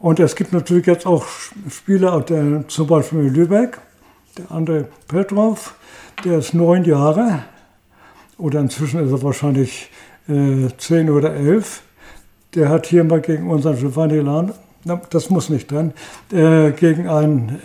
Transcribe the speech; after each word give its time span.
Und 0.00 0.20
es 0.20 0.36
gibt 0.36 0.52
natürlich 0.52 0.86
jetzt 0.86 1.06
auch 1.06 1.26
Spieler, 1.68 2.20
der, 2.20 2.66
zum 2.68 2.86
Beispiel 2.86 3.20
Lübeck, 3.20 3.78
der 4.36 4.46
André 4.46 4.84
Petrov, 5.08 5.74
der 6.24 6.38
ist 6.38 6.54
neun 6.54 6.84
Jahre 6.84 7.42
oder 8.36 8.60
inzwischen 8.60 9.04
ist 9.04 9.10
er 9.10 9.22
wahrscheinlich 9.22 9.90
äh, 10.28 10.68
zehn 10.78 11.10
oder 11.10 11.34
elf. 11.34 11.82
Der 12.54 12.68
hat 12.68 12.86
hier 12.86 13.02
mal 13.04 13.20
gegen 13.20 13.50
unseren 13.50 13.76
Giovanni 13.76 14.20
Lan, 14.20 14.52
das 15.10 15.30
muss 15.30 15.48
nicht 15.48 15.70
dran, 15.70 15.92
äh, 16.32 16.70
gegen 16.70 17.08
einen 17.08 17.58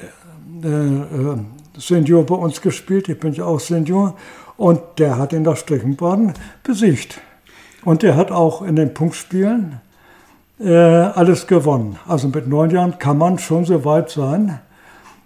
äh, 0.63 0.67
äh, 0.67 1.37
Senior 1.77 2.25
bei 2.25 2.35
uns 2.35 2.61
gespielt. 2.61 3.09
Ich 3.09 3.19
bin 3.19 3.33
ja 3.33 3.45
auch 3.45 3.59
Senior. 3.59 4.15
Und 4.57 4.81
der 4.97 5.17
hat 5.17 5.33
in 5.33 5.43
der 5.43 5.55
Streckenbahn 5.55 6.33
besiegt. 6.63 7.19
Und 7.83 8.03
der 8.03 8.15
hat 8.15 8.31
auch 8.31 8.61
in 8.61 8.75
den 8.75 8.93
Punktspielen 8.93 9.81
äh, 10.59 10.73
alles 10.73 11.47
gewonnen. 11.47 11.97
Also 12.07 12.27
mit 12.27 12.47
neun 12.47 12.69
Jahren 12.69 12.99
kann 12.99 13.17
man 13.17 13.39
schon 13.39 13.65
so 13.65 13.85
weit 13.85 14.09
sein, 14.09 14.59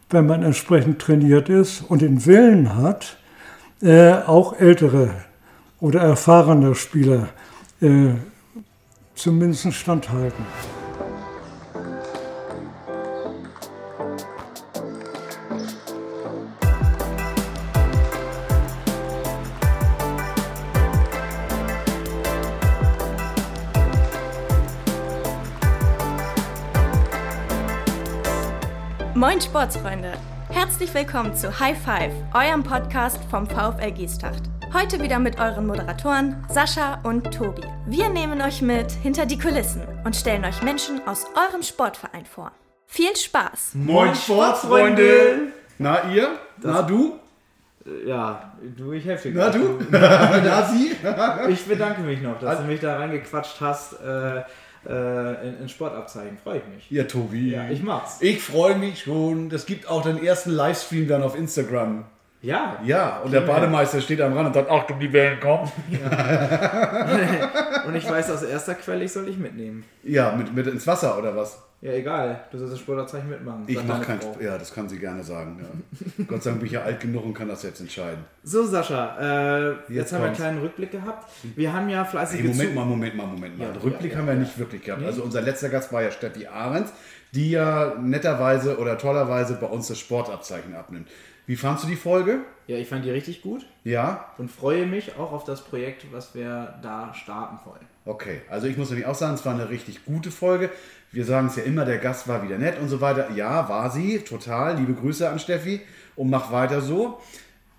wenn 0.10 0.26
man 0.26 0.44
entsprechend 0.44 1.00
trainiert 1.00 1.50
ist 1.50 1.82
und 1.82 2.02
den 2.02 2.26
Willen 2.26 2.76
hat, 2.76 3.18
äh, 3.82 4.14
auch 4.14 4.60
ältere 4.60 5.12
oder 5.80 6.02
erfahrene 6.02 6.76
Spieler 6.76 7.30
äh, 7.82 8.10
zumindest 9.16 9.74
standhalten. 9.74 10.46
Moin 29.18 29.42
Sportsfreunde! 29.42 30.14
Herzlich 30.50 30.94
willkommen 30.94 31.34
zu 31.34 31.60
High 31.60 31.76
Five, 31.76 32.14
eurem 32.36 32.62
Podcast 32.62 33.20
vom 33.32 33.48
VfL 33.48 33.92
Giestacht. 33.92 34.44
Heute 34.72 35.02
wieder 35.02 35.18
mit 35.18 35.40
euren 35.40 35.66
Moderatoren 35.66 36.46
Sascha 36.50 37.02
und 37.02 37.34
Tobi. 37.34 37.64
Wir 37.88 38.10
nehmen 38.10 38.40
euch 38.44 38.62
mit 38.62 38.92
hinter 38.92 39.26
die 39.26 39.40
Kulissen 39.40 39.82
und 40.06 40.16
stellen 40.16 40.46
euch 40.46 40.62
Menschen 40.62 41.02
aus 41.08 41.26
eurem 41.36 41.64
Sportverein 41.64 42.28
vor. 42.28 42.52
Viel 42.86 43.16
Spaß! 43.16 43.72
Moin 43.74 44.14
Sportsfreunde! 44.14 45.52
Na 45.80 46.12
ihr? 46.12 46.38
Das 46.62 46.74
Na 46.74 46.82
du? 46.84 47.20
Ja, 48.06 48.54
du, 48.78 48.92
ich 48.92 49.04
helfe 49.04 49.32
dir. 49.32 49.40
Na 49.40 49.50
du? 49.50 49.80
Na 49.90 50.62
sie? 50.68 50.96
ich 51.50 51.66
bedanke 51.66 52.02
mich 52.02 52.22
noch, 52.22 52.38
dass 52.38 52.50
also, 52.50 52.62
du 52.62 52.68
mich 52.68 52.82
da 52.82 52.98
reingequatscht 52.98 53.62
hast. 53.62 53.94
Äh, 53.94 54.44
äh, 54.88 55.48
in, 55.48 55.62
in 55.62 55.70
Sportabzeichen. 55.70 56.38
Freue 56.38 56.60
ich 56.60 56.68
mich. 56.74 56.92
Ja, 56.92 57.04
Tobi. 57.04 57.52
Ja, 57.52 57.70
ich 57.70 57.84
mach's. 57.84 58.22
Ich 58.22 58.42
freue 58.42 58.76
mich 58.76 59.04
schon. 59.04 59.52
Es 59.52 59.66
gibt 59.66 59.88
auch 59.88 60.02
den 60.02 60.24
ersten 60.24 60.52
Livestream 60.52 61.08
dann 61.08 61.24
auf 61.24 61.38
Instagram. 61.38 62.06
Ja. 62.42 62.80
Ja, 62.86 63.20
und 63.20 63.34
der 63.34 63.42
Bademeister 63.42 64.00
steht 64.00 64.22
am 64.22 64.34
Rand 64.34 64.48
und 64.48 64.54
sagt, 64.54 64.70
Achtung, 64.70 65.00
die 65.00 65.12
Wellen 65.12 65.40
kommen. 65.40 65.72
Ja. 65.90 67.84
und 67.88 67.96
ich 67.96 68.08
weiß 68.08 68.30
aus 68.30 68.44
erster 68.44 68.76
Quelle, 68.76 69.04
ich 69.04 69.12
soll 69.12 69.26
dich 69.26 69.38
mitnehmen. 69.38 69.84
Ja, 70.04 70.34
mit, 70.36 70.54
mit 70.54 70.68
ins 70.68 70.86
Wasser 70.86 71.18
oder 71.18 71.36
was? 71.36 71.60
Ja, 71.80 71.92
egal. 71.92 72.44
Du 72.52 72.58
sollst 72.58 72.74
das 72.74 72.80
Sportabzeichen 72.80 73.30
mitmachen. 73.30 73.64
Ich 73.68 73.84
mach 73.84 74.02
kein 74.02 74.20
Frau. 74.20 74.36
Ja, 74.42 74.58
das 74.58 74.74
kann 74.74 74.90
sie 74.90 74.98
gerne 74.98 75.24
sagen. 75.24 75.60
Ja. 75.62 76.26
Gott 76.26 76.42
sei 76.42 76.50
Dank 76.50 76.62
bin 76.62 76.68
ich 76.68 76.74
ja 76.74 76.82
alt 76.82 77.00
genug 77.00 77.24
und 77.24 77.36
kann 77.36 77.48
das 77.48 77.62
jetzt 77.62 77.80
entscheiden. 77.80 78.26
So, 78.44 78.66
Sascha, 78.66 79.18
äh, 79.20 79.70
jetzt, 79.70 79.90
jetzt 79.90 80.14
haben 80.14 80.22
wir 80.22 80.28
einen 80.28 80.36
kleinen 80.36 80.60
Rückblick 80.60 80.92
gehabt. 80.92 81.30
Wir 81.56 81.72
haben 81.72 81.88
ja 81.88 82.04
fleißig. 82.04 82.42
Hey, 82.42 82.48
Moment 82.48 82.74
mal, 82.74 82.86
Moment 82.86 83.16
mal, 83.16 83.28
Moment 83.28 83.60
mal. 83.60 83.66
Ja, 83.66 83.82
Rückblick 83.84 84.14
ja, 84.14 84.18
haben 84.18 84.28
wir 84.28 84.34
nicht 84.34 84.58
wirklich 84.58 84.84
gehabt. 84.84 85.02
Nee. 85.02 85.08
Also, 85.08 85.22
unser 85.22 85.42
letzter 85.42 85.70
Gast 85.70 85.94
war 85.94 86.02
ja 86.02 86.10
Steffi 86.10 86.48
Ahrens, 86.48 86.92
die 87.36 87.52
ja 87.52 87.96
netterweise 88.02 88.80
oder 88.80 88.98
tollerweise 88.98 89.54
bei 89.54 89.68
uns 89.68 89.88
das 89.88 90.00
Sportabzeichen 90.00 90.74
abnimmt. 90.74 91.08
Wie 91.46 91.56
fandst 91.56 91.86
du 91.86 91.88
die 91.88 91.96
Folge? 91.96 92.40
Ja, 92.68 92.76
ich 92.76 92.90
fand 92.90 93.06
die 93.06 93.12
richtig 93.12 93.42
gut. 93.42 93.66
Ja. 93.86 94.34
Und 94.38 94.52
freue 94.52 94.86
mich 94.86 95.16
auch 95.16 95.32
auf 95.32 95.46
das 95.46 95.64
Projekt, 95.64 96.06
was 96.12 96.36
wir 96.36 96.78
da 96.82 97.14
starten 97.14 97.60
wollen. 97.66 97.86
Okay, 98.04 98.42
also 98.50 98.68
ich 98.68 98.76
muss 98.78 98.90
nämlich 98.90 99.06
auch 99.06 99.16
sagen, 99.16 99.36
es 99.36 99.46
war 99.46 99.54
eine 99.54 99.70
richtig 99.70 100.06
gute 100.06 100.32
Folge. 100.32 100.70
Wir 101.12 101.26
sagen 101.26 101.48
es 101.48 101.56
ja 101.56 101.64
immer, 101.64 101.86
der 101.86 101.98
Gast 102.00 102.28
war 102.28 102.44
wieder 102.44 102.58
nett 102.58 102.80
und 102.80 102.90
so 102.90 103.02
weiter. 103.02 103.32
Ja, 103.32 103.70
war 103.70 103.90
sie, 103.90 104.20
total. 104.20 104.76
Liebe 104.78 104.94
Grüße 104.94 105.30
an 105.30 105.40
Steffi 105.40 105.82
und 106.16 106.30
mach 106.30 106.52
weiter 106.52 106.82
so. 106.82 107.20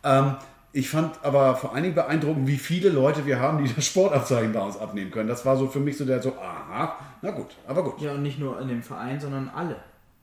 Ähm, 0.03 0.37
ich 0.73 0.89
fand 0.89 1.23
aber 1.23 1.57
vor 1.57 1.75
allen 1.75 1.83
Dingen 1.83 1.95
beeindruckend, 1.95 2.47
wie 2.47 2.57
viele 2.57 2.89
Leute 2.89 3.27
wir 3.27 3.41
haben, 3.41 3.65
die 3.65 3.73
das 3.73 3.85
Sportabzeichen 3.85 4.53
bei 4.53 4.61
uns 4.61 4.79
abnehmen 4.79 5.11
können. 5.11 5.29
Das 5.29 5.45
war 5.45 5.57
so 5.57 5.69
für 5.69 5.81
mich 5.81 5.97
so 5.97 6.05
der 6.05 6.23
so, 6.23 6.35
aha, 6.37 6.97
na 7.23 7.31
gut, 7.31 7.57
aber 7.67 7.83
gut. 7.83 8.01
Ja, 8.01 8.13
und 8.13 8.23
nicht 8.23 8.39
nur 8.39 8.61
in 8.61 8.69
dem 8.69 8.83
Verein, 8.83 9.19
sondern 9.19 9.51
alle. 9.55 9.77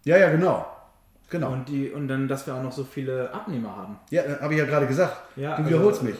Ja, 0.03 0.17
ja, 0.17 0.29
genau. 0.29 0.66
Genau. 1.29 1.51
Und, 1.51 1.69
die, 1.69 1.89
und 1.89 2.07
dann, 2.07 2.27
dass 2.27 2.45
wir 2.45 2.53
auch 2.53 2.61
noch 2.61 2.72
so 2.72 2.83
viele 2.83 3.33
Abnehmer 3.33 3.75
haben. 3.75 3.99
Ja, 4.11 4.22
habe 4.41 4.53
ich 4.53 4.59
ja 4.59 4.66
gerade 4.66 4.85
gesagt. 4.85 5.17
Ja, 5.35 5.57
du 5.57 5.66
wiederholst 5.66 6.01
also, 6.01 6.11
mich. 6.11 6.19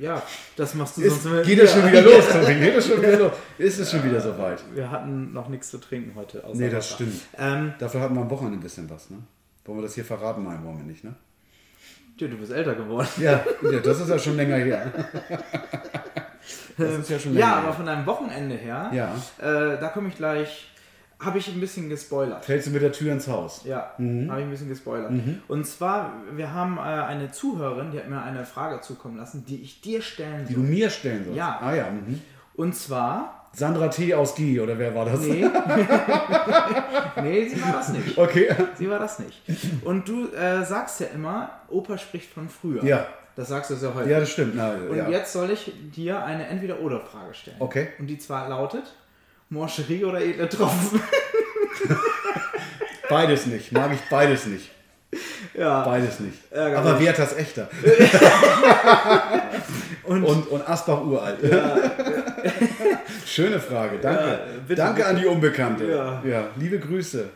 Ja, 0.00 0.22
das 0.56 0.74
machst 0.74 0.96
du 0.96 1.02
ist, 1.02 1.22
sonst 1.22 1.26
immer. 1.26 1.42
Geht 1.42 1.58
es 1.58 1.72
schon 1.72 1.86
wieder 1.86 2.00
los, 2.00 2.26
Tobi? 2.26 2.54
Geht 2.54 2.74
es 2.74 2.86
schon 2.86 3.02
wieder 3.02 3.18
los? 3.18 3.32
Ist 3.58 3.78
es 3.80 3.90
schon 3.90 4.02
wieder 4.02 4.18
soweit? 4.18 4.62
Wir 4.72 4.90
hatten 4.90 5.34
noch 5.34 5.48
nichts 5.48 5.70
zu 5.70 5.76
trinken 5.76 6.12
heute. 6.14 6.42
Außer 6.42 6.56
nee, 6.58 6.70
das 6.70 6.86
Wasser. 6.86 6.94
stimmt. 6.94 7.20
Ähm, 7.36 7.74
Dafür 7.78 8.00
hatten 8.00 8.14
wir 8.14 8.22
am 8.22 8.30
Wochenende 8.30 8.56
ein 8.56 8.62
bisschen 8.62 8.88
was, 8.88 9.10
ne? 9.10 9.18
Wollen 9.66 9.78
wir 9.78 9.82
das 9.82 9.94
hier 9.94 10.06
verraten? 10.06 10.44
Nein, 10.44 10.64
wollen 10.64 10.78
wir 10.78 10.84
nicht, 10.84 11.04
ne? 11.04 11.14
Ja, 12.16 12.28
du 12.28 12.36
bist 12.38 12.50
älter 12.50 12.74
geworden. 12.74 13.08
Ja, 13.18 13.44
ja 13.70 13.78
das 13.80 14.00
ist 14.00 14.08
ja 14.08 14.18
schon 14.18 14.36
länger 14.36 14.56
her. 14.56 14.90
Das 16.78 16.98
ist 16.98 17.10
ja 17.10 17.18
schon 17.18 17.34
länger 17.34 17.46
Ja, 17.46 17.56
aber 17.56 17.74
von 17.74 17.84
deinem 17.84 18.06
Wochenende 18.06 18.54
her, 18.54 18.90
ja. 18.94 19.14
Äh, 19.38 19.78
da 19.78 19.88
komme 19.88 20.08
ich 20.08 20.16
gleich 20.16 20.70
habe 21.20 21.38
ich 21.38 21.48
ein 21.48 21.60
bisschen 21.60 21.88
gespoilert. 21.88 22.44
Fällst 22.44 22.66
du 22.66 22.70
mit 22.70 22.82
der 22.82 22.92
Tür 22.92 23.12
ins 23.12 23.28
Haus? 23.28 23.62
Ja, 23.64 23.92
mhm. 23.98 24.30
habe 24.30 24.40
ich 24.40 24.46
ein 24.46 24.50
bisschen 24.50 24.68
gespoilert. 24.68 25.10
Mhm. 25.10 25.42
Und 25.48 25.66
zwar, 25.66 26.14
wir 26.32 26.54
haben 26.54 26.78
äh, 26.78 26.80
eine 26.80 27.30
Zuhörerin, 27.30 27.90
die 27.90 27.98
hat 27.98 28.08
mir 28.08 28.22
eine 28.22 28.44
Frage 28.44 28.80
zukommen 28.80 29.18
lassen, 29.18 29.44
die 29.46 29.62
ich 29.62 29.80
dir 29.80 30.00
stellen 30.00 30.46
soll. 30.46 30.48
Die 30.48 30.54
du 30.54 30.60
mir 30.60 30.88
stellen 30.90 31.24
sollst? 31.24 31.36
Ja. 31.36 31.58
Ah 31.60 31.74
ja. 31.74 31.90
Mhm. 31.90 32.20
Und 32.54 32.74
zwar... 32.74 33.36
Sandra 33.52 33.88
T. 33.88 34.14
aus 34.14 34.36
Gie, 34.36 34.60
oder 34.60 34.78
wer 34.78 34.94
war 34.94 35.06
das? 35.06 35.20
Nee. 35.22 35.44
nee, 37.22 37.48
sie 37.48 37.60
war 37.60 37.72
das 37.72 37.88
nicht. 37.88 38.16
Okay. 38.16 38.54
Sie 38.76 38.88
war 38.88 39.00
das 39.00 39.18
nicht. 39.18 39.42
Und 39.84 40.08
du 40.08 40.28
äh, 40.28 40.64
sagst 40.64 41.00
ja 41.00 41.08
immer, 41.08 41.50
Opa 41.68 41.98
spricht 41.98 42.32
von 42.32 42.48
früher. 42.48 42.84
Ja. 42.84 43.08
Das 43.34 43.48
sagst 43.48 43.70
du 43.70 43.74
ja 43.74 43.94
heute. 43.94 44.08
Ja, 44.08 44.20
das 44.20 44.30
stimmt. 44.30 44.54
Na, 44.54 44.74
und 44.74 44.96
ja. 44.96 45.08
jetzt 45.08 45.32
soll 45.32 45.50
ich 45.50 45.72
dir 45.96 46.22
eine 46.24 46.46
Entweder-Oder-Frage 46.46 47.34
stellen. 47.34 47.56
Okay. 47.58 47.88
Und 47.98 48.06
die 48.06 48.18
zwar 48.18 48.48
lautet, 48.48 48.84
Morcherie 49.50 50.04
oder 50.04 50.20
edle 50.20 50.48
Tropfen? 50.48 51.02
beides 53.08 53.46
nicht. 53.46 53.72
Mag 53.72 53.92
ich 53.92 54.00
beides 54.08 54.46
nicht. 54.46 54.70
Ja. 55.54 55.82
Beides 55.82 56.20
nicht. 56.20 56.38
Ärgerlich. 56.52 56.78
Aber 56.78 57.00
wer 57.00 57.08
hat 57.10 57.18
das 57.18 57.36
echter? 57.36 57.68
und, 60.04 60.22
und, 60.22 60.48
und 60.48 60.68
Asbach 60.68 61.02
uralt. 61.02 61.42
Ja. 61.42 61.76
Schöne 63.26 63.58
Frage, 63.58 63.98
danke. 63.98 64.22
Ja, 64.22 64.38
bitte, 64.68 64.74
danke 64.76 64.96
bitte. 64.98 65.08
an 65.08 65.16
die 65.16 65.26
Unbekannte. 65.26 65.84
Ja. 65.84 66.22
ja. 66.24 66.44
Liebe 66.56 66.78
Grüße. 66.78 67.28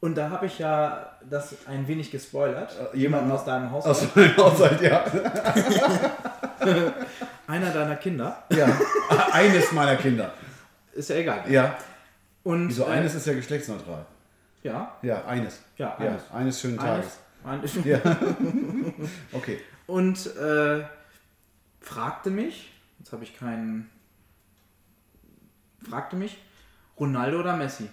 Und 0.00 0.18
da 0.18 0.28
habe 0.28 0.44
ich 0.44 0.58
ja 0.58 1.16
das 1.28 1.54
ein 1.66 1.88
wenig 1.88 2.10
gespoilert. 2.10 2.76
Äh, 2.92 2.98
jemanden 2.98 3.32
aus 3.32 3.46
deinem 3.46 3.70
Haushalt. 3.70 3.96
Aus 3.96 4.14
meinem 4.14 4.36
Haushalt, 4.36 4.82
ja. 4.82 5.04
Einer 7.46 7.70
deiner 7.70 7.96
Kinder. 7.96 8.42
Ja, 8.50 8.68
eines 9.32 9.72
meiner 9.72 9.96
Kinder. 9.96 10.32
Ist 10.98 11.10
ja 11.10 11.16
egal. 11.16 11.48
Ja. 11.48 11.78
Und, 12.42 12.70
Wieso, 12.70 12.82
äh, 12.82 12.86
eines 12.86 13.14
ist 13.14 13.24
ja 13.24 13.32
geschlechtsneutral. 13.32 14.04
Ja? 14.64 14.98
Ja, 15.02 15.24
eines. 15.26 15.60
Ja, 15.76 15.96
eines. 15.96 16.22
Ja, 16.28 16.36
eines 16.36 16.60
schönen 16.60 16.76
Tages. 16.76 17.18
Eines. 17.44 17.84
Ja. 17.84 18.00
okay. 19.32 19.60
Und 19.86 20.26
äh, 20.34 20.84
fragte 21.80 22.30
mich, 22.30 22.72
jetzt 22.98 23.12
habe 23.12 23.22
ich 23.22 23.36
keinen, 23.38 23.88
fragte 25.88 26.16
mich, 26.16 26.36
Ronaldo 26.98 27.38
oder 27.38 27.56
Messi? 27.56 27.88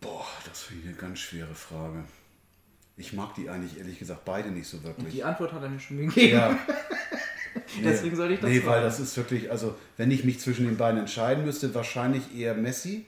Boah, 0.00 0.28
das 0.46 0.62
finde 0.62 0.82
ich 0.82 0.88
eine 0.90 0.96
ganz 0.96 1.18
schwere 1.18 1.56
Frage. 1.56 2.04
Ich 2.96 3.12
mag 3.12 3.34
die 3.34 3.50
eigentlich 3.50 3.78
ehrlich 3.78 3.98
gesagt 3.98 4.24
beide 4.24 4.52
nicht 4.52 4.68
so 4.68 4.80
wirklich. 4.84 5.06
Und 5.06 5.12
die 5.12 5.24
Antwort 5.24 5.52
hat 5.52 5.62
er 5.62 5.70
mir 5.70 5.80
schon 5.80 5.96
gegeben. 5.96 6.34
Ja. 6.34 6.56
Deswegen 7.82 8.16
soll 8.16 8.30
ich 8.32 8.40
das 8.40 8.48
Nee, 8.50 8.60
fragen. 8.60 8.72
weil 8.76 8.82
das 8.82 9.00
ist 9.00 9.16
wirklich, 9.16 9.50
also 9.50 9.74
wenn 9.96 10.10
ich 10.10 10.24
mich 10.24 10.40
zwischen 10.40 10.66
den 10.66 10.76
beiden 10.76 11.00
entscheiden 11.00 11.44
müsste, 11.44 11.74
wahrscheinlich 11.74 12.36
eher 12.36 12.54
Messi. 12.54 13.06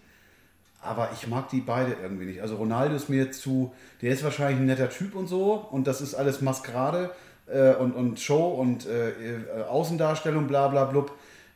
Aber 0.80 1.10
ich 1.12 1.26
mag 1.26 1.48
die 1.50 1.60
beide 1.60 1.96
irgendwie 2.00 2.26
nicht. 2.26 2.42
Also 2.42 2.56
Ronaldo 2.56 2.94
ist 2.94 3.08
mir 3.08 3.32
zu, 3.32 3.72
der 4.02 4.12
ist 4.12 4.22
wahrscheinlich 4.22 4.58
ein 4.60 4.66
netter 4.66 4.88
Typ 4.90 5.14
und 5.14 5.26
so. 5.26 5.54
Und 5.54 5.86
das 5.86 6.00
ist 6.00 6.14
alles 6.14 6.40
Maskerade 6.40 7.10
äh, 7.46 7.74
und, 7.74 7.92
und 7.92 8.20
Show 8.20 8.48
und 8.50 8.86
äh, 8.86 9.10
äh, 9.10 9.62
Außendarstellung, 9.68 10.46
bla 10.46 10.68
bla 10.68 10.84
blub. 10.84 11.12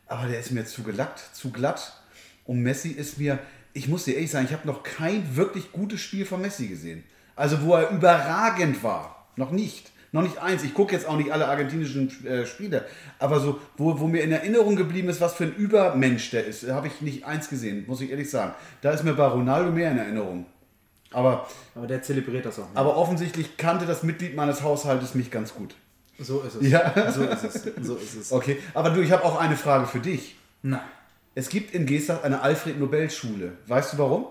Aber 0.08 0.26
der 0.26 0.40
ist 0.40 0.50
mir 0.50 0.64
zu 0.64 0.82
gelackt, 0.82 1.20
zu 1.32 1.50
glatt. 1.50 1.92
Und 2.44 2.62
Messi 2.62 2.88
ist 2.90 3.18
mir, 3.18 3.38
ich 3.72 3.86
muss 3.86 4.04
dir 4.04 4.14
ehrlich 4.14 4.30
sagen, 4.32 4.46
ich 4.46 4.52
habe 4.52 4.66
noch 4.66 4.82
kein 4.82 5.36
wirklich 5.36 5.70
gutes 5.70 6.00
Spiel 6.00 6.26
von 6.26 6.40
Messi 6.40 6.66
gesehen. 6.66 7.04
Also 7.36 7.62
wo 7.62 7.74
er 7.76 7.90
überragend 7.90 8.82
war. 8.82 9.28
Noch 9.36 9.52
nicht. 9.52 9.92
Noch 10.12 10.22
nicht 10.22 10.38
eins. 10.38 10.64
Ich 10.64 10.74
gucke 10.74 10.92
jetzt 10.94 11.06
auch 11.06 11.16
nicht 11.16 11.32
alle 11.32 11.46
argentinischen 11.46 12.08
äh, 12.26 12.44
Spiele. 12.44 12.84
Aber 13.18 13.38
so, 13.40 13.60
wo, 13.76 14.00
wo 14.00 14.08
mir 14.08 14.22
in 14.22 14.32
Erinnerung 14.32 14.74
geblieben 14.76 15.08
ist, 15.08 15.20
was 15.20 15.34
für 15.34 15.44
ein 15.44 15.54
Übermensch 15.54 16.30
der 16.30 16.46
ist, 16.46 16.68
habe 16.68 16.88
ich 16.88 17.00
nicht 17.00 17.24
eins 17.24 17.48
gesehen, 17.48 17.84
muss 17.86 18.00
ich 18.00 18.10
ehrlich 18.10 18.28
sagen. 18.30 18.54
Da 18.80 18.90
ist 18.90 19.04
mir 19.04 19.14
bei 19.14 19.26
Ronaldo 19.26 19.70
mehr 19.70 19.90
in 19.92 19.98
Erinnerung. 19.98 20.46
Aber, 21.12 21.48
Aber 21.74 21.86
der 21.86 22.02
zelebriert 22.02 22.46
das 22.46 22.58
auch 22.58 22.68
nicht. 22.68 22.76
aber 22.76 22.96
offensichtlich 22.96 23.56
kannte 23.56 23.84
das 23.86 24.02
Mitglied 24.04 24.34
meines 24.36 24.62
Haushaltes 24.62 25.14
mich 25.14 25.30
ganz 25.30 25.54
gut. 25.54 25.74
so 26.18 26.40
ist 26.42 26.56
es. 26.56 26.68
Ja. 26.70 27.10
So 27.12 27.24
ist 27.24 27.42
es. 27.44 27.62
So 27.82 27.96
ist 27.96 28.14
es. 28.14 28.32
Okay, 28.32 28.58
aber 28.74 28.90
du, 28.90 29.00
ich 29.00 29.10
habe 29.12 29.24
auch 29.24 29.40
eine 29.40 29.56
Frage 29.56 29.86
für 29.86 30.00
dich. 30.00 30.36
Na. 30.62 30.82
Es 31.34 31.48
gibt 31.48 31.72
in 31.74 31.86
Gestach 31.86 32.22
eine 32.24 32.42
Alfred-Nobel-Schule. 32.42 33.52
Weißt 33.68 33.92
du 33.94 33.98
warum? 33.98 34.26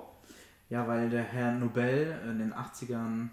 Ja, 0.70 0.88
weil 0.88 1.10
der 1.10 1.24
Herr 1.24 1.52
Nobel 1.54 2.16
in 2.30 2.40
den 2.40 2.54
80ern, 2.54 3.30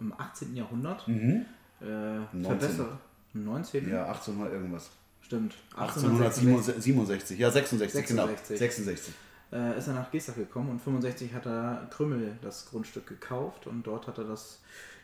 im 0.00 0.12
18. 0.18 0.56
Jahrhundert, 0.56 1.06
Mhm. 1.06 1.44
Äh, 1.82 2.44
verbessert. 2.44 2.98
Im 3.34 3.44
19. 3.44 3.90
Ja, 3.90 4.06
1800 4.06 4.52
irgendwas. 4.52 4.90
Stimmt. 5.22 5.54
1867, 5.76 7.38
ja 7.38 7.50
66, 7.50 8.06
genau. 8.06 8.26
66. 8.26 8.58
66. 8.58 9.14
äh, 9.52 9.78
ist 9.78 9.86
er 9.86 9.94
nach 9.94 10.10
Gestach 10.10 10.34
gekommen 10.34 10.70
und 10.70 10.80
65 10.80 11.32
hat 11.32 11.46
er 11.46 11.86
Krümmel 11.90 12.36
das 12.42 12.66
Grundstück 12.66 13.06
gekauft 13.06 13.66
und 13.66 13.86
dort 13.86 14.06
hat 14.06 14.18
er 14.18 14.24
das 14.24 14.60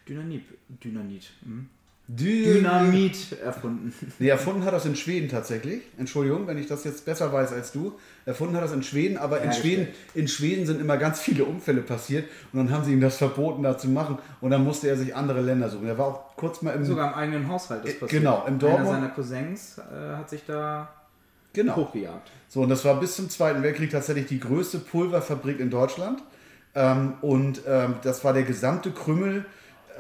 Dynamit, 0.08 0.44
Dynamit, 0.68 1.30
hm? 1.42 1.68
Dynamit 2.08 3.38
erfunden. 3.44 3.92
Nee, 4.18 4.28
erfunden 4.28 4.64
hat 4.64 4.72
es 4.74 4.84
in 4.86 4.96
Schweden 4.96 5.28
tatsächlich. 5.28 5.82
Entschuldigung, 5.98 6.46
wenn 6.46 6.56
ich 6.58 6.66
das 6.66 6.84
jetzt 6.84 7.04
besser 7.04 7.32
weiß 7.32 7.52
als 7.52 7.70
du. 7.72 7.92
Erfunden 8.24 8.56
hat 8.56 8.64
es 8.64 8.72
in 8.72 8.82
Schweden, 8.82 9.16
aber 9.18 9.38
in 9.38 9.50
Hergestellt. 9.50 9.74
Schweden, 9.74 9.88
in 10.14 10.28
Schweden 10.28 10.66
sind 10.66 10.80
immer 10.80 10.96
ganz 10.96 11.20
viele 11.20 11.44
Unfälle 11.44 11.82
passiert 11.82 12.24
und 12.52 12.58
dann 12.58 12.70
haben 12.72 12.84
sie 12.84 12.92
ihm 12.92 13.00
das 13.00 13.18
verboten, 13.18 13.62
da 13.62 13.76
zu 13.76 13.88
machen 13.88 14.18
und 14.40 14.50
dann 14.50 14.64
musste 14.64 14.88
er 14.88 14.96
sich 14.96 15.14
andere 15.14 15.42
Länder 15.42 15.68
suchen. 15.68 15.86
Er 15.86 15.98
war 15.98 16.06
auch 16.06 16.36
kurz 16.36 16.62
mal 16.62 16.72
im. 16.72 16.84
Sogar 16.84 17.08
im 17.12 17.14
eigenen 17.18 17.48
Haushalt 17.48 17.84
ist 17.84 17.96
Äh, 17.96 17.98
passiert. 18.00 18.22
genau, 18.22 18.38
im 18.46 18.54
Einer 18.54 18.58
Dortmund- 18.58 18.88
seiner 18.88 19.08
Cousins 19.10 19.78
äh, 19.78 20.16
hat 20.16 20.30
sich 20.30 20.44
da 20.46 20.88
genau. 21.52 21.76
hochgejagt. 21.76 22.30
So, 22.48 22.62
und 22.62 22.70
das 22.70 22.84
war 22.84 22.98
bis 22.98 23.16
zum 23.16 23.28
Zweiten 23.28 23.62
Weltkrieg 23.62 23.90
tatsächlich 23.90 24.26
die 24.26 24.40
größte 24.40 24.78
Pulverfabrik 24.78 25.60
in 25.60 25.68
Deutschland. 25.70 26.22
Ähm, 26.74 27.14
und 27.20 27.60
ähm, 27.66 27.94
das 28.02 28.24
war 28.24 28.32
der 28.32 28.44
gesamte 28.44 28.90
Krümmel. 28.92 29.44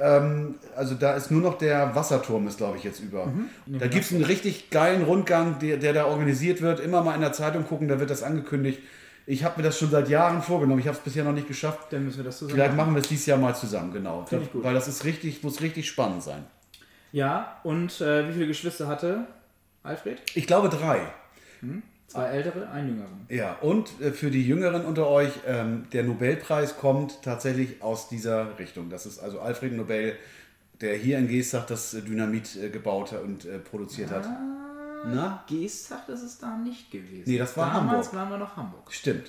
Ähm, 0.00 0.56
also 0.76 0.94
da 0.94 1.14
ist 1.14 1.30
nur 1.30 1.40
noch 1.40 1.58
der 1.58 1.94
Wasserturm, 1.94 2.46
ist 2.46 2.58
glaube 2.58 2.76
ich 2.76 2.84
jetzt 2.84 3.00
über. 3.00 3.32
Da 3.66 3.86
gibt 3.86 4.04
es 4.04 4.12
einen 4.12 4.24
richtig 4.24 4.70
geilen 4.70 5.02
Rundgang, 5.02 5.58
der, 5.58 5.76
der 5.76 5.92
da 5.92 6.06
organisiert 6.06 6.60
wird. 6.62 6.80
Immer 6.80 7.02
mal 7.02 7.14
in 7.14 7.20
der 7.20 7.32
Zeitung 7.32 7.66
gucken, 7.66 7.88
da 7.88 7.98
wird 8.00 8.10
das 8.10 8.22
angekündigt. 8.22 8.80
Ich 9.26 9.44
habe 9.44 9.58
mir 9.58 9.64
das 9.64 9.78
schon 9.78 9.90
seit 9.90 10.08
Jahren 10.08 10.40
vorgenommen. 10.40 10.80
Ich 10.80 10.86
habe 10.86 10.96
es 10.96 11.02
bisher 11.02 11.22
noch 11.22 11.32
nicht 11.32 11.48
geschafft. 11.48 11.92
Dann 11.92 12.04
müssen 12.04 12.18
wir 12.18 12.24
das 12.24 12.38
zusammen 12.38 12.54
Vielleicht 12.54 12.76
machen 12.76 12.94
wir 12.94 13.02
es 13.02 13.08
dieses 13.08 13.26
Jahr 13.26 13.36
mal 13.36 13.54
zusammen, 13.54 13.92
genau. 13.92 14.24
Finde 14.24 14.44
ich 14.46 14.52
gut. 14.52 14.64
Weil 14.64 14.72
das 14.72 14.88
ist 14.88 15.04
richtig, 15.04 15.42
muss 15.42 15.60
richtig 15.60 15.86
spannend 15.86 16.22
sein. 16.22 16.44
Ja, 17.12 17.58
und 17.62 18.00
äh, 18.00 18.28
wie 18.28 18.32
viele 18.32 18.46
Geschwister 18.46 18.86
hatte 18.86 19.26
Alfred? 19.82 20.22
Ich 20.34 20.46
glaube 20.46 20.68
drei. 20.68 21.00
Zwei 22.08 22.24
ältere, 22.24 22.70
ein 22.70 22.88
jüngeren. 22.88 23.26
Ja, 23.28 23.56
und 23.60 24.00
äh, 24.00 24.12
für 24.12 24.30
die 24.30 24.42
Jüngeren 24.42 24.86
unter 24.86 25.08
euch, 25.08 25.30
ähm, 25.46 25.86
der 25.92 26.04
Nobelpreis 26.04 26.78
kommt 26.78 27.20
tatsächlich 27.22 27.82
aus 27.82 28.08
dieser 28.08 28.58
Richtung. 28.58 28.88
Das 28.88 29.04
ist 29.04 29.18
also 29.18 29.40
Alfred 29.40 29.74
Nobel, 29.74 30.16
der 30.80 30.96
hier 30.96 31.18
in 31.18 31.28
Geestach 31.28 31.66
das 31.66 31.92
äh, 31.92 32.00
Dynamit 32.00 32.56
äh, 32.56 32.70
gebaut 32.70 33.12
und 33.12 33.46
produziert 33.64 34.10
hat. 34.10 34.26
Na? 35.04 35.44
Geestach 35.48 36.08
ist 36.08 36.22
es 36.22 36.38
da 36.38 36.56
nicht 36.56 36.90
gewesen. 36.90 37.24
Nee, 37.26 37.36
das 37.38 37.54
war 37.58 37.74
Damals 37.74 38.06
Hamburg. 38.08 38.14
waren 38.14 38.30
wir 38.30 38.38
noch 38.38 38.56
Hamburg. 38.56 38.90
Stimmt. 38.90 39.28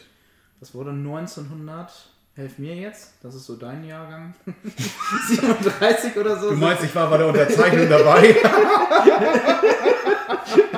Das 0.62 0.74
wurde 0.74 0.92
1900, 0.92 1.92
helf 2.36 2.58
mir 2.60 2.76
jetzt, 2.76 3.14
das 3.22 3.36
ist 3.36 3.46
so 3.46 3.56
dein 3.58 3.84
Jahrgang, 3.86 4.34
37 5.28 6.16
oder 6.18 6.40
so. 6.40 6.50
Du 6.52 6.56
meinst, 6.56 6.84
ich 6.84 6.96
war 6.96 7.10
bei 7.10 7.18
der 7.18 7.28
Unterzeichnung 7.28 7.90
dabei? 7.90 8.36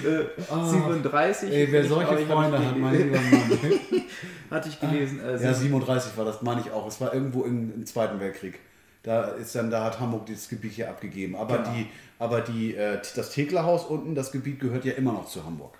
37. 0.00 1.50
Ey, 1.52 1.68
wer 1.70 1.84
solche 1.84 2.10
aber 2.10 2.20
ich 2.20 2.26
Freunde 2.26 2.58
hat, 2.58 2.76
mein 2.78 2.96
lieber 2.96 3.16
Mann. 3.20 3.58
Hatte 4.50 4.68
ich 4.68 4.80
gelesen. 4.80 5.20
Äh, 5.20 5.32
Ja, 5.42 5.52
sie- 5.54 5.62
37 5.64 6.16
war 6.16 6.24
das, 6.24 6.42
meine 6.42 6.60
ich 6.60 6.70
auch. 6.70 6.86
Es 6.86 7.00
war 7.00 7.12
irgendwo 7.14 7.44
im, 7.44 7.72
im 7.74 7.86
Zweiten 7.86 8.20
Weltkrieg. 8.20 8.58
Da 9.02 9.24
ist 9.30 9.54
dann, 9.54 9.70
da 9.70 9.84
hat 9.84 9.98
Hamburg 9.98 10.26
das 10.26 10.48
Gebiet 10.48 10.72
hier 10.72 10.88
abgegeben. 10.88 11.34
Aber 11.36 11.58
Genau. 11.58 11.70
die, 11.74 11.86
aber 12.18 12.40
die, 12.40 12.74
äh, 12.76 12.98
das 13.16 13.30
Teglerhaus 13.30 13.84
unten, 13.84 14.14
das 14.14 14.30
Gebiet 14.30 14.60
gehört 14.60 14.84
ja 14.84 14.92
immer 14.92 15.12
noch 15.12 15.26
zu 15.26 15.44
Hamburg. 15.44 15.74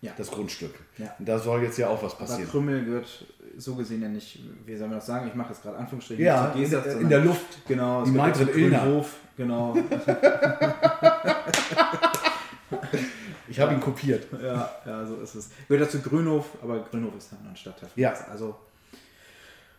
Ja. 0.00 0.12
Das 0.16 0.30
Grundstück. 0.30 0.74
Ja. 0.96 1.14
Und 1.18 1.28
da 1.28 1.38
soll 1.38 1.62
jetzt 1.62 1.76
ja 1.78 1.88
auch 1.88 2.02
was 2.02 2.14
aber 2.14 2.24
passieren. 2.26 2.48
Krümmel 2.50 2.84
gehört 2.84 3.24
so 3.56 3.74
gesehen 3.74 4.00
ja 4.02 4.08
nicht, 4.08 4.38
wie 4.66 4.76
soll 4.76 4.86
man 4.88 4.98
das 4.98 5.06
sagen? 5.06 5.26
Ich 5.28 5.34
mache 5.34 5.48
jetzt 5.52 5.62
gerade 5.62 5.76
Anführungsstriche. 5.76 6.22
Ja, 6.22 6.52
in, 6.52 6.70
der- 6.70 6.86
in 7.00 7.08
der 7.08 7.20
Luft. 7.20 7.66
Genau, 7.66 8.04
Die 8.04 8.10
und 8.10 8.38
Ilna. 8.56 8.78
Grünhof, 8.84 9.16
genau. 9.36 9.74
Ich 13.50 13.58
habe 13.60 13.74
ihn 13.74 13.80
kopiert. 13.80 14.26
ja, 14.42 14.70
ja, 14.86 15.06
so 15.06 15.16
ist 15.16 15.34
es. 15.34 15.50
Gehört 15.68 15.88
dazu 15.88 16.00
Grünhof, 16.00 16.46
aber 16.62 16.80
Grünhof 16.90 17.16
ist 17.16 17.30
halt 17.32 17.40
ein 17.48 17.56
Stadtteil. 17.56 17.88
von 17.88 18.02
Ja. 18.02 18.14
Also 18.30 18.56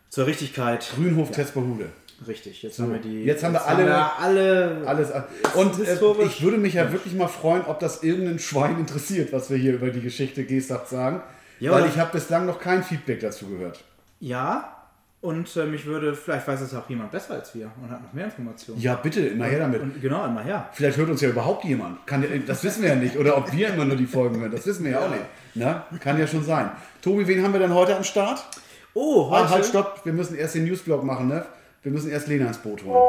zur 0.10 0.26
Richtigkeit. 0.26 0.90
Grünhof 0.96 1.32
Tesperhude. 1.32 1.90
Richtig, 2.28 2.64
jetzt 2.64 2.76
So, 2.76 2.84
haben 2.84 2.94
wir 2.94 3.00
die. 3.00 3.24
jetzt 3.24 3.44
haben 3.46 3.54
wir 3.54 3.66
alle- 3.66 3.86
wir 3.86 4.20
alle 4.20 4.82
Alles. 4.86 5.10
Und 5.56 5.80
äh, 5.88 5.98
ich 6.26 6.42
würde 6.42 6.58
mich 6.58 6.74
ja 6.74 6.92
wirklich 6.92 7.14
mal 7.14 7.30
freuen, 7.30 7.64
ob 7.66 7.80
das 7.80 8.04
irgendein 8.04 8.40
Schwein 8.40 8.78
interessiert, 8.80 9.32
was 9.32 9.50
wir 9.50 9.58
hier 9.58 9.76
über 9.76 9.90
die 9.90 10.02
Geschichte 10.02 10.44
Gestach 10.44 10.86
sagen. 10.86 11.22
Ja, 11.62 11.72
weil 11.72 11.86
ich 11.88 11.98
habe 11.98 12.12
bislang 12.12 12.46
noch 12.46 12.60
kein 12.60 12.84
Feedback 12.84 13.22
dazu 13.22 13.48
gehört. 13.48 13.84
Ja, 14.20 14.79
und 15.22 15.54
äh, 15.58 15.66
mich 15.66 15.86
würde, 15.86 16.16
vielleicht 16.16 16.48
weiß 16.48 16.62
es 16.62 16.74
auch 16.74 16.90
jemand 16.90 17.12
besser 17.12 17.34
als 17.34 17.54
wir 17.54 17.70
und 17.82 17.92
hat 17.92 18.02
noch 18.02 18.14
mehr 18.14 18.26
Informationen. 18.26 18.80
Ja, 18.80 18.96
bitte, 18.96 19.20
immer 19.22 19.46
her 19.46 19.60
damit. 19.60 19.82
Und 19.82 20.02
genau, 20.02 20.26
immer 20.26 20.42
her. 20.42 20.70
Vielleicht 20.72 20.98
hört 20.98 21.10
uns 21.10 21.20
ja 21.22 21.30
überhaupt 21.30 21.66
jemand. 21.66 22.08
Kann, 22.08 22.24
ja- 22.24 22.30
das 22.48 22.64
wissen 22.64 22.82
wir 22.84 22.90
ja 22.90 22.96
nicht. 22.96 23.18
Oder 23.18 23.38
ob 23.38 23.52
wir 23.52 23.68
immer 23.74 23.84
nur 23.86 23.98
die 23.98 24.06
Folgen 24.06 24.40
hören. 24.40 24.52
Das 24.52 24.66
wissen 24.66 24.86
wir 24.86 24.92
ja, 24.92 25.00
auch 25.00 25.10
nicht. 25.10 25.24
Na? 25.56 25.86
Kann 26.00 26.18
ja 26.18 26.26
schon 26.26 26.44
sein. 26.44 26.72
Tobi, 27.02 27.28
wen 27.28 27.44
haben 27.44 27.52
wir 27.54 27.60
denn 27.60 27.74
heute 27.74 27.96
am 27.98 28.04
Start? 28.04 28.46
Oh, 28.94 29.30
heute. 29.30 29.44
Ah, 29.46 29.50
halt, 29.50 29.66
stopp. 29.66 30.02
Wir 30.06 30.14
müssen 30.14 30.36
erst 30.38 30.56
den 30.56 30.64
Newsblog 30.66 31.04
machen, 31.04 31.28
ne? 31.28 31.46
Wir 31.84 31.92
müssen 31.92 32.10
erst 32.12 32.28
Lena 32.28 32.48
ins 32.48 32.58
Boot 32.58 32.84
holen. 32.84 33.02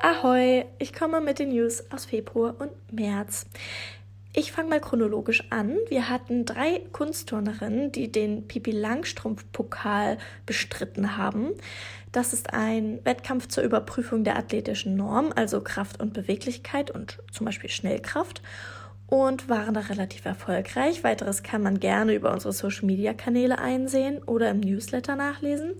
Ahoi, 0.00 0.64
ich 0.78 0.92
komme 0.92 1.20
mit 1.20 1.38
den 1.38 1.48
News 1.48 1.82
aus 1.90 2.04
Februar 2.04 2.54
und 2.58 2.70
März. 2.92 3.46
Ich 4.38 4.52
fange 4.52 4.68
mal 4.68 4.80
chronologisch 4.80 5.44
an. 5.48 5.78
Wir 5.88 6.10
hatten 6.10 6.44
drei 6.44 6.82
Kunstturnerinnen, 6.92 7.90
die 7.90 8.12
den 8.12 8.46
Pipi 8.46 8.70
Langstrumpf-Pokal 8.70 10.18
bestritten 10.44 11.16
haben. 11.16 11.52
Das 12.12 12.34
ist 12.34 12.52
ein 12.52 13.00
Wettkampf 13.04 13.48
zur 13.48 13.64
Überprüfung 13.64 14.24
der 14.24 14.36
athletischen 14.36 14.94
Norm, 14.94 15.32
also 15.34 15.62
Kraft 15.62 16.02
und 16.02 16.12
Beweglichkeit 16.12 16.90
und 16.90 17.18
zum 17.32 17.46
Beispiel 17.46 17.70
Schnellkraft. 17.70 18.42
Und 19.06 19.48
waren 19.48 19.72
da 19.72 19.80
relativ 19.80 20.26
erfolgreich. 20.26 21.02
Weiteres 21.02 21.42
kann 21.42 21.62
man 21.62 21.80
gerne 21.80 22.12
über 22.12 22.30
unsere 22.30 22.52
Social-Media-Kanäle 22.52 23.58
einsehen 23.58 24.22
oder 24.24 24.50
im 24.50 24.60
Newsletter 24.60 25.16
nachlesen. 25.16 25.76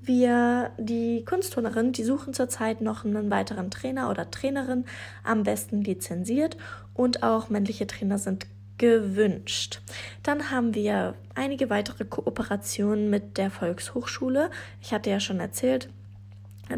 Wir, 0.00 0.70
die 0.78 1.24
Kunstturnerin, 1.24 1.92
die 1.92 2.04
suchen 2.04 2.34
zurzeit 2.34 2.80
noch 2.80 3.04
einen 3.04 3.30
weiteren 3.30 3.70
Trainer 3.70 4.10
oder 4.10 4.30
Trainerin, 4.30 4.84
am 5.24 5.42
besten 5.42 5.82
lizenziert 5.82 6.56
und 6.94 7.22
auch 7.22 7.48
männliche 7.48 7.86
Trainer 7.86 8.18
sind 8.18 8.46
gewünscht. 8.78 9.80
Dann 10.22 10.50
haben 10.50 10.74
wir 10.74 11.14
einige 11.34 11.68
weitere 11.68 12.04
Kooperationen 12.04 13.10
mit 13.10 13.36
der 13.36 13.50
Volkshochschule. 13.50 14.50
Ich 14.80 14.92
hatte 14.92 15.10
ja 15.10 15.20
schon 15.20 15.40
erzählt, 15.40 15.88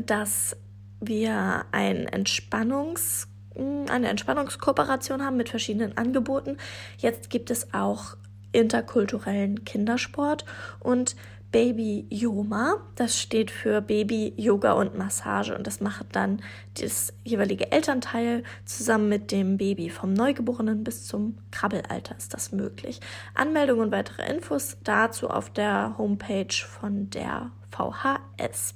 dass 0.06 0.56
wir 1.00 1.64
ein 1.72 2.06
Entspannungs, 2.06 3.28
eine 3.54 4.08
Entspannungskooperation 4.08 5.22
haben 5.24 5.36
mit 5.36 5.48
verschiedenen 5.48 5.96
Angeboten. 5.96 6.56
Jetzt 6.98 7.30
gibt 7.30 7.50
es 7.50 7.74
auch 7.74 8.16
interkulturellen 8.52 9.64
Kindersport 9.64 10.44
und 10.80 11.16
Baby 11.52 12.06
Yoma. 12.10 12.76
Das 12.94 13.18
steht 13.18 13.50
für 13.50 13.80
Baby 13.80 14.32
Yoga 14.36 14.72
und 14.72 14.96
Massage 14.96 15.56
und 15.56 15.66
das 15.66 15.80
macht 15.80 16.06
dann 16.12 16.42
das 16.80 17.12
jeweilige 17.24 17.72
Elternteil 17.72 18.44
zusammen 18.64 19.08
mit 19.08 19.32
dem 19.32 19.56
Baby 19.56 19.90
vom 19.90 20.12
Neugeborenen 20.12 20.84
bis 20.84 21.06
zum 21.06 21.38
Krabbelalter 21.50 22.16
ist 22.16 22.34
das 22.34 22.52
möglich. 22.52 23.00
Anmeldung 23.34 23.80
und 23.80 23.90
weitere 23.90 24.30
Infos 24.32 24.76
dazu 24.84 25.28
auf 25.28 25.50
der 25.50 25.96
Homepage 25.98 26.52
von 26.52 27.10
der 27.10 27.50
VHS. 27.70 28.74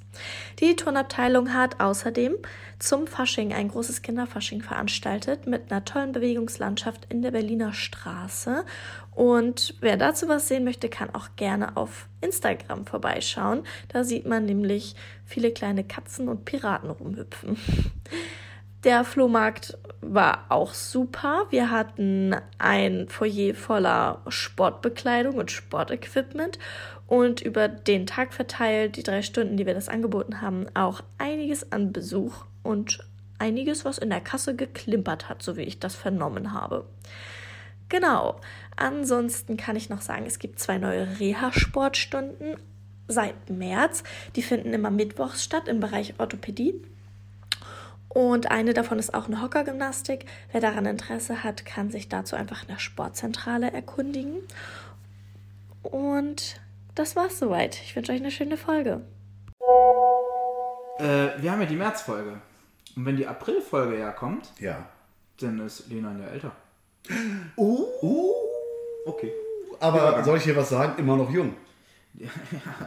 Die 0.59 0.75
Turnabteilung 0.75 1.53
hat 1.53 1.79
außerdem 1.79 2.35
zum 2.79 3.07
Fasching 3.07 3.53
ein 3.53 3.67
großes 3.67 4.01
Kinderfasching 4.01 4.61
veranstaltet 4.61 5.47
mit 5.47 5.71
einer 5.71 5.85
tollen 5.85 6.11
Bewegungslandschaft 6.11 7.05
in 7.09 7.21
der 7.21 7.31
Berliner 7.31 7.73
Straße. 7.73 8.65
Und 9.15 9.75
wer 9.79 9.95
dazu 9.95 10.27
was 10.27 10.49
sehen 10.49 10.65
möchte, 10.65 10.89
kann 10.89 11.09
auch 11.15 11.29
gerne 11.37 11.77
auf 11.77 12.09
Instagram 12.19 12.85
vorbeischauen. 12.85 13.63
Da 13.87 14.03
sieht 14.03 14.27
man 14.27 14.45
nämlich 14.45 14.95
viele 15.23 15.51
kleine 15.51 15.85
Katzen 15.85 16.27
und 16.27 16.43
Piraten 16.43 16.89
rumhüpfen. 16.89 17.57
Der 18.83 19.03
Flohmarkt 19.03 19.77
war 20.01 20.45
auch 20.49 20.73
super. 20.75 21.47
Wir 21.49 21.71
hatten 21.71 22.35
ein 22.59 23.07
Foyer 23.07 23.55
voller 23.55 24.21
Sportbekleidung 24.27 25.37
und 25.37 25.49
Sportequipment 25.49 26.59
und 27.07 27.41
über 27.41 27.67
den 27.67 28.05
Tag 28.05 28.33
verteilt, 28.33 28.97
die 28.97 29.03
drei 29.03 29.21
Stunden, 29.23 29.57
die 29.57 29.65
wir 29.65 29.73
das 29.73 29.89
angeboten 29.89 30.41
haben, 30.41 30.67
auch 30.75 31.01
einiges 31.17 31.71
an 31.71 31.93
Besuch 31.93 32.45
und 32.61 32.99
einiges, 33.39 33.85
was 33.85 33.97
in 33.97 34.09
der 34.09 34.21
Kasse 34.21 34.55
geklimpert 34.55 35.29
hat, 35.29 35.41
so 35.41 35.57
wie 35.57 35.63
ich 35.63 35.79
das 35.79 35.95
vernommen 35.95 36.53
habe. 36.53 36.85
Genau. 37.89 38.39
Ansonsten 38.75 39.57
kann 39.57 39.75
ich 39.75 39.89
noch 39.89 40.01
sagen, 40.01 40.25
es 40.25 40.39
gibt 40.39 40.59
zwei 40.59 40.77
neue 40.77 41.19
Reha-Sportstunden 41.19 42.57
seit 43.07 43.49
März. 43.49 44.03
Die 44.35 44.41
finden 44.41 44.73
immer 44.73 44.91
mittwochs 44.91 45.43
statt 45.43 45.67
im 45.67 45.79
Bereich 45.79 46.15
Orthopädie. 46.19 46.73
Und 48.09 48.49
eine 48.49 48.73
davon 48.73 48.97
ist 48.97 49.13
auch 49.13 49.27
eine 49.27 49.41
Hockergymnastik. 49.41 50.25
Wer 50.51 50.61
daran 50.61 50.85
Interesse 50.85 51.43
hat, 51.43 51.65
kann 51.65 51.91
sich 51.91 52.07
dazu 52.09 52.35
einfach 52.35 52.61
in 52.63 52.69
der 52.69 52.79
Sportzentrale 52.79 53.71
erkundigen. 53.71 54.37
Und 55.83 56.59
das 56.95 57.15
war's 57.15 57.39
soweit. 57.39 57.75
Ich 57.83 57.95
wünsche 57.95 58.13
euch 58.13 58.19
eine 58.21 58.31
schöne 58.31 58.57
Folge. 58.57 59.01
Äh, 60.99 61.41
wir 61.41 61.51
haben 61.51 61.61
ja 61.61 61.67
die 61.67 61.75
Märzfolge. 61.75 62.39
Und 62.95 63.05
wenn 63.05 63.17
die 63.17 63.27
Aprilfolge 63.27 63.99
ja 63.99 64.11
kommt, 64.11 64.49
Ja. 64.59 64.87
dann 65.41 65.59
ist 65.59 65.89
Lena 65.89 66.11
ein 66.11 66.21
Jahr 66.21 66.31
älter. 66.31 66.51
Uh, 67.57 67.85
uh. 68.01 68.33
Okay. 69.05 69.31
Aber 69.79 70.23
soll 70.23 70.37
ich 70.37 70.43
hier 70.43 70.55
was 70.55 70.69
sagen? 70.69 70.93
Immer 70.97 71.17
noch 71.17 71.31
jung. 71.31 71.53
Ja, 72.17 72.29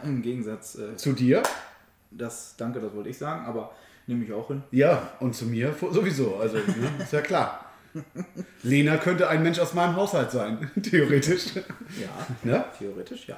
Im 0.03 0.23
Gegensatz, 0.23 0.73
äh, 0.75 0.95
Zu 0.95 1.13
dir? 1.13 1.43
das, 2.09 2.55
danke, 2.57 2.79
das 2.79 2.91
wollte 2.95 3.09
ich 3.09 3.17
sagen, 3.19 3.45
aber 3.45 3.71
nehme 4.07 4.25
ich 4.25 4.33
auch 4.33 4.47
hin. 4.47 4.63
Ja, 4.71 5.11
und 5.19 5.35
zu 5.35 5.45
mir 5.45 5.75
sowieso. 5.91 6.37
Also, 6.37 6.57
ne, 6.57 6.63
ist 7.03 7.13
ja 7.13 7.21
klar. 7.21 7.65
Lena 8.63 8.97
könnte 8.97 9.27
ein 9.29 9.43
Mensch 9.43 9.59
aus 9.59 9.75
meinem 9.75 9.95
Haushalt 9.95 10.31
sein, 10.31 10.71
theoretisch. 10.81 11.55
Ja, 11.55 12.09
Ne? 12.41 12.65
theoretisch, 12.79 13.27
ja. 13.27 13.37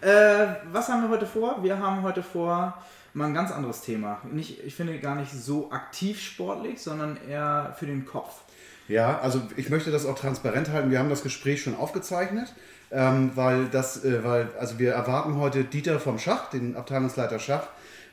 Äh, 0.00 0.56
was 0.72 0.88
haben 0.88 1.02
wir 1.02 1.10
heute 1.10 1.26
vor? 1.26 1.62
Wir 1.62 1.78
haben 1.78 2.02
heute 2.02 2.24
vor 2.24 2.82
mal 3.14 3.26
ein 3.26 3.34
ganz 3.34 3.52
anderes 3.52 3.82
Thema. 3.82 4.20
Nicht, 4.32 4.64
ich 4.64 4.74
finde 4.74 4.98
gar 4.98 5.14
nicht 5.14 5.30
so 5.32 5.70
aktiv 5.70 6.20
sportlich, 6.20 6.80
sondern 6.82 7.16
eher 7.28 7.76
für 7.78 7.86
den 7.86 8.04
Kopf. 8.04 8.40
Ja, 8.90 9.20
also 9.20 9.40
ich 9.56 9.70
möchte 9.70 9.92
das 9.92 10.04
auch 10.04 10.18
transparent 10.18 10.70
halten. 10.70 10.90
Wir 10.90 10.98
haben 10.98 11.10
das 11.10 11.22
Gespräch 11.22 11.62
schon 11.62 11.76
aufgezeichnet, 11.76 12.52
ähm, 12.90 13.30
weil 13.36 13.66
das, 13.66 14.04
äh, 14.04 14.24
weil, 14.24 14.48
also 14.58 14.80
wir 14.80 14.92
erwarten 14.92 15.36
heute 15.36 15.62
Dieter 15.62 16.00
vom 16.00 16.18
Schach, 16.18 16.50
den 16.50 16.74
Abteilungsleiter 16.74 17.38
Schach. 17.38 17.68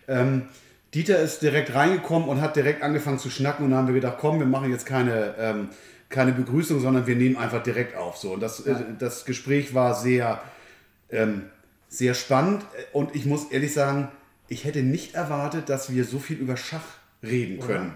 Ähm, 0.08 0.44
Dieter 0.94 1.18
ist 1.18 1.42
direkt 1.42 1.74
reingekommen 1.74 2.30
und 2.30 2.42
hat 2.42 2.56
direkt 2.56 2.84
angefangen 2.84 3.18
zu 3.18 3.32
schnacken 3.32 3.66
und 3.66 3.72
dann 3.72 3.80
haben 3.80 3.88
wir 3.88 3.96
gedacht, 3.96 4.18
komm, 4.20 4.38
wir 4.38 4.46
machen 4.46 4.70
jetzt 4.72 4.86
keine, 4.86 5.34
ähm, 5.40 5.70
keine 6.10 6.32
Begrüßung, 6.32 6.80
sondern 6.80 7.08
wir 7.08 7.16
nehmen 7.16 7.38
einfach 7.38 7.64
direkt 7.64 7.98
auf. 7.98 8.18
So. 8.18 8.34
Und 8.34 8.42
das, 8.42 8.60
äh, 8.68 8.76
das 9.00 9.26
Gespräch 9.26 9.74
war 9.74 9.96
sehr, 9.96 10.40
ähm, 11.10 11.46
sehr 11.90 12.14
spannend 12.14 12.64
und 12.94 13.16
ich 13.16 13.26
muss 13.26 13.46
ehrlich 13.46 13.74
sagen, 13.74 14.10
ich 14.48 14.64
hätte 14.64 14.84
nicht 14.84 15.16
erwartet, 15.16 15.70
dass 15.70 15.92
wir 15.92 16.06
so 16.06 16.20
viel 16.20 16.38
über 16.38 16.56
Schach 16.56 16.86
reden 17.24 17.60
können. 17.60 17.96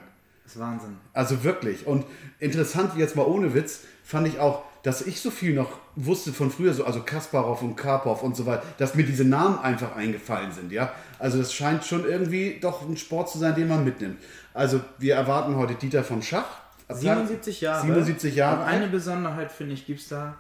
Das 0.52 0.58
ist 0.58 0.62
Wahnsinn. 0.62 0.98
Also 1.14 1.44
wirklich. 1.46 1.88
Und 1.88 2.06
interessant, 2.40 2.92
jetzt 2.98 3.16
mal 3.16 3.26
ohne 3.26 3.54
Witz, 3.54 3.86
fand 4.04 4.28
ich 4.28 4.40
auch, 4.40 4.64
dass 4.84 5.02
ich 5.02 5.22
so 5.22 5.32
viel 5.32 5.54
noch 5.54 5.78
wusste 5.96 6.34
von 6.34 6.52
früher, 6.52 6.74
so, 6.74 6.84
also 6.84 7.02
Kasparov 7.04 7.62
und 7.62 7.78
Karpov 7.78 8.22
und 8.22 8.36
so 8.36 8.46
weiter, 8.46 8.64
dass 8.78 8.96
mir 8.96 9.04
diese 9.06 9.24
Namen 9.24 9.60
einfach 9.60 9.96
eingefallen 9.96 10.52
sind, 10.52 10.72
ja. 10.72 10.92
Also 11.20 11.38
das 11.38 11.54
scheint 11.54 11.86
schon 11.86 12.04
irgendwie 12.06 12.60
doch 12.60 12.82
ein 12.82 12.98
Sport 12.98 13.30
zu 13.30 13.38
sein, 13.38 13.56
den 13.56 13.70
man 13.70 13.86
mitnimmt. 13.86 14.18
Also 14.54 14.82
wir 14.98 15.16
erwarten 15.16 15.56
heute 15.56 15.76
Dieter 15.76 16.04
vom 16.04 16.22
Schach. 16.22 16.60
77 16.90 17.62
Jahre. 17.62 17.82
77 17.86 18.36
Jahre 18.36 18.62
Und 18.62 18.68
eine. 18.68 18.88
Besonderheit, 18.88 19.52
finde 19.52 19.74
ich, 19.74 19.86
gibt 19.86 20.02
es 20.02 20.10
da. 20.10 20.36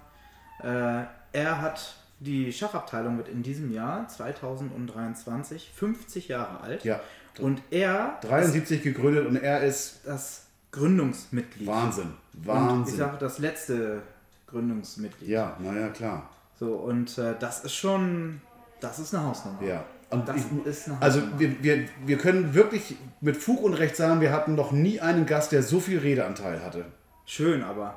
Äh, 0.61 1.05
er 1.31 1.61
hat 1.61 1.95
die 2.19 2.51
Schachabteilung 2.51 3.17
wird 3.17 3.29
in 3.29 3.43
diesem 3.43 3.71
Jahr 3.71 4.07
2023 4.07 5.71
50 5.73 6.27
Jahre 6.27 6.59
alt. 6.59 6.83
Ja. 6.83 6.99
Und 7.39 7.61
er 7.71 8.17
73 8.21 8.81
gegründet 8.83 9.25
und 9.27 9.35
er 9.37 9.61
ist 9.63 9.71
ist 9.95 10.01
das 10.05 10.43
Gründungsmitglied. 10.71 11.67
Wahnsinn. 11.67 12.03
Und 12.33 12.41
ich 12.41 12.47
Wahnsinn. 12.47 12.97
sage 12.97 13.17
das 13.19 13.39
letzte 13.39 14.01
Gründungsmitglied. 14.47 15.29
Ja, 15.29 15.55
naja, 15.59 15.89
klar. 15.89 16.29
So, 16.59 16.73
und 16.75 17.17
äh, 17.17 17.33
das 17.39 17.63
ist 17.63 17.73
schon, 17.75 18.41
das 18.79 18.99
ist 18.99 19.15
eine 19.15 19.25
Hausnummer. 19.25 19.61
Ja. 19.63 19.83
Und 20.09 20.27
Das 20.27 20.35
ich, 20.37 20.65
ist 20.65 20.87
eine 20.89 21.01
Also 21.01 21.19
Hausnummer. 21.21 21.39
wir, 21.39 21.63
wir, 21.63 21.85
wir 22.05 22.17
können 22.17 22.53
wirklich 22.53 22.95
mit 23.21 23.37
Fug 23.37 23.61
und 23.63 23.73
Recht 23.73 23.95
sagen, 23.95 24.19
wir 24.21 24.31
hatten 24.31 24.55
noch 24.55 24.71
nie 24.71 24.99
einen 24.99 25.25
Gast, 25.25 25.51
der 25.53 25.63
so 25.63 25.79
viel 25.79 25.99
Redeanteil 25.99 26.61
hatte. 26.63 26.85
Schön, 27.25 27.63
aber. 27.63 27.95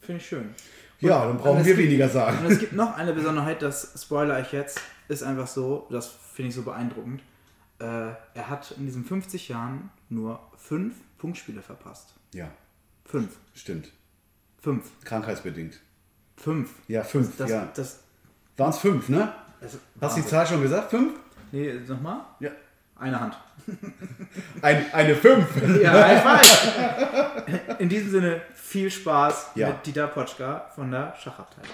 Finde 0.00 0.20
ich 0.20 0.28
schön. 0.28 0.54
Ja, 1.00 1.26
dann 1.26 1.36
brauchen 1.36 1.58
und 1.58 1.66
wir 1.66 1.74
gibt- 1.74 1.88
weniger 1.88 2.08
sagen. 2.08 2.38
Und 2.46 2.52
es 2.52 2.58
gibt 2.60 2.72
noch 2.72 2.96
eine 2.96 3.12
Besonderheit, 3.12 3.60
das 3.60 3.92
spoiler 4.00 4.40
ich 4.40 4.52
jetzt, 4.52 4.80
ist 5.08 5.22
einfach 5.22 5.46
so, 5.48 5.86
das 5.90 6.06
finde 6.34 6.50
ich 6.50 6.54
so 6.54 6.62
beeindruckend. 6.62 7.20
Äh, 7.78 7.84
er 8.34 8.48
hat 8.48 8.70
in 8.72 8.86
diesen 8.86 9.04
50 9.04 9.48
Jahren 9.48 9.90
nur 10.08 10.40
fünf 10.56 10.94
Punktspiele 11.18 11.60
verpasst. 11.62 12.14
Ja, 12.32 12.48
Fünf. 13.04 13.36
stimmt. 13.54 13.92
Fünf. 14.62 14.90
Krankheitsbedingt. 15.04 15.80
Fünf. 16.36 16.70
Ja, 16.88 17.02
fünf, 17.04 17.36
Das, 17.36 17.50
ja. 17.50 17.68
das, 17.74 18.00
Waren 18.56 18.70
es 18.70 18.78
fünf, 18.78 19.08
ne? 19.08 19.32
das 19.60 19.78
Hast 20.00 20.16
du 20.16 20.22
die. 20.22 20.26
Zahl 20.28 20.46
schon 20.46 20.62
gesagt? 20.62 20.90
Fünf? 20.90 21.12
Nee, 21.52 21.72
nochmal? 21.86 22.20
Ja. 22.40 22.50
Eine 22.98 23.20
Hand. 23.20 23.38
Ein, 24.62 24.92
eine 24.92 25.14
fünf. 25.14 25.46
Ja, 25.82 25.92
High 25.92 26.22
five. 26.22 27.78
In 27.78 27.88
diesem 27.90 28.10
Sinne, 28.10 28.40
viel 28.54 28.90
Spaß 28.90 29.50
Ja. 29.54 29.68
mit 29.68 29.86
Dieter 29.86 30.06
Potschka 30.08 30.70
von 30.74 30.90
der 30.90 31.14
Schachabteilung. 31.16 31.70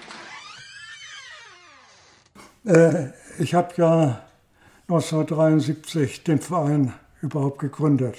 Äh, 2.65 3.09
ich 3.39 3.53
habe 3.55 3.73
ja 3.77 4.21
1973 4.93 6.23
den 6.23 6.39
Verein 6.39 6.93
überhaupt 7.21 7.59
gegründet. 7.59 8.15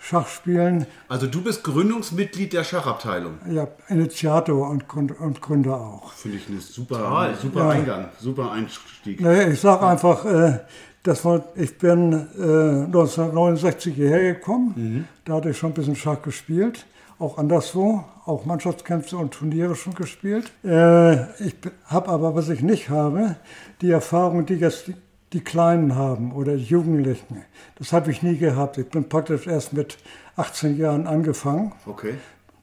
Schachspielen, 0.00 0.86
Also 1.08 1.26
du 1.26 1.42
bist 1.42 1.64
Gründungsmitglied 1.64 2.52
der 2.52 2.62
Schachabteilung. 2.62 3.38
ja, 3.50 3.66
Initiator 3.88 4.68
und, 4.70 4.84
und 5.18 5.40
Gründer 5.40 5.74
auch. 5.80 6.12
Finde 6.12 6.36
ich 6.36 6.48
eine 6.48 6.60
super, 6.60 6.98
Toll. 6.98 7.34
super 7.42 7.60
Ja. 7.60 7.68
Eingang, 7.70 8.08
super 8.20 8.52
Einstieg. 8.52 9.20
Nee, 9.20 9.48
ich 9.50 9.60
sage 9.60 9.84
einfach, 9.84 10.24
äh, 10.24 10.60
das 11.02 11.24
war, 11.24 11.44
ich 11.56 11.76
bin 11.78 12.12
äh, 12.12 12.84
1969 12.86 13.94
hierher 13.96 14.34
gekommen. 14.34 15.08
Da 15.24 15.34
hatte 15.34 15.50
ich 15.50 15.58
schon 15.58 15.70
ein 15.70 15.74
bisschen 15.74 15.96
Schach 15.96 16.22
gespielt, 16.22 16.86
auch 17.18 17.38
anderswo, 17.38 18.04
auch 18.26 18.44
Mannschaftskämpfe 18.44 19.16
und 19.16 19.32
Turniere 19.34 19.74
schon 19.74 19.94
gespielt. 19.94 20.52
Äh, 20.64 21.32
ich 21.42 21.56
habe 21.86 22.10
aber, 22.10 22.32
was 22.36 22.48
ich 22.48 22.62
nicht 22.62 22.90
habe, 22.90 23.34
die 23.80 23.90
Erfahrung, 23.90 24.46
die 24.46 24.54
jetzt 24.54 24.92
die, 25.32 25.40
Kleinen 25.40 25.94
haben 25.94 26.32
oder 26.32 26.56
die 26.56 26.64
Jugendlichen. 26.64 27.44
Das 27.76 27.92
habe 27.92 28.10
ich 28.10 28.22
nie 28.22 28.36
gehabt. 28.36 28.78
Ich 28.78 28.88
bin 28.88 29.08
praktisch 29.08 29.46
erst 29.46 29.72
mit 29.72 29.98
18 30.36 30.76
Jahren 30.76 31.06
angefangen. 31.06 31.72
Okay. 31.86 32.14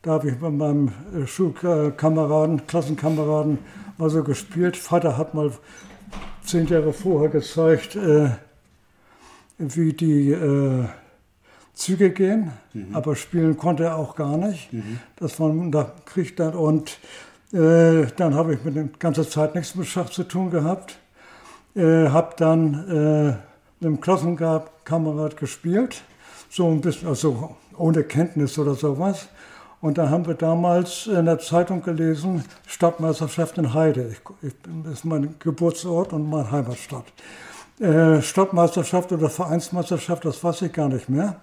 Da 0.02 0.12
habe 0.12 0.30
ich 0.30 0.40
mit 0.40 0.54
meinem 0.54 0.92
äh, 1.16 1.26
Schulkameraden, 1.26 2.68
Klassenkameraden 2.68 3.60
mal 3.98 4.10
so 4.10 4.24
gespielt. 4.24 4.76
Vater 4.76 5.18
hat 5.18 5.34
mal 5.34 5.52
zehn 6.44 6.68
Jahre 6.68 6.94
vorher 6.94 7.30
gezeigt, 7.30 7.96
äh, 7.96 8.32
wie 9.58 9.94
die 9.94 10.32
äh, 10.32 10.86
Züge 11.74 12.12
gehen, 12.12 12.52
aber 12.92 13.16
spielen 13.16 13.58
konnte 13.58 13.86
er 13.86 13.98
auch 13.98 14.16
gar 14.16 14.38
nicht. 14.38 14.70
Das 15.16 15.40
war 15.40 15.52
da 15.72 15.92
Krieg 16.06 16.38
dann 16.38 16.54
und 16.54 17.00
äh, 17.52 18.06
dann 18.16 18.36
habe 18.36 18.54
ich 18.54 18.64
mit 18.64 18.76
der 18.76 18.90
ganzen 19.00 19.28
Zeit 19.28 19.56
nichts 19.56 19.76
mit 19.76 19.88
Schach 19.88 20.10
zu 20.10 20.24
tun 20.24 20.52
gehabt. 20.52 21.00
Äh, 21.76 22.10
habe 22.10 22.36
dann 22.38 22.74
äh, 22.88 23.26
mit 23.80 23.88
einem 23.88 24.00
Klassenkamerad 24.00 25.38
gespielt, 25.38 26.04
so 26.50 26.70
ein 26.70 26.82
bisschen, 26.82 27.08
also 27.08 27.56
ohne 27.78 28.04
Kenntnis 28.04 28.60
oder 28.60 28.76
sowas. 28.76 29.28
Und 29.82 29.98
da 29.98 30.10
haben 30.10 30.26
wir 30.28 30.36
damals 30.36 31.08
in 31.08 31.26
der 31.26 31.40
Zeitung 31.40 31.82
gelesen, 31.82 32.46
Stadtmeisterschaft 32.68 33.58
in 33.58 33.74
Heide. 33.74 34.12
Ich, 34.12 34.48
ich, 34.48 34.54
das 34.84 34.94
ist 34.94 35.06
mein 35.06 35.36
Geburtsort 35.40 36.14
und 36.14 36.30
meine 36.30 36.50
Heimatstadt. 36.52 37.06
Äh, 37.80 38.22
Stadtmeisterschaft 38.22 39.12
oder 39.12 39.30
Vereinsmeisterschaft, 39.30 40.26
das 40.26 40.44
weiß 40.44 40.62
ich 40.62 40.74
gar 40.74 40.90
nicht 40.90 41.10
mehr. 41.10 41.38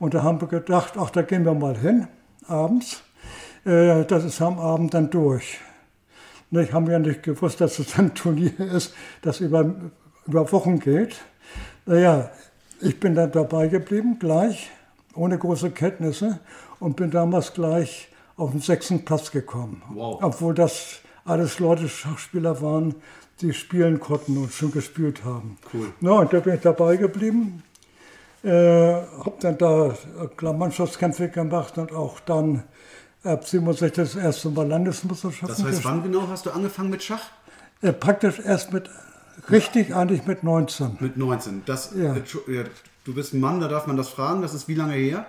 Und 0.00 0.12
da 0.12 0.22
haben 0.22 0.40
wir 0.40 0.48
gedacht, 0.48 0.94
ach, 0.98 1.10
da 1.10 1.22
gehen 1.22 1.44
wir 1.44 1.54
mal 1.54 1.76
hin, 1.76 2.08
abends. 2.46 3.02
Äh, 3.64 4.04
das 4.04 4.24
ist 4.24 4.42
am 4.42 4.58
Abend 4.58 4.92
dann 4.92 5.08
durch. 5.08 5.60
Ich 6.50 6.72
haben 6.72 6.90
ja 6.90 6.98
nicht 6.98 7.22
gewusst, 7.22 7.60
dass 7.60 7.78
es 7.78 7.98
ein 7.98 8.14
Turnier 8.14 8.58
ist, 8.58 8.94
das 9.22 9.40
über, 9.40 9.74
über 10.26 10.50
Wochen 10.52 10.78
geht. 10.78 11.16
Naja, 11.86 12.30
ich 12.80 12.98
bin 13.00 13.14
dann 13.14 13.32
dabei 13.32 13.68
geblieben, 13.68 14.18
gleich, 14.18 14.70
ohne 15.14 15.38
große 15.38 15.70
Kenntnisse 15.70 16.38
und 16.80 16.96
bin 16.96 17.10
damals 17.10 17.52
gleich 17.52 18.08
auf 18.36 18.52
den 18.52 18.60
sechsten 18.60 19.04
Platz 19.04 19.30
gekommen. 19.30 19.82
Wow. 19.92 20.22
Obwohl 20.22 20.54
das 20.54 21.00
alles 21.24 21.58
Leute, 21.58 21.88
Schachspieler 21.88 22.62
waren, 22.62 22.94
die 23.40 23.52
spielen 23.52 24.00
konnten 24.00 24.36
und 24.36 24.52
schon 24.52 24.70
gespielt 24.70 25.24
haben. 25.24 25.58
Cool. 25.72 25.92
Na, 26.00 26.12
und 26.12 26.32
da 26.32 26.40
bin 26.40 26.54
ich 26.54 26.60
dabei 26.60 26.96
geblieben. 26.96 27.62
Äh, 28.42 28.50
habe 28.50 29.34
dann 29.40 29.58
da 29.58 29.88
äh, 29.88 30.52
Mannschaftskämpfe 30.52 31.28
gemacht 31.28 31.76
und 31.76 31.92
auch 31.92 32.20
dann 32.20 32.62
ab 33.24 33.46
67 33.46 33.92
das 33.96 34.14
erste 34.16 34.48
Mal 34.50 34.66
Landesmeisterschaften 34.68 35.48
Das 35.48 35.62
heißt, 35.64 35.84
wann 35.84 36.02
genau 36.02 36.28
hast 36.28 36.46
du 36.46 36.50
angefangen 36.50 36.90
mit 36.90 37.02
Schach? 37.02 37.22
äh, 37.82 37.92
praktisch 37.92 38.40
erst 38.44 38.72
mit, 38.72 38.88
richtig 39.50 39.94
eigentlich 39.94 40.26
mit 40.26 40.42
19. 40.42 40.96
Mit 41.00 41.16
19. 41.16 41.62
Das, 41.66 41.92
Ja. 41.94 42.14
äh, 42.14 42.22
ja, 42.54 42.64
du 43.04 43.14
bist 43.14 43.34
ein 43.34 43.40
Mann, 43.40 43.60
da 43.60 43.68
darf 43.68 43.86
man 43.86 43.96
das 43.96 44.08
fragen. 44.08 44.42
Das 44.42 44.54
ist 44.54 44.68
wie 44.68 44.74
lange 44.74 44.94
her? 44.94 45.26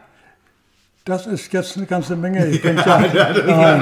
Das 1.05 1.25
ist 1.27 1.51
jetzt 1.53 1.77
eine 1.77 1.86
ganze 1.86 2.15
Menge. 2.15 2.46
Ich 2.50 2.62
bin 2.62 2.77
ja, 2.77 3.00
nein, 3.46 3.81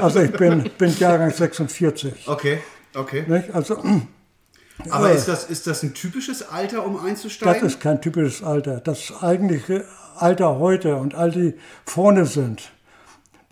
also 0.00 0.20
ich 0.20 0.32
bin, 0.32 0.70
bin 0.78 0.96
Jahrgang 0.98 1.30
46. 1.30 2.28
Okay, 2.28 2.58
okay. 2.94 3.24
Nicht? 3.26 3.54
Also 3.54 3.82
Aber 4.90 5.08
Ja. 5.10 5.14
ist 5.14 5.28
das, 5.28 5.44
ist 5.44 5.66
das 5.66 5.82
ein 5.82 5.94
typisches 5.94 6.48
Alter, 6.50 6.84
um 6.84 6.94
das 6.94 7.04
einzusteigen? 7.04 7.66
ist 7.66 7.80
kein 7.80 8.00
typisches 8.00 8.42
Alter. 8.42 8.80
Das 8.80 9.12
eigentliche 9.22 9.84
Alter 10.16 10.58
heute 10.58 10.96
und 10.96 11.14
all 11.14 11.30
die 11.30 11.54
vorne 11.84 12.26
sind, 12.26 12.72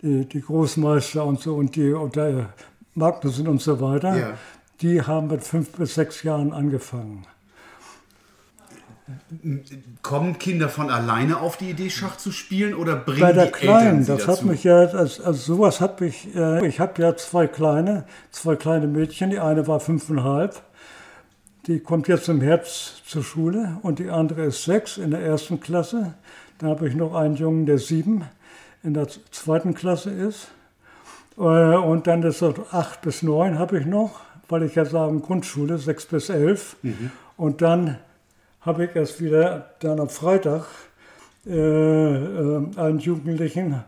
die, 0.01 0.25
die 0.25 0.41
Großmeister 0.41 1.23
und 1.25 1.39
so 1.41 1.55
und 1.55 1.75
die 1.75 1.91
und 1.91 2.15
der 2.15 2.49
Magnussen 2.95 3.47
und 3.47 3.61
so 3.61 3.79
weiter, 3.81 4.17
Ja. 4.17 4.33
die 4.81 5.01
haben 5.01 5.27
mit 5.27 5.43
fünf 5.43 5.71
bis 5.71 5.95
sechs 5.95 6.23
Jahren 6.23 6.53
angefangen. 6.53 7.25
Kommen 10.03 10.39
Kinder 10.39 10.69
von 10.69 10.89
alleine 10.89 11.39
auf 11.41 11.57
die 11.57 11.71
Idee, 11.71 11.89
Schach 11.89 12.15
zu 12.17 12.31
spielen 12.31 12.73
oder 12.73 12.95
bringen 12.95 13.19
Bei 13.19 13.33
der 13.33 13.47
die 13.47 13.51
Kleinen, 13.51 13.99
Eltern 13.99 14.03
sie 14.03 14.11
das 14.13 14.25
dazu? 14.25 14.41
hat 14.41 14.45
mich 14.45 14.63
ja, 14.63 14.75
also, 14.77 15.23
also 15.23 15.33
sowas 15.55 15.81
hat 15.81 15.99
mich, 15.99 16.33
äh, 16.35 16.65
ich 16.65 16.79
habe 16.79 17.01
ja 17.01 17.15
zwei 17.17 17.47
kleine, 17.47 18.05
zwei 18.31 18.55
kleine 18.55 18.87
Mädchen, 18.87 19.29
die 19.29 19.39
eine 19.39 19.67
war 19.67 19.79
fünfeinhalb, 19.81 20.61
die 21.67 21.79
kommt 21.79 22.07
jetzt 22.07 22.29
im 22.29 22.39
Herbst 22.41 23.03
zur 23.05 23.23
Schule 23.23 23.77
und 23.81 23.99
die 23.99 24.09
andere 24.09 24.43
ist 24.45 24.63
sechs 24.63 24.97
in 24.97 25.11
der 25.11 25.19
ersten 25.21 25.59
Klasse. 25.59 26.13
Dann 26.59 26.69
habe 26.69 26.87
ich 26.87 26.95
noch 26.95 27.13
einen 27.13 27.35
Jungen, 27.35 27.65
der 27.65 27.79
sieben 27.79 28.23
in 28.83 28.93
der 28.93 29.07
zweiten 29.07 29.73
Klasse 29.73 30.11
ist. 30.11 30.47
Äh, 31.37 31.41
Und 31.41 32.07
dann 32.07 32.23
ist 32.23 32.41
es 32.41 32.53
acht 32.71 33.01
bis 33.01 33.23
neun 33.23 33.57
habe 33.59 33.79
ich 33.79 33.85
noch, 33.85 34.21
weil 34.49 34.63
ich 34.63 34.75
ja 34.75 34.85
sage 34.85 35.19
Grundschule, 35.19 35.77
sechs 35.77 36.05
bis 36.05 36.29
elf. 36.29 36.75
Und 37.37 37.61
dann 37.61 37.97
habe 38.61 38.85
ich 38.85 38.95
erst 38.95 39.21
wieder 39.21 39.71
dann 39.79 39.99
am 39.99 40.09
Freitag 40.09 40.65
äh, 41.47 41.51
äh, 41.51 42.77
einen 42.77 42.99
Jugendlichen, 42.99 43.83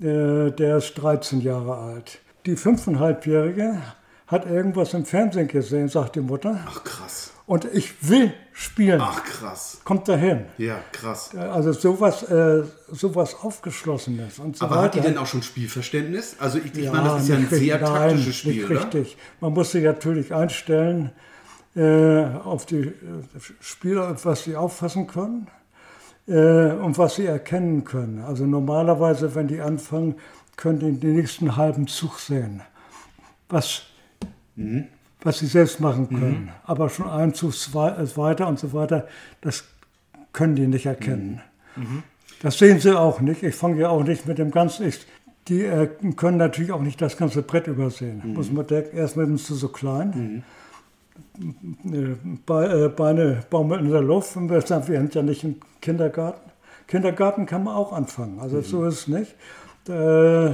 äh, 0.00 0.50
der 0.50 0.76
ist 0.76 0.94
13 0.94 1.40
Jahre 1.40 1.76
alt. 1.76 2.20
Die 2.46 2.56
fünfeinhalbjährige 2.56 3.78
hat 4.26 4.46
irgendwas 4.48 4.94
im 4.94 5.04
Fernsehen 5.04 5.48
gesehen, 5.48 5.88
sagt 5.88 6.16
die 6.16 6.20
Mutter. 6.20 6.58
Ach 6.66 6.84
krass. 6.84 7.33
Und 7.46 7.66
ich 7.66 8.08
will 8.08 8.32
spielen. 8.52 9.00
Ach 9.02 9.22
krass. 9.22 9.80
Kommt 9.84 10.08
dahin. 10.08 10.46
Ja, 10.56 10.80
krass. 10.92 11.34
Also 11.36 11.72
sowas, 11.72 12.22
äh, 12.22 12.62
sowas 12.90 13.34
Aufgeschlossenes 13.42 14.38
und 14.38 14.56
so 14.56 14.64
Aber 14.64 14.76
weiter. 14.76 14.84
hat 14.84 14.94
die 14.94 15.00
denn 15.00 15.18
auch 15.18 15.26
schon 15.26 15.42
Spielverständnis? 15.42 16.36
Also 16.38 16.58
ich, 16.58 16.74
ich 16.74 16.84
Ja, 16.84 16.92
meine, 16.92 17.08
das 17.10 17.22
ist 17.24 17.28
ja 17.28 17.36
ein 17.36 17.48
sehr 17.48 17.78
nein, 17.80 17.84
taktisches 17.92 18.36
Spiel, 18.36 18.54
nicht 18.54 18.64
oder? 18.70 18.80
richtig. 18.80 19.16
Man 19.40 19.52
muss 19.52 19.72
sich 19.72 19.84
natürlich 19.84 20.32
einstellen 20.32 21.12
äh, 21.76 22.24
auf 22.44 22.64
die 22.64 22.76
äh, 22.86 22.92
Spieler, 23.60 24.16
was 24.24 24.44
sie 24.44 24.56
auffassen 24.56 25.06
können 25.06 25.48
äh, 26.26 26.70
und 26.72 26.96
was 26.96 27.16
sie 27.16 27.26
erkennen 27.26 27.84
können. 27.84 28.22
Also 28.22 28.46
normalerweise, 28.46 29.34
wenn 29.34 29.48
die 29.48 29.60
anfangen, 29.60 30.14
können 30.56 30.78
die 30.78 30.92
den 30.98 31.16
nächsten 31.16 31.56
halben 31.56 31.88
Zug 31.88 32.18
sehen, 32.20 32.62
was, 33.50 33.82
Mhm. 34.56 34.86
Was 35.24 35.38
sie 35.38 35.46
selbst 35.46 35.80
machen 35.80 36.08
können. 36.08 36.50
Aber 36.64 36.88
schon 36.88 37.08
ein 37.08 37.34
Zug 37.34 37.54
zwei, 37.54 37.88
äh, 37.90 38.16
weiter 38.16 38.46
und 38.46 38.58
so 38.58 38.72
weiter, 38.72 39.08
das 39.40 39.64
können 40.32 40.54
die 40.54 40.66
nicht 40.66 40.86
erkennen. 40.86 41.40
Mhm. 41.76 42.02
Das 42.42 42.58
sehen 42.58 42.78
sie 42.78 42.96
auch 42.98 43.20
nicht. 43.20 43.42
Ich 43.42 43.54
fange 43.54 43.80
ja 43.80 43.88
auch 43.88 44.04
nicht 44.04 44.26
mit 44.26 44.38
dem 44.38 44.50
ganzen. 44.50 44.86
Ich, 44.86 45.06
die 45.48 45.62
äh, 45.62 45.88
können 46.16 46.36
natürlich 46.36 46.72
auch 46.72 46.82
nicht 46.82 47.00
das 47.00 47.16
ganze 47.16 47.42
Brett 47.42 47.66
übersehen. 47.66 48.20
Mhm. 48.22 48.34
Muss 48.34 48.52
man 48.52 48.66
denken, 48.66 48.96
erstmal 48.96 49.26
sind 49.26 49.40
sie 49.40 49.54
so 49.54 49.68
klein. 49.68 50.44
Äh, 51.84 52.14
Be 52.46 52.84
äh, 52.84 52.88
Beine 52.88 53.44
baumeln 53.48 53.86
in 53.86 53.90
der 53.90 54.02
Luft. 54.02 54.36
Und 54.36 54.50
wir 54.50 54.60
sagen, 54.60 54.86
wir 54.88 54.98
sind 55.00 55.14
ja 55.14 55.22
nicht 55.22 55.44
im 55.44 55.56
Kindergarten. 55.80 56.50
Kindergarten 56.86 57.46
kann 57.46 57.64
man 57.64 57.74
auch 57.74 57.92
anfangen. 57.92 58.38
Also 58.40 58.58
Mhm. 58.58 58.62
so 58.62 58.84
ist 58.84 58.94
es 58.94 59.08
nicht. 59.08 59.34
Äh, 59.88 60.52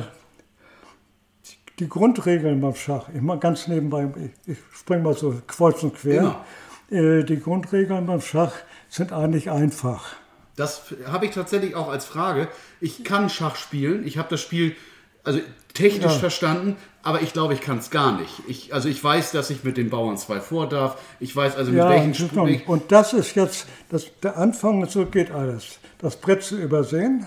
die 1.80 1.88
Grundregeln 1.88 2.60
beim 2.60 2.74
Schach, 2.74 3.08
ich 3.14 3.20
mal 3.20 3.38
ganz 3.38 3.66
nebenbei, 3.66 4.08
ich, 4.46 4.52
ich 4.52 4.58
springe 4.78 5.02
mal 5.02 5.14
so 5.14 5.34
kreuz 5.46 5.82
und 5.82 5.94
quer. 5.96 6.44
Äh, 6.90 7.24
die 7.24 7.40
Grundregeln 7.40 8.06
beim 8.06 8.20
Schach 8.20 8.52
sind 8.88 9.12
eigentlich 9.12 9.50
einfach. 9.50 10.14
Das 10.56 10.82
habe 11.06 11.24
ich 11.26 11.32
tatsächlich 11.32 11.74
auch 11.74 11.88
als 11.88 12.04
Frage. 12.04 12.48
Ich 12.80 13.02
kann 13.02 13.30
Schach 13.30 13.56
spielen. 13.56 14.06
Ich 14.06 14.18
habe 14.18 14.28
das 14.28 14.40
Spiel 14.40 14.76
also 15.24 15.40
technisch 15.74 16.12
Ja. 16.12 16.18
verstanden, 16.18 16.76
aber 17.02 17.22
ich 17.22 17.32
glaube, 17.32 17.54
ich 17.54 17.60
kann 17.60 17.78
es 17.78 17.90
gar 17.90 18.18
nicht. 18.18 18.42
Ich, 18.46 18.74
also 18.74 18.88
ich 18.88 19.02
weiß, 19.02 19.32
dass 19.32 19.50
ich 19.50 19.64
mit 19.64 19.76
den 19.76 19.88
Bauern 19.90 20.18
zwei 20.18 20.40
vor 20.40 20.68
darf. 20.68 21.00
Ich 21.18 21.34
weiß 21.34 21.56
also, 21.56 21.70
mit 21.70 21.78
Ja, 21.78 21.88
welchen 21.90 22.34
noch- 22.34 22.68
und 22.68 22.92
das 22.92 23.12
ist 23.12 23.36
jetzt 23.36 23.66
das, 23.90 24.06
der 24.22 24.36
Anfang, 24.36 24.86
so 24.88 25.06
geht 25.06 25.30
alles. 25.30 25.78
Das 25.98 26.16
Brett 26.16 26.42
zu 26.42 26.56
übersehen 26.58 27.26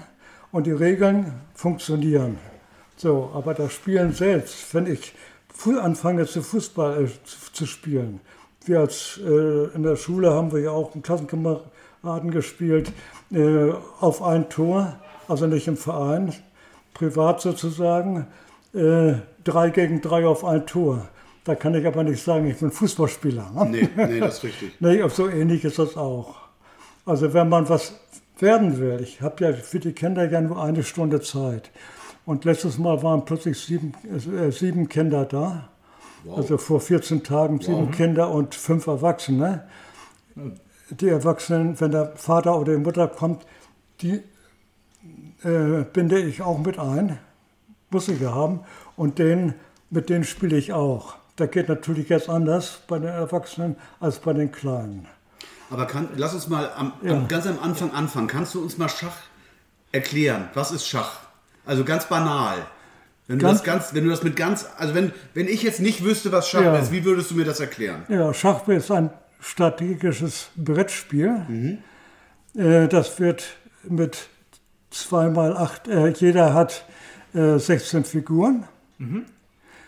und 0.52 0.68
die 0.68 0.72
Regeln 0.72 1.34
funktionieren. 1.56 2.38
So, 3.04 3.30
aber 3.34 3.54
das 3.54 3.74
Spielen 3.74 4.14
selbst, 4.14 4.74
wenn 4.74 4.88
ich 4.88 5.14
früh 5.54 5.78
anfange 5.78 6.26
zu 6.26 6.42
Fußball 6.42 7.04
äh, 7.04 7.08
zu, 7.26 7.52
zu 7.52 7.66
spielen, 7.66 8.22
wir 8.66 8.80
als 8.80 9.20
äh, 9.22 9.76
in 9.76 9.84
der 9.84 9.98
Schule 9.98 10.32
haben 10.32 10.54
wir 10.54 10.62
ja 10.62 10.72
auch 10.72 10.96
mit 10.96 11.04
Klassenkameraden 11.04 12.32
gespielt, 12.32 12.94
äh, 13.30 13.74
auf 14.00 14.24
ein 14.24 14.48
Tor, 14.48 14.96
also 15.28 15.48
nicht 15.48 15.68
im 15.68 15.76
Verein, 15.76 16.34
privat 16.94 17.42
sozusagen, 17.42 18.28
äh, 18.74 19.16
drei 19.44 19.70
gegen 19.72 20.00
drei 20.00 20.26
auf 20.26 20.46
ein 20.46 20.66
Tor. 20.66 21.06
Da 21.44 21.56
kann 21.56 21.76
ich 21.76 21.86
aber 21.86 22.06
nicht 22.06 22.24
sagen, 22.24 22.48
ich 22.50 22.56
bin 22.56 22.72
Fußballspieler. 22.72 23.52
Ne? 23.54 23.66
Nee, 23.66 23.90
nee, 23.98 24.20
das 24.22 24.38
ist 24.38 24.44
richtig. 24.46 24.72
Nee, 24.80 25.06
so 25.10 25.28
ähnlich 25.28 25.66
ist 25.66 25.78
das 25.78 25.98
auch. 25.98 26.36
Also 27.06 27.34
wenn 27.34 27.50
man 27.50 27.68
was 27.68 28.00
werden 28.40 28.80
will, 28.80 29.02
ich 29.02 29.22
habe 29.22 29.44
ja 29.44 29.52
für 29.52 29.82
die 29.82 29.92
Kinder 29.92 30.32
ja 30.32 30.40
nur 30.40 30.64
eine 30.64 30.84
Stunde 30.84 31.20
Zeit. 31.20 31.70
Und 32.26 32.46
letztes 32.46 32.78
Mal 32.78 33.04
waren 33.04 33.26
plötzlich 33.26 33.60
sieben, 33.60 33.94
äh, 34.06 34.52
sieben 34.52 34.88
Kinder 34.90 35.26
da. 35.26 35.70
Also 36.36 36.58
vor 36.58 36.80
14 36.80 37.24
Tagen 37.24 37.60
sieben 37.60 37.92
Kinder 37.92 38.32
und 38.32 38.56
fünf 38.56 38.88
Erwachsene. 38.88 39.68
Die 40.90 41.10
Erwachsenen, 41.10 41.78
wenn 41.82 41.92
der 41.92 42.14
Vater 42.16 42.58
oder 42.58 42.74
die 42.78 42.82
Mutter 42.82 43.08
kommt, 43.10 43.46
die 44.02 44.22
äh, 45.44 45.84
binde 45.92 46.20
ich 46.20 46.42
auch 46.42 46.60
mit 46.60 46.80
ein. 46.80 47.20
Muss 47.90 48.08
ich 48.08 48.22
ja 48.22 48.34
haben. 48.34 48.62
Und 48.96 49.20
den, 49.20 49.54
mit 49.90 50.10
denen 50.10 50.24
spiele 50.24 50.56
ich 50.56 50.72
auch. 50.72 51.16
Da 51.36 51.46
geht 51.46 51.68
natürlich 51.68 52.08
jetzt 52.08 52.30
anders 52.30 52.80
bei 52.88 53.00
den 53.00 53.10
Erwachsenen 53.10 53.76
als 54.00 54.20
bei 54.20 54.32
den 54.32 54.52
Kleinen. 54.52 55.08
Aber 55.70 55.88
kann, 55.88 56.08
lass 56.16 56.34
uns 56.34 56.48
mal 56.48 56.72
am, 56.78 56.94
Ja. 57.02 57.20
ganz 57.28 57.48
am 57.48 57.60
Anfang 57.60 57.92
anfangen. 57.92 58.28
Kannst 58.28 58.54
du 58.56 58.62
uns 58.62 58.78
mal 58.78 58.88
Schach 58.88 59.18
erklären? 59.92 60.50
Was 60.54 60.72
ist 60.72 60.88
Schach? 60.88 61.20
Also 61.66 61.84
ganz 61.86 62.08
banal. 62.08 62.58
Wenn 63.28 63.40
du, 63.40 63.46
Ganz- 63.46 63.60
das 63.60 63.66
ganz, 63.66 63.94
wenn 63.94 64.04
du 64.04 64.10
das 64.10 64.24
mit 64.24 64.36
ganz, 64.36 64.66
also 64.78 64.94
wenn, 64.96 65.14
wenn 65.34 65.48
ich 65.48 65.64
jetzt 65.64 65.80
nicht 65.80 66.04
wüsste, 66.04 66.32
was 66.32 66.50
Schach 66.50 66.62
Ja. 66.62 66.76
ist, 66.78 66.92
wie 66.92 67.06
würdest 67.06 67.32
du 67.32 67.36
mir 67.36 67.46
das 67.46 67.60
erklären? 67.62 68.04
Ja, 68.10 68.34
Schach 68.34 68.68
ist 68.68 68.92
ein 68.92 69.10
strategisches 69.40 70.50
Brettspiel. 70.58 71.80
Äh, 72.56 72.88
das 72.90 73.20
wird 73.20 73.46
mit 73.84 74.28
2 74.92 75.30
mal 75.30 75.56
8, 75.56 75.88
äh, 75.88 76.08
jeder 76.10 76.54
hat 76.54 76.86
äh, 77.34 77.58
16 77.58 78.04
Figuren. 78.04 78.66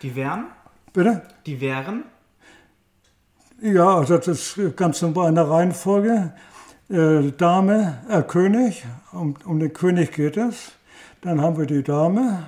Die 0.02 0.16
wären? 0.16 0.46
Bitte? 0.92 1.22
Die 1.46 1.60
wären? 1.60 2.04
Ja, 3.60 3.96
also 3.98 4.16
das 4.18 4.28
ist 4.28 4.76
ganz 4.76 5.00
normal 5.02 5.28
in 5.30 5.34
der 5.36 5.48
Reihenfolge. 5.48 6.32
Äh, 6.90 7.32
Dame, 7.32 7.98
äh, 8.08 8.22
König, 8.22 8.84
um, 9.12 9.34
um 9.44 9.58
den 9.58 9.72
König 9.72 10.12
geht 10.12 10.36
es. 10.36 10.72
Dann 11.20 11.40
haben 11.40 11.58
wir 11.58 11.66
die 11.66 11.82
Dame, 11.82 12.46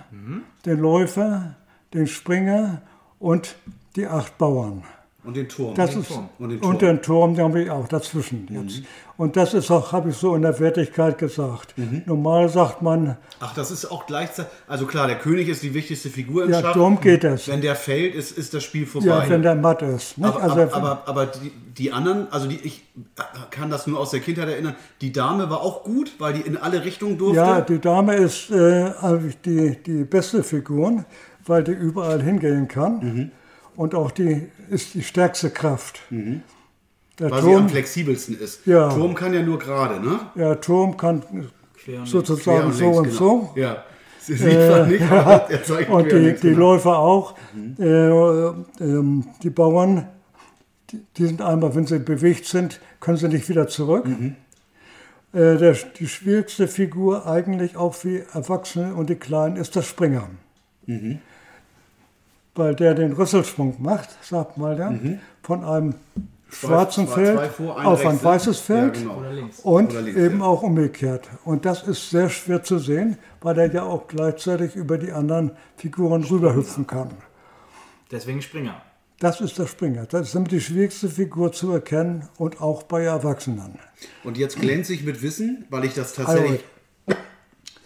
den 0.64 0.78
Läufer, 0.78 1.56
den 1.94 2.06
Springer 2.06 2.82
und 3.18 3.56
die 3.96 4.06
acht 4.06 4.38
Bauern. 4.38 4.84
Und 5.28 5.36
den 5.36 5.46
Turm. 5.46 5.74
Das 5.74 5.90
den 5.90 6.00
ist, 6.00 6.08
Turm. 6.08 6.30
Und 6.38 6.48
den 6.48 6.58
und 6.60 6.62
Turm. 6.62 6.78
den 6.78 7.02
Turm, 7.02 7.34
den 7.34 7.44
habe 7.44 7.62
ich 7.62 7.70
auch 7.70 7.86
dazwischen 7.86 8.48
jetzt. 8.50 8.80
Und 9.18 9.36
das 9.36 9.52
ist 9.52 9.70
auch, 9.70 9.92
habe 9.92 10.08
ich 10.08 10.16
so 10.16 10.34
in 10.34 10.40
der 10.40 10.58
Wertigkeit 10.58 11.18
gesagt. 11.18 11.74
Normal 12.06 12.48
sagt 12.48 12.80
man, 12.80 13.18
Ach, 13.38 13.52
das 13.52 13.70
ist 13.70 13.84
auch 13.92 14.06
gleichzeitig, 14.06 14.50
also 14.66 14.86
klar, 14.86 15.06
der 15.06 15.18
König 15.18 15.50
ist 15.50 15.62
die 15.62 15.74
wichtigste 15.74 16.08
Figur 16.08 16.44
im 16.44 16.50
ja, 16.50 16.62
Schach. 16.62 16.72
darum 16.72 16.98
geht 16.98 17.24
es. 17.24 17.46
Wenn 17.46 17.60
der 17.60 17.76
fällt, 17.76 18.14
ist, 18.14 18.38
ist 18.38 18.54
das 18.54 18.64
Spiel 18.64 18.86
vorbei. 18.86 19.06
Ja, 19.08 19.28
wenn 19.28 19.42
der 19.42 19.54
matt 19.54 19.82
ist. 19.82 20.16
Nicht? 20.16 20.26
aber, 20.26 20.42
also, 20.42 20.62
aber, 20.62 20.74
aber, 20.74 21.02
aber 21.04 21.26
die, 21.26 21.52
die 21.76 21.92
anderen, 21.92 22.32
also 22.32 22.48
die, 22.48 22.60
ich 22.62 22.84
kann 23.50 23.68
das 23.68 23.86
nur 23.86 24.00
aus 24.00 24.12
der 24.12 24.20
Kindheit 24.20 24.48
erinnern, 24.48 24.76
die 25.02 25.12
Dame 25.12 25.50
war 25.50 25.60
auch 25.60 25.84
gut, 25.84 26.12
weil 26.18 26.32
die 26.32 26.40
in 26.40 26.56
alle 26.56 26.86
Richtungen 26.86 27.18
durfte. 27.18 27.36
ja, 27.36 27.60
die 27.60 27.80
Dame 27.80 28.14
ist 28.14 28.50
äh, 28.50 28.92
die, 29.44 29.76
die 29.84 30.04
beste 30.04 30.42
Figur, 30.42 31.04
weil 31.44 31.64
die 31.64 31.72
überall 31.72 32.22
hingehen 32.22 32.66
kann. 32.66 33.00
Mhm. 33.00 33.30
Und 33.78 33.94
auch 33.94 34.10
die 34.10 34.48
ist 34.70 34.94
die 34.94 35.04
stärkste 35.04 35.50
Kraft. 35.50 36.00
Der 36.10 36.18
Mhm. 36.18 36.42
weil 37.16 37.30
sie 37.30 37.36
am 37.36 37.42
Turm, 37.44 37.68
flexibelsten 37.68 38.36
ist. 38.36 38.66
Ja. 38.66 38.88
Turm 38.88 39.14
kann 39.14 39.32
ja 39.32 39.40
nur 39.40 39.60
gerade, 39.60 40.04
ne? 40.04 40.18
ja, 40.34 40.56
Turm 40.56 40.96
kann 40.96 41.22
Quer 41.76 42.04
sozusagen 42.04 42.72
Quer 42.72 42.72
so 42.72 42.84
links, 42.84 42.98
und 42.98 43.04
genau. 43.04 43.16
so. 43.16 43.50
Ja. 43.54 43.84
Sie 44.18 44.34
sieht 44.34 44.58
man 44.58 44.88
nicht, 44.88 45.02
aber 45.12 45.48
er 45.48 45.62
zeigt 45.62 45.90
Und 45.90 46.10
die, 46.10 46.32
die 46.34 46.40
genau. 46.40 46.58
Läufer 46.58 46.98
auch. 46.98 47.36
Äh, 47.78 47.84
ähm, 47.84 49.26
die 49.44 49.50
Bauern, 49.50 50.08
die, 50.90 51.00
die 51.16 51.26
sind 51.26 51.40
einmal, 51.40 51.72
wenn 51.76 51.86
sie 51.86 52.00
bewegt 52.00 52.46
sind, 52.46 52.80
können 52.98 53.16
sie 53.16 53.28
nicht 53.28 53.48
wieder 53.48 53.68
zurück. 53.68 54.06
Äh, 55.32 55.56
der, 55.56 55.76
die 56.00 56.08
schwierigste 56.08 56.66
Figur 56.66 57.26
eigentlich 57.26 57.76
auch 57.76 57.94
für 57.94 58.26
Erwachsene 58.34 58.96
und 58.96 59.08
die 59.08 59.14
Kleinen 59.14 59.54
ist 59.54 59.76
der 59.76 59.82
Springer. 59.82 60.28
Mhm. 60.86 61.20
Weil 62.58 62.74
der 62.74 62.94
den 62.94 63.12
Rüsselsprung 63.12 63.76
macht, 63.78 64.08
sagt 64.20 64.58
mal 64.58 64.74
der, 64.74 64.90
mhm. 64.90 65.20
von 65.42 65.64
einem 65.64 65.94
schwarzen 66.50 67.06
zwei, 67.06 67.14
Feld 67.14 67.38
zwei 67.38 67.48
vor, 67.50 67.78
ein 67.78 67.86
auf 67.86 68.04
ein 68.04 68.20
weißes 68.20 68.58
Feld 68.58 68.96
ja, 68.96 69.02
genau. 69.02 69.22
und 69.62 69.92
links, 69.92 70.18
eben 70.18 70.40
ja. 70.40 70.44
auch 70.44 70.62
umgekehrt. 70.62 71.28
Und 71.44 71.64
das 71.64 71.84
ist 71.84 72.10
sehr 72.10 72.28
schwer 72.28 72.64
zu 72.64 72.80
sehen, 72.80 73.16
weil 73.42 73.56
er 73.60 73.72
ja 73.72 73.84
auch 73.84 74.08
gleichzeitig 74.08 74.74
über 74.74 74.98
die 74.98 75.12
anderen 75.12 75.52
Figuren 75.76 76.24
rüberhüpfen 76.24 76.88
kann. 76.88 77.10
Deswegen 78.10 78.42
Springer. 78.42 78.82
Das 79.20 79.40
ist 79.40 79.56
der 79.56 79.68
Springer. 79.68 80.06
Das 80.06 80.34
ist 80.34 80.50
die 80.50 80.60
schwierigste 80.60 81.08
Figur 81.08 81.52
zu 81.52 81.70
erkennen 81.72 82.28
und 82.38 82.60
auch 82.60 82.82
bei 82.82 83.04
Erwachsenen. 83.04 83.78
Und 84.24 84.36
jetzt 84.36 84.60
glänze 84.60 84.94
ich 84.94 85.04
mit 85.04 85.22
Wissen, 85.22 85.64
weil 85.70 85.84
ich 85.84 85.94
das 85.94 86.14
tatsächlich. 86.14 86.64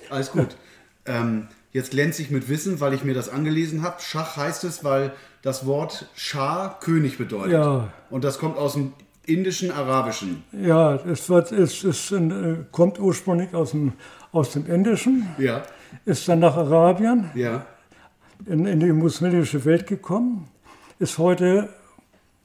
Alles 0.09 0.33
gut. 0.33 0.57
Ähm, 1.05 1.49
jetzt 1.73 1.91
glänze 1.91 2.23
ich 2.23 2.31
mit 2.31 2.49
Wissen, 2.49 2.81
weil 2.81 2.95
ich 2.95 3.05
mir 3.05 3.15
das 3.15 3.29
angelesen 3.29 3.83
habe. 3.83 3.97
Schach 4.01 4.37
heißt 4.37 4.65
es, 4.65 4.85
weil 4.85 5.13
das 5.43 5.67
Wort 5.67 6.07
Schah 6.15 6.77
König 6.81 7.19
bedeutet. 7.19 7.53
Ja. 7.53 7.93
Und 8.11 8.25
das 8.25 8.39
kommt 8.39 8.57
aus 8.57 8.75
dem 8.75 8.93
indischen, 9.27 9.71
arabischen. 9.71 10.45
Ja, 10.53 10.95
es, 10.95 11.29
wird, 11.29 11.53
es, 11.53 11.85
es 11.85 12.13
äh, 12.13 12.57
kommt 12.71 12.99
ursprünglich 12.99 13.55
aus 13.55 13.71
dem, 13.73 13.93
aus 14.33 14.53
dem 14.53 14.67
Indischen. 14.67 15.27
Ja. 15.39 15.63
Ist 16.05 16.29
dann 16.29 16.41
nach 16.41 16.57
Arabien. 16.57 17.31
Ja. 17.35 17.67
In, 18.47 18.67
in 18.67 18.81
die 18.81 18.93
muslimische 18.93 19.65
Welt 19.65 19.87
gekommen 19.87 20.49
ist 20.99 21.19
heute, 21.19 21.69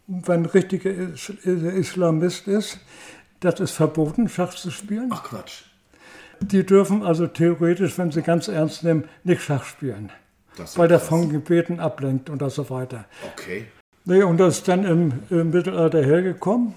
wenn 0.07 0.41
ein 0.41 0.45
richtiger 0.45 0.89
Islamist 0.89 2.47
ist, 2.47 2.79
das 3.39 3.59
ist 3.59 3.71
verboten, 3.71 4.29
Schach 4.29 4.53
zu 4.55 4.71
spielen. 4.71 5.09
Ach 5.11 5.23
Quatsch. 5.23 5.63
Die 6.41 6.65
dürfen 6.65 7.03
also 7.03 7.27
theoretisch, 7.27 7.97
wenn 7.97 8.11
sie 8.11 8.21
ganz 8.21 8.47
ernst 8.47 8.83
nehmen, 8.83 9.05
nicht 9.23 9.41
Schach 9.41 9.63
spielen. 9.63 10.11
weil 10.75 10.87
der 10.87 10.99
von 10.99 11.29
Gebeten 11.29 11.79
ablenkt 11.79 12.29
und 12.29 12.47
so 12.51 12.69
weiter. 12.69 13.05
Okay. 13.33 13.67
Nee, 14.05 14.23
und 14.23 14.37
das 14.37 14.59
ist 14.59 14.67
dann 14.67 14.85
im, 14.85 15.13
im 15.29 15.51
Mittelalter 15.51 16.03
hergekommen, 16.03 16.73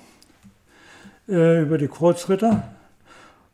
äh, 1.28 1.62
über 1.62 1.78
die 1.78 1.88
Kreuzritter. 1.88 2.74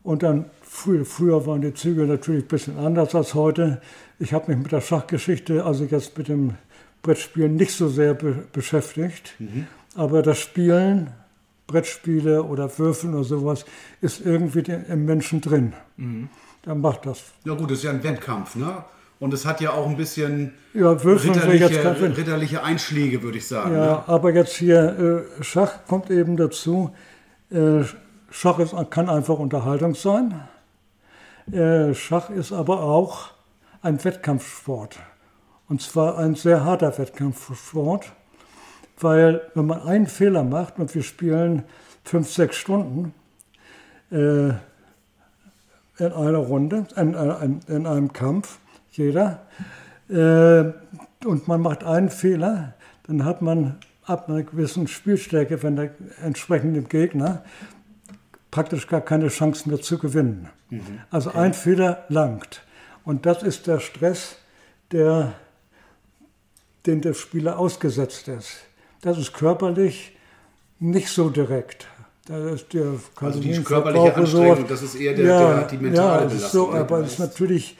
Und 0.02 0.22
dann, 0.22 0.46
früher, 0.62 1.04
früher 1.04 1.46
waren 1.46 1.60
die 1.60 1.74
Züge 1.74 2.06
natürlich 2.06 2.44
ein 2.44 2.48
bisschen 2.48 2.78
anders 2.78 3.14
als 3.14 3.34
heute. 3.34 3.80
Ich 4.18 4.32
habe 4.32 4.50
mich 4.50 4.62
mit 4.62 4.72
der 4.72 4.80
Schachgeschichte, 4.80 5.64
also 5.64 5.84
jetzt 5.84 6.16
mit 6.16 6.28
dem 6.28 6.54
Brettspielen 7.02 7.56
nicht 7.56 7.72
so 7.72 7.88
sehr 7.88 8.14
be 8.14 8.44
beschäftigt. 8.52 9.34
Mhm. 9.38 9.66
Aber 9.94 10.22
das 10.22 10.38
Spielen, 10.38 11.10
Brettspiele 11.66 12.42
oder 12.42 12.78
Würfeln 12.78 13.14
oder 13.14 13.24
sowas, 13.24 13.64
ist 14.00 14.24
irgendwie 14.24 14.60
im 14.88 15.04
Menschen 15.04 15.40
drin. 15.40 15.72
Mhm. 15.96 16.28
Dann 16.62 16.80
macht 16.80 17.06
das. 17.06 17.22
Ja 17.44 17.54
gut, 17.54 17.70
das 17.70 17.78
ist 17.78 17.84
ja 17.84 17.90
ein 17.90 18.02
Wettkampf, 18.02 18.56
ne? 18.56 18.84
Und 19.18 19.32
es 19.32 19.46
hat 19.46 19.62
ja 19.62 19.70
auch 19.70 19.88
ein 19.88 19.96
bisschen 19.96 20.52
ja, 20.74 20.90
ritterliche, 20.92 22.16
ritterliche, 22.18 22.62
Einschläge, 22.62 23.22
würde 23.22 23.38
ich 23.38 23.48
sagen. 23.48 23.72
Ja, 23.72 23.80
ne? 23.80 24.08
aber 24.08 24.34
jetzt 24.34 24.56
hier 24.56 25.24
äh, 25.40 25.42
Schach 25.42 25.86
kommt 25.86 26.10
eben 26.10 26.36
dazu. 26.36 26.90
Äh, 27.50 27.84
Schach 28.30 28.58
ist, 28.58 28.74
kann 28.90 29.08
einfach 29.08 29.38
Unterhaltung 29.38 29.94
sein. 29.94 30.42
Äh, 31.50 31.94
Schach 31.94 32.28
ist 32.28 32.52
aber 32.52 32.82
auch 32.82 33.30
ein 33.80 34.04
Wettkampfsport. 34.04 34.98
Und 35.68 35.80
zwar 35.80 36.18
ein 36.18 36.34
sehr 36.34 36.64
harter 36.64 36.96
Wettkampfsport, 36.98 38.12
weil 39.00 39.42
wenn 39.54 39.66
man 39.66 39.82
einen 39.82 40.06
Fehler 40.06 40.44
macht 40.44 40.78
und 40.78 40.94
wir 40.94 41.02
spielen 41.02 41.64
fünf, 42.04 42.30
sechs 42.30 42.56
Stunden 42.56 43.14
äh, 44.10 44.48
in 45.98 46.12
einer 46.12 46.38
Runde, 46.38 46.86
in, 46.96 47.14
in, 47.14 47.60
in 47.68 47.86
einem 47.86 48.12
Kampf, 48.12 48.58
jeder, 48.92 49.42
äh, 50.08 50.72
und 51.26 51.48
man 51.48 51.60
macht 51.60 51.84
einen 51.84 52.10
Fehler, 52.10 52.74
dann 53.06 53.24
hat 53.24 53.42
man 53.42 53.78
ab 54.04 54.28
einer 54.28 54.42
gewissen 54.42 54.86
Spielstärke, 54.86 55.62
wenn 55.62 55.76
der 55.76 55.90
entsprechende 56.22 56.82
Gegner 56.82 57.42
praktisch 58.50 58.86
gar 58.86 59.00
keine 59.00 59.28
Chance 59.28 59.68
mehr 59.68 59.80
zu 59.80 59.98
gewinnen. 59.98 60.48
Mhm. 60.70 61.00
Also 61.10 61.30
okay. 61.30 61.38
ein 61.38 61.54
Fehler 61.54 62.04
langt. 62.08 62.62
Und 63.04 63.26
das 63.26 63.42
ist 63.42 63.66
der 63.66 63.80
Stress, 63.80 64.36
der 64.92 65.34
den 66.86 67.00
der 67.00 67.14
Spieler 67.14 67.58
ausgesetzt 67.58 68.28
ist. 68.28 68.58
Das 69.00 69.18
ist 69.18 69.32
körperlich 69.32 70.12
nicht 70.78 71.08
so 71.08 71.30
direkt. 71.30 71.86
Das 72.26 72.54
ist 72.54 72.72
der 72.72 72.94
also 73.20 73.38
die 73.38 73.62
körperliche 73.62 74.14
Anstrengung, 74.14 74.66
das 74.66 74.82
ist 74.82 74.96
eher 74.96 75.14
der, 75.14 75.24
ja, 75.24 75.54
der, 75.54 75.68
die 75.68 75.76
mentale 75.76 76.22
ja, 76.22 76.26
Belastung. 76.26 76.72
So, 76.72 76.72
aber 76.72 76.98
es 76.98 77.12
ist 77.12 77.18
natürlich 77.20 77.76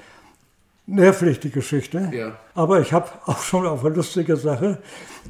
nervlich, 0.87 1.41
die 1.41 1.51
Geschichte. 1.51 2.11
Ja. 2.13 2.37
Aber 2.55 2.81
ich 2.81 2.93
habe 2.93 3.09
auch 3.27 3.43
schon 3.43 3.67
auf 3.67 3.85
eine 3.85 3.95
lustige 3.95 4.37
Sache 4.37 4.79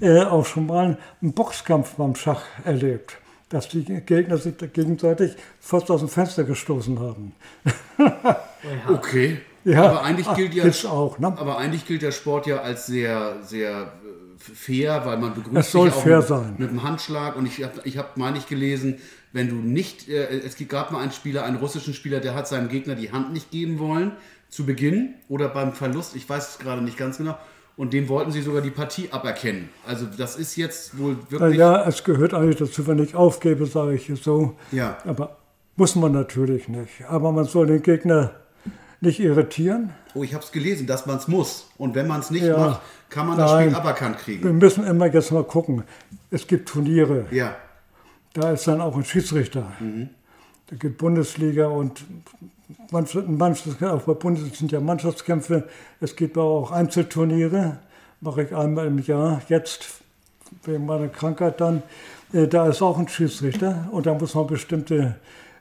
äh, 0.01 0.21
auch 0.21 0.45
schon 0.45 0.67
mal 0.67 0.99
einen 1.23 1.33
Boxkampf 1.33 1.95
beim 1.95 2.15
Schach 2.15 2.43
erlebt, 2.65 3.17
dass 3.49 3.69
die 3.69 3.85
Gegner 3.85 4.37
sich 4.37 4.55
gegenseitig 4.59 5.35
fast 5.61 5.91
aus 5.91 6.01
dem 6.01 6.11
Fenster 6.11 6.45
gestoßen 6.45 7.01
haben. 7.01 7.33
okay. 8.93 9.41
Ja, 9.65 9.85
aber 9.87 10.03
eigentlich 10.05 10.33
gilt 10.35 10.55
ja 10.55 10.91
auch, 10.91 11.19
ne? 11.19 11.27
aber 11.27 11.59
eigentlich 11.59 11.85
gilt 11.87 12.03
der 12.03 12.13
Sport 12.13 12.47
ja 12.47 12.59
als 12.59 12.87
sehr, 12.87 13.39
sehr 13.43 13.93
fair, 14.55 15.03
weil 15.05 15.19
man 15.19 15.35
begrüßt 15.35 15.57
es 15.57 15.73
soll 15.73 15.89
sich 15.89 15.99
auch 15.99 16.03
fair 16.03 16.19
mit, 16.19 16.27
sein. 16.27 16.55
mit 16.59 16.69
einem 16.71 16.83
Handschlag. 16.83 17.37
Und 17.37 17.47
ich 17.47 17.63
habe, 17.63 17.81
ich 17.85 17.99
hab, 17.99 18.17
meine 18.17 18.39
ich, 18.39 18.47
gelesen, 18.47 18.99
wenn 19.33 19.49
du 19.49 19.57
nicht, 19.57 20.09
äh, 20.09 20.41
es 20.41 20.57
gab 20.69 20.93
mal 20.93 21.01
einen 21.01 21.13
Spieler, 21.13 21.45
einen 21.45 21.57
russischen 21.57 21.95
Spieler, 21.95 22.21
der 22.21 22.35
hat 22.35 22.49
seinem 22.49 22.69
Gegner 22.69 22.95
die 22.95 23.13
Hand 23.13 23.33
nicht 23.33 23.51
geben 23.51 23.79
wollen 23.79 24.13
zu 24.49 24.65
Beginn 24.65 25.15
oder 25.29 25.49
beim 25.49 25.73
Verlust, 25.73 26.17
ich 26.17 26.29
weiß 26.29 26.51
es 26.51 26.59
gerade 26.59 26.83
nicht 26.83 26.97
ganz 26.97 27.19
genau. 27.19 27.37
Und 27.77 27.93
dem 27.93 28.09
wollten 28.09 28.33
sie 28.33 28.41
sogar 28.41 28.63
die 28.63 28.71
Partie 28.71 29.09
aberkennen. 29.11 29.69
Also 29.87 30.07
das 30.07 30.37
ist 30.37 30.57
jetzt 30.57 30.99
wohl 30.99 31.19
wirklich. 31.29 31.59
Ja, 31.59 31.87
es 31.87 32.03
gehört 32.05 32.33
eigentlich 32.33 32.57
dazu, 32.57 32.87
wenn 32.87 32.99
ich 32.99 33.15
aufgebe, 33.15 33.67
sage 33.67 33.95
ich 33.95 34.11
so. 34.23 34.57
Ja. 34.73 34.97
Aber 35.05 35.37
muss 35.77 35.95
man 35.95 36.13
natürlich 36.13 36.69
nicht. 36.69 37.05
Aber 37.07 37.33
man 37.33 37.45
soll 37.45 37.67
den 37.67 37.83
Gegner 37.83 38.33
nicht 39.03 39.21
irritieren. 39.21 39.93
Oh, 40.15 40.23
ich 40.23 40.33
habe 40.33 40.43
es 40.43 40.53
gelesen, 40.53 40.87
dass 40.87 41.05
man 41.05 41.19
es 41.19 41.29
muss. 41.29 41.69
Und 41.77 41.95
wenn 41.95 42.07
man 42.07 42.21
es 42.21 42.31
nicht 42.31 42.47
ja, 42.47 42.57
macht, 42.57 42.81
kann 43.11 43.27
man 43.27 43.39
das 43.39 43.53
Spiel 43.53 43.75
aberkannt 43.75 44.19
kriegen. 44.19 44.45
Wir 44.45 44.53
müssen 44.53 44.85
immer 44.85 45.07
jetzt 45.07 45.33
mal 45.33 45.45
gucken. 45.45 45.85
Es 46.31 46.47
gibt 46.47 46.69
Turniere. 46.69 47.27
Ja. 47.31 47.57
Da 48.33 48.53
ist 48.53 48.67
dann 48.67 48.81
auch 48.81 48.97
ein 48.97 49.05
Schiedsrichter. 49.05 49.73
Mhm. 49.81 50.11
Da 50.69 50.77
gibt 50.77 50.99
Bundesliga 50.99 51.69
und 51.69 52.05
manches, 52.91 53.81
auch 53.83 54.03
bei 54.03 54.15
Bundesliga 54.15 54.57
sind 54.57 54.73
ja 54.73 54.81
Mannschaftskämpfe. 54.81 55.69
Es 56.01 56.17
gibt 56.17 56.37
aber 56.37 56.47
auch 56.47 56.73
Einzelturniere. 56.73 57.79
Mache 58.21 58.43
ich 58.43 58.55
einmal 58.55 58.87
im 58.87 58.99
Jahr. 58.99 59.43
Jetzt 59.49 59.87
wegen 60.65 60.87
meiner 60.87 61.09
Krankheit 61.09 61.61
dann. 61.61 61.83
Äh, 62.33 62.49
da 62.49 62.67
ist 62.69 62.83
auch 62.83 62.99
ein 62.99 63.09
Schiedsrichter 63.09 63.89
und 63.93 64.07
da 64.07 64.15
muss 64.15 64.35
man 64.35 64.47
bestimmte 64.47 65.17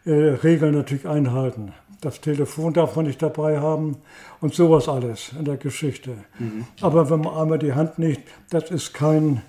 äh, 0.05 0.11
Regeln 0.11 0.75
natürlich 0.75 1.07
einhalten. 1.07 1.73
Das 2.01 2.21
Telefon 2.21 2.73
darf 2.73 2.95
man 2.95 3.05
nicht 3.05 3.21
dabei 3.21 3.59
haben 3.59 3.97
und 4.41 4.53
sowas 4.53 4.87
alles 4.87 5.31
in 5.37 5.45
der 5.45 5.57
Geschichte. 5.57 6.11
Mhm. 6.39 6.65
Aber 6.81 7.09
wenn 7.09 7.21
man 7.21 7.35
einmal 7.35 7.59
die 7.59 7.73
Hand 7.73 7.99
nicht, 7.99 8.21
das 8.49 8.69
ist 8.71 8.93
kein, 8.93 9.41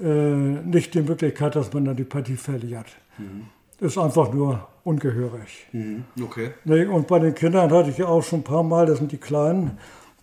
äh, 0.00 0.04
nicht 0.04 0.94
die 0.94 1.02
Möglichkeit, 1.02 1.56
dass 1.56 1.72
man 1.72 1.84
dann 1.84 1.96
die 1.96 2.04
Partie 2.04 2.36
verliert. 2.36 2.86
Mhm. 3.18 3.46
Das 3.78 3.92
ist 3.92 3.98
einfach 3.98 4.32
nur 4.32 4.66
ungehörig. 4.84 5.66
Mhm. 5.72 6.04
Okay. 6.22 6.52
Nee, 6.64 6.84
und 6.86 7.08
bei 7.08 7.18
den 7.18 7.34
Kindern 7.34 7.70
hatte 7.70 7.90
ich 7.90 7.98
ja 7.98 8.06
auch 8.06 8.22
schon 8.22 8.40
ein 8.40 8.44
paar 8.44 8.62
Mal, 8.62 8.86
das 8.86 8.98
sind 8.98 9.12
die 9.12 9.18
Kleinen, 9.18 9.78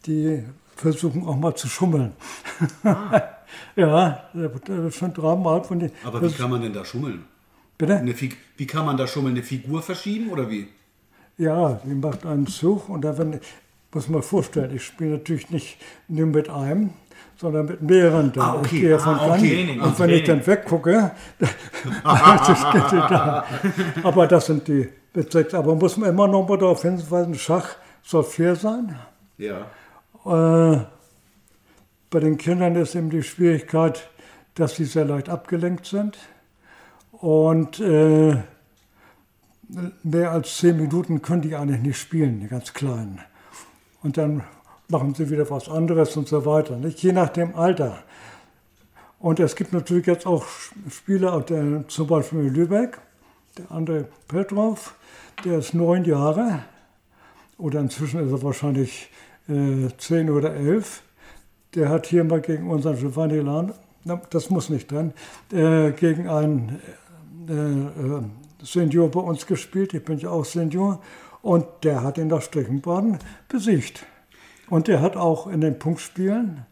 die 0.06 0.44
versuchen 0.76 1.26
auch 1.26 1.36
mal 1.36 1.56
zu 1.56 1.68
schummeln. 1.68 2.14
Ah. 2.84 3.22
ja, 3.76 4.30
das 4.34 4.86
ist 4.86 4.96
schon 4.96 5.14
dreimal 5.14 5.64
von 5.64 5.80
den. 5.80 5.92
Aber 6.04 6.22
wie 6.22 6.32
kann 6.32 6.50
man 6.50 6.62
denn 6.62 6.74
da 6.74 6.86
schummeln? 6.86 7.26
Bitte? 7.78 8.04
Wie 8.58 8.68
kann 8.68 8.86
man 8.86 8.98
da 8.98 9.08
schummeln? 9.08 9.36
Eine 9.36 9.44
Figur 9.44 9.82
verschieben 9.82 10.30
oder 10.30 10.50
wie? 10.50 10.68
Ja, 11.40 11.80
die 11.86 11.96
macht 11.96 12.26
einen 12.26 12.48
Zug 12.48 12.90
und 12.90 13.06
da 13.06 13.18
wenn, 13.18 13.40
muss 13.94 14.10
man 14.10 14.22
vorstellen, 14.22 14.76
ich 14.76 14.84
spiele 14.84 15.12
natürlich 15.12 15.50
nicht 15.50 15.78
nur 16.10 16.28
mit 16.28 16.50
einem, 16.50 16.90
sondern 17.38 17.66
mit 17.66 17.82
mehreren. 17.82 18.34
Ah, 18.38 18.56
okay. 18.56 18.76
Ich 18.76 18.82
gehe 18.82 19.00
von 19.00 19.16
ah, 19.16 19.34
okay. 19.34 19.80
und 19.82 20.00
wenn 20.00 20.10
ich 20.10 20.26
dann 20.26 20.46
weggucke, 20.46 21.12
das 22.04 22.72
geht 22.74 22.92
da. 22.92 23.46
Aber 24.04 24.28
das 24.28 24.48
sind 24.48 24.68
die 24.68 24.90
Bezirks. 25.14 25.54
Aber 25.54 25.76
muss 25.76 25.96
man 25.96 26.10
immer 26.10 26.28
noch 26.28 26.46
mal 26.46 26.58
darauf 26.58 26.82
hinweisen, 26.82 27.36
Schach 27.36 27.78
soll 28.04 28.24
fair 28.24 28.58
sein. 28.58 29.00
Ja. 29.38 29.62
Äh, 30.26 30.82
bei 32.10 32.20
den 32.20 32.38
Kindern 32.38 32.76
ist 32.76 32.96
eben 32.96 33.10
die 33.10 33.24
Schwierigkeit, 33.24 34.10
dass 34.56 34.76
sie 34.76 34.84
sehr 34.84 35.06
leicht 35.06 35.30
abgelenkt 35.30 35.86
sind. 35.86 36.18
Und 37.14 37.80
äh, 37.80 38.36
mehr 40.04 40.32
als 40.32 40.58
zehn 40.58 40.78
Minuten 40.78 41.22
können 41.22 41.42
die 41.42 41.56
eigentlich 41.56 41.82
nicht 41.82 41.98
spielen, 41.98 42.40
die 42.40 42.48
ganz 42.48 42.74
Kleinen. 42.74 43.20
Und 44.02 44.18
dann 44.18 44.44
machen 44.88 45.14
sie 45.14 45.30
wieder 45.30 45.50
was 45.50 45.70
anderes 45.70 46.18
und 46.18 46.28
so 46.28 46.46
weiter, 46.46 46.78
nicht? 46.78 47.02
je 47.04 47.12
nach 47.12 47.30
dem 47.30 47.56
Alter. 47.56 48.04
Und 49.20 49.40
es 49.40 49.56
gibt 49.56 49.74
natürlich 49.74 50.08
jetzt 50.08 50.26
auch 50.26 50.46
Spieler, 50.90 51.46
zum 51.88 52.08
Beispiel 52.08 52.40
in 52.40 52.54
Lübeck, 52.54 53.00
Der 53.58 53.72
andere 53.72 54.08
Petrov, 54.28 54.96
der 55.44 55.60
ist 55.60 55.74
neun 55.74 56.06
Jahre 56.06 56.64
oder 57.58 57.82
inzwischen 57.82 58.26
ist 58.26 58.32
er 58.32 58.42
wahrscheinlich 58.42 59.10
äh, 59.50 59.90
zehn 59.98 60.30
oder 60.30 60.54
elf. 60.56 61.04
Der 61.76 61.90
hat 61.90 62.08
hier 62.08 62.24
mal 62.24 62.42
gegen 62.42 62.70
unseren 62.70 62.98
Giovanni 62.98 63.40
Lan, 63.40 63.74
das 64.30 64.50
muss 64.50 64.70
nicht 64.70 64.92
dran, 64.92 65.14
äh, 65.52 65.92
gegen 65.92 66.30
einen 66.30 66.80
äh, 67.48 67.54
äh, 67.54 68.24
Senior 68.64 69.10
bei 69.10 69.20
uns 69.20 69.46
gespielt. 69.46 69.94
Ich 69.94 70.04
bin 70.04 70.20
ja 70.20 70.30
auch 70.30 70.46
Senior. 70.46 71.02
Und 71.42 71.66
der 71.84 72.04
hat 72.04 72.18
ihn 72.18 72.28
nach 72.28 72.42
Streckenbaden 72.42 73.18
besiegt. 73.48 74.06
Und 74.70 74.88
der 74.88 75.02
hat 75.02 75.16
auch 75.16 75.48
in 75.48 75.62
den 75.62 75.80
Punktspielen 75.80 76.66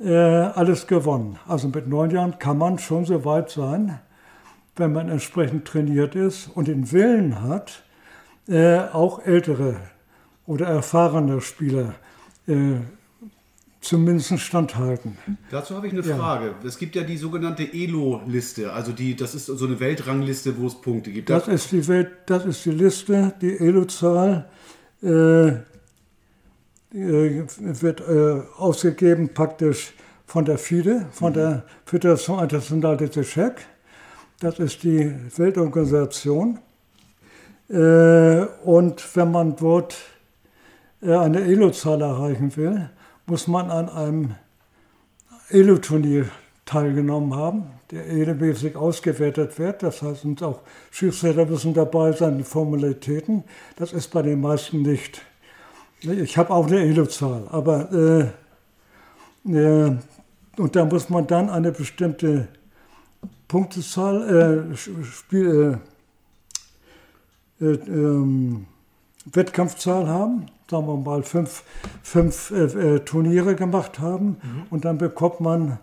äh, 0.00 0.14
alles 0.14 0.86
gewonnen. 0.86 1.38
Also 1.46 1.68
mit 1.68 1.86
neun 1.86 2.10
Jahren 2.10 2.38
kann 2.38 2.58
man 2.58 2.78
schon 2.78 3.04
so 3.04 3.24
weit 3.24 3.50
sein, 3.50 4.00
wenn 4.76 4.92
man 4.92 5.08
entsprechend 5.08 5.66
trainiert 5.66 6.14
ist 6.14 6.48
und 6.48 6.68
den 6.68 6.90
Willen 6.92 7.40
hat, 7.42 7.84
äh, 8.48 8.78
auch 8.78 9.24
ältere 9.24 9.76
oder 10.46 10.66
erfahrene 10.66 11.40
Spieler 11.40 11.94
äh, 12.46 12.74
zumindest 13.84 14.38
standhalten. 14.40 15.18
Dazu 15.50 15.76
habe 15.76 15.86
ich 15.86 15.92
eine 15.92 16.02
ja. 16.02 16.16
Frage. 16.16 16.54
Es 16.64 16.78
gibt 16.78 16.96
ja 16.96 17.02
die 17.02 17.16
sogenannte 17.16 17.62
ELO-Liste, 17.72 18.72
also 18.72 18.92
die, 18.92 19.14
das 19.14 19.34
ist 19.34 19.46
so 19.46 19.66
eine 19.66 19.78
Weltrangliste, 19.78 20.58
wo 20.58 20.66
es 20.66 20.74
Punkte 20.80 21.12
gibt. 21.12 21.30
Das, 21.30 21.44
das 21.44 21.54
ist 21.54 21.72
die 21.72 21.86
Welt, 21.88 22.08
das 22.26 22.46
ist 22.46 22.64
die 22.64 22.70
Liste, 22.70 23.34
die 23.40 23.58
ELO-Zahl 23.58 24.48
äh, 25.02 25.48
äh, 25.48 25.62
wird 26.92 28.00
äh, 28.00 28.40
ausgegeben 28.56 29.28
praktisch 29.34 29.92
von 30.26 30.44
der 30.44 30.58
FIDE, 30.58 31.06
von 31.12 31.30
mhm. 31.30 31.34
der 31.34 31.64
Fédération 31.86 32.42
Internationale 32.42 32.96
des 32.96 33.16
Échecs. 33.16 33.62
Das 34.40 34.58
ist 34.58 34.82
die 34.82 35.14
Weltorganisation. 35.36 36.58
Äh, 37.68 38.46
und 38.64 39.16
wenn 39.16 39.30
man 39.30 39.56
dort 39.56 39.96
äh, 41.02 41.14
eine 41.14 41.40
Elo-Zahl 41.42 42.00
erreichen 42.00 42.56
will, 42.56 42.90
muss 43.26 43.46
man 43.46 43.70
an 43.70 43.88
einem 43.88 44.34
Elo-Turnier 45.48 46.28
teilgenommen 46.64 47.34
haben, 47.34 47.64
der 47.90 48.06
regelmäßig 48.06 48.76
ausgewertet 48.76 49.58
wird. 49.58 49.82
Das 49.82 50.02
heißt, 50.02 50.22
sind 50.22 50.42
auch 50.42 50.60
Schiedsrichter 50.90 51.46
müssen 51.46 51.74
dabei 51.74 52.12
sein, 52.12 52.38
die 52.38 52.44
Formalitäten. 52.44 53.44
Das 53.76 53.92
ist 53.92 54.08
bei 54.08 54.22
den 54.22 54.40
meisten 54.40 54.82
nicht. 54.82 55.22
Ich 56.00 56.36
habe 56.36 56.50
auch 56.50 56.66
eine 56.66 56.80
Elo-Zahl, 56.80 57.46
aber 57.50 57.92
äh, 57.92 59.50
äh, 59.50 59.96
und 60.56 60.76
da 60.76 60.84
muss 60.84 61.08
man 61.08 61.26
dann 61.26 61.50
eine 61.50 61.72
bestimmte 61.72 62.48
Punktezahl, 63.48 64.70
äh, 64.72 64.76
Spiel, 64.76 65.78
äh, 67.60 67.64
äh, 67.64 67.74
ähm, 67.88 68.66
Wettkampfzahl 69.26 70.08
haben, 70.08 70.46
sagen 70.70 70.86
wir 70.86 70.96
mal 70.96 71.22
fünf, 71.22 71.62
fünf 72.02 72.50
äh, 72.50 72.64
äh, 72.64 73.00
Turniere 73.00 73.54
gemacht 73.54 73.98
haben 73.98 74.36
mhm. 74.42 74.62
und 74.70 74.84
dann 74.84 74.98
bekommt 74.98 75.40
man, 75.40 75.78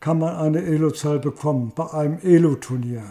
kann 0.00 0.18
man 0.18 0.36
eine 0.36 0.62
Elo-Zahl 0.62 1.18
bekommen 1.18 1.72
bei 1.74 1.90
einem 1.92 2.18
Elo-Turnier. 2.22 3.02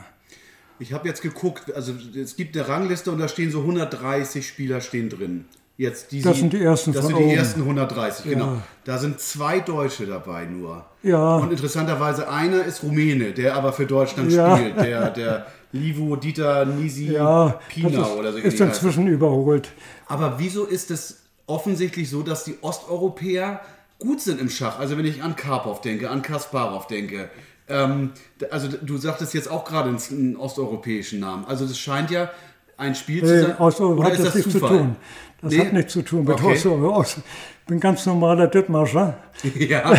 Ich 0.79 0.91
habe 0.91 1.07
jetzt 1.07 1.21
geguckt, 1.21 1.73
also 1.73 1.93
es 2.15 2.35
gibt 2.35 2.57
eine 2.57 2.67
Rangliste 2.67 3.11
und 3.11 3.19
da 3.19 3.27
stehen 3.27 3.51
so 3.51 3.61
130 3.61 4.45
Spieler 4.45 4.81
stehen 4.81 5.09
drin. 5.09 5.45
Jetzt 5.75 6.11
die, 6.11 6.21
das 6.21 6.37
sind 6.37 6.53
die 6.53 6.61
ersten 6.61 6.93
Das 6.93 7.07
sind 7.07 7.17
die 7.17 7.23
oben. 7.23 7.33
ersten 7.33 7.61
130, 7.61 8.25
genau. 8.25 8.45
ja. 8.45 8.51
genau. 8.51 8.61
Da 8.83 8.97
sind 8.99 9.19
zwei 9.19 9.59
Deutsche 9.59 10.05
dabei 10.05 10.45
nur. 10.45 10.85
Ja. 11.01 11.37
Und 11.37 11.51
interessanterweise 11.51 12.29
einer 12.29 12.63
ist 12.63 12.83
Rumäne, 12.83 13.31
der 13.31 13.55
aber 13.55 13.73
für 13.73 13.87
Deutschland 13.87 14.31
ja. 14.31 14.55
spielt. 14.55 14.77
Der, 14.77 15.09
der 15.09 15.47
Livo 15.71 16.15
Dieter 16.15 16.65
Nisi 16.65 17.13
ja, 17.13 17.59
Pina 17.69 18.03
ist, 18.03 18.11
oder 18.11 18.31
so. 18.31 18.37
Ist 18.37 18.61
inzwischen 18.61 19.07
überholt. 19.07 19.71
Aber 20.05 20.35
wieso 20.37 20.65
ist 20.65 20.91
es 20.91 21.23
offensichtlich 21.47 22.09
so, 22.09 22.21
dass 22.21 22.43
die 22.43 22.55
Osteuropäer 22.61 23.59
gut 23.97 24.21
sind 24.21 24.39
im 24.39 24.49
Schach? 24.49 24.77
Also 24.77 24.95
wenn 24.97 25.05
ich 25.05 25.23
an 25.23 25.35
Karpov 25.35 25.81
denke, 25.81 26.11
an 26.11 26.21
Kasparov 26.21 26.85
denke. 26.85 27.29
Ähm, 27.67 28.11
also 28.51 28.67
du 28.67 28.97
sagtest 28.97 29.33
jetzt 29.33 29.49
auch 29.49 29.65
gerade 29.65 29.89
einen 29.89 30.35
osteuropäischen 30.35 31.19
Namen. 31.19 31.45
Also 31.45 31.65
das 31.65 31.79
scheint 31.79 32.11
ja 32.11 32.29
ein 32.77 32.93
Spiel 32.93 33.21
zu 33.21 33.41
sein. 33.41 33.57
Osteuropa 33.57 34.01
oder 34.01 34.09
hat 34.09 34.19
ist 34.19 34.25
das 34.27 34.35
nichts 34.35 34.51
Zufall? 34.51 34.69
zu 34.69 34.77
tun. 34.77 34.95
Das 35.43 35.51
nee. 35.51 35.59
hat 35.59 35.73
nichts 35.73 35.91
zu 35.91 36.01
tun 36.01 36.23
mit 36.23 36.35
okay. 36.35 36.53
Osteuropa. 36.53 37.01
Ich 37.03 37.67
bin 37.67 37.79
ganz 37.79 38.05
normaler 38.05 38.47
Dithmarscher. 38.47 39.15
Ja, 39.55 39.91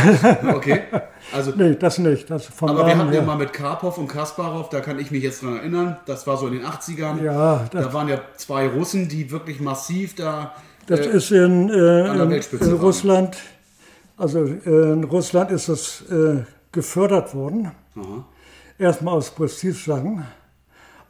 okay. 0.55 0.85
Also, 1.33 1.53
nee, 1.55 1.75
das 1.75 1.99
nicht. 1.99 2.31
Das 2.31 2.51
aber 2.63 2.87
wir 2.87 2.97
hatten 2.97 3.13
ja 3.13 3.21
mal 3.21 3.37
mit 3.37 3.53
Karpov 3.53 3.99
und 3.99 4.09
Kasparov, 4.09 4.71
da 4.71 4.81
kann 4.81 4.99
ich 4.99 5.11
mich 5.11 5.23
jetzt 5.23 5.43
dran 5.43 5.59
erinnern, 5.59 5.99
das 6.07 6.27
war 6.27 6.39
so 6.39 6.47
in 6.47 6.55
den 6.55 6.65
80ern. 6.65 7.23
Ja, 7.23 7.69
da 7.71 7.93
waren 7.93 8.09
ja 8.09 8.21
zwei 8.37 8.69
Russen, 8.69 9.09
die 9.09 9.31
wirklich 9.31 9.61
massiv 9.61 10.15
da. 10.15 10.55
Das 10.87 11.01
äh, 11.01 11.11
ist 11.11 11.31
in, 11.31 11.69
äh, 11.69 12.07
in, 12.09 12.33
in 12.33 12.73
Russland, 12.75 13.37
also 14.17 14.45
in 14.45 15.05
Russland 15.05 15.51
ist 15.51 15.69
das 15.69 16.05
äh, 16.11 16.43
gefördert 16.73 17.35
worden. 17.35 17.71
Aha. 17.97 18.25
Erstmal 18.79 19.15
aus 19.15 19.31
Prestigesachen. 19.31 20.25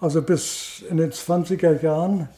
Also 0.01 0.23
bis 0.23 0.83
in 0.91 0.97
den 0.97 1.13
20er 1.13 1.81
Jahren 1.83 2.29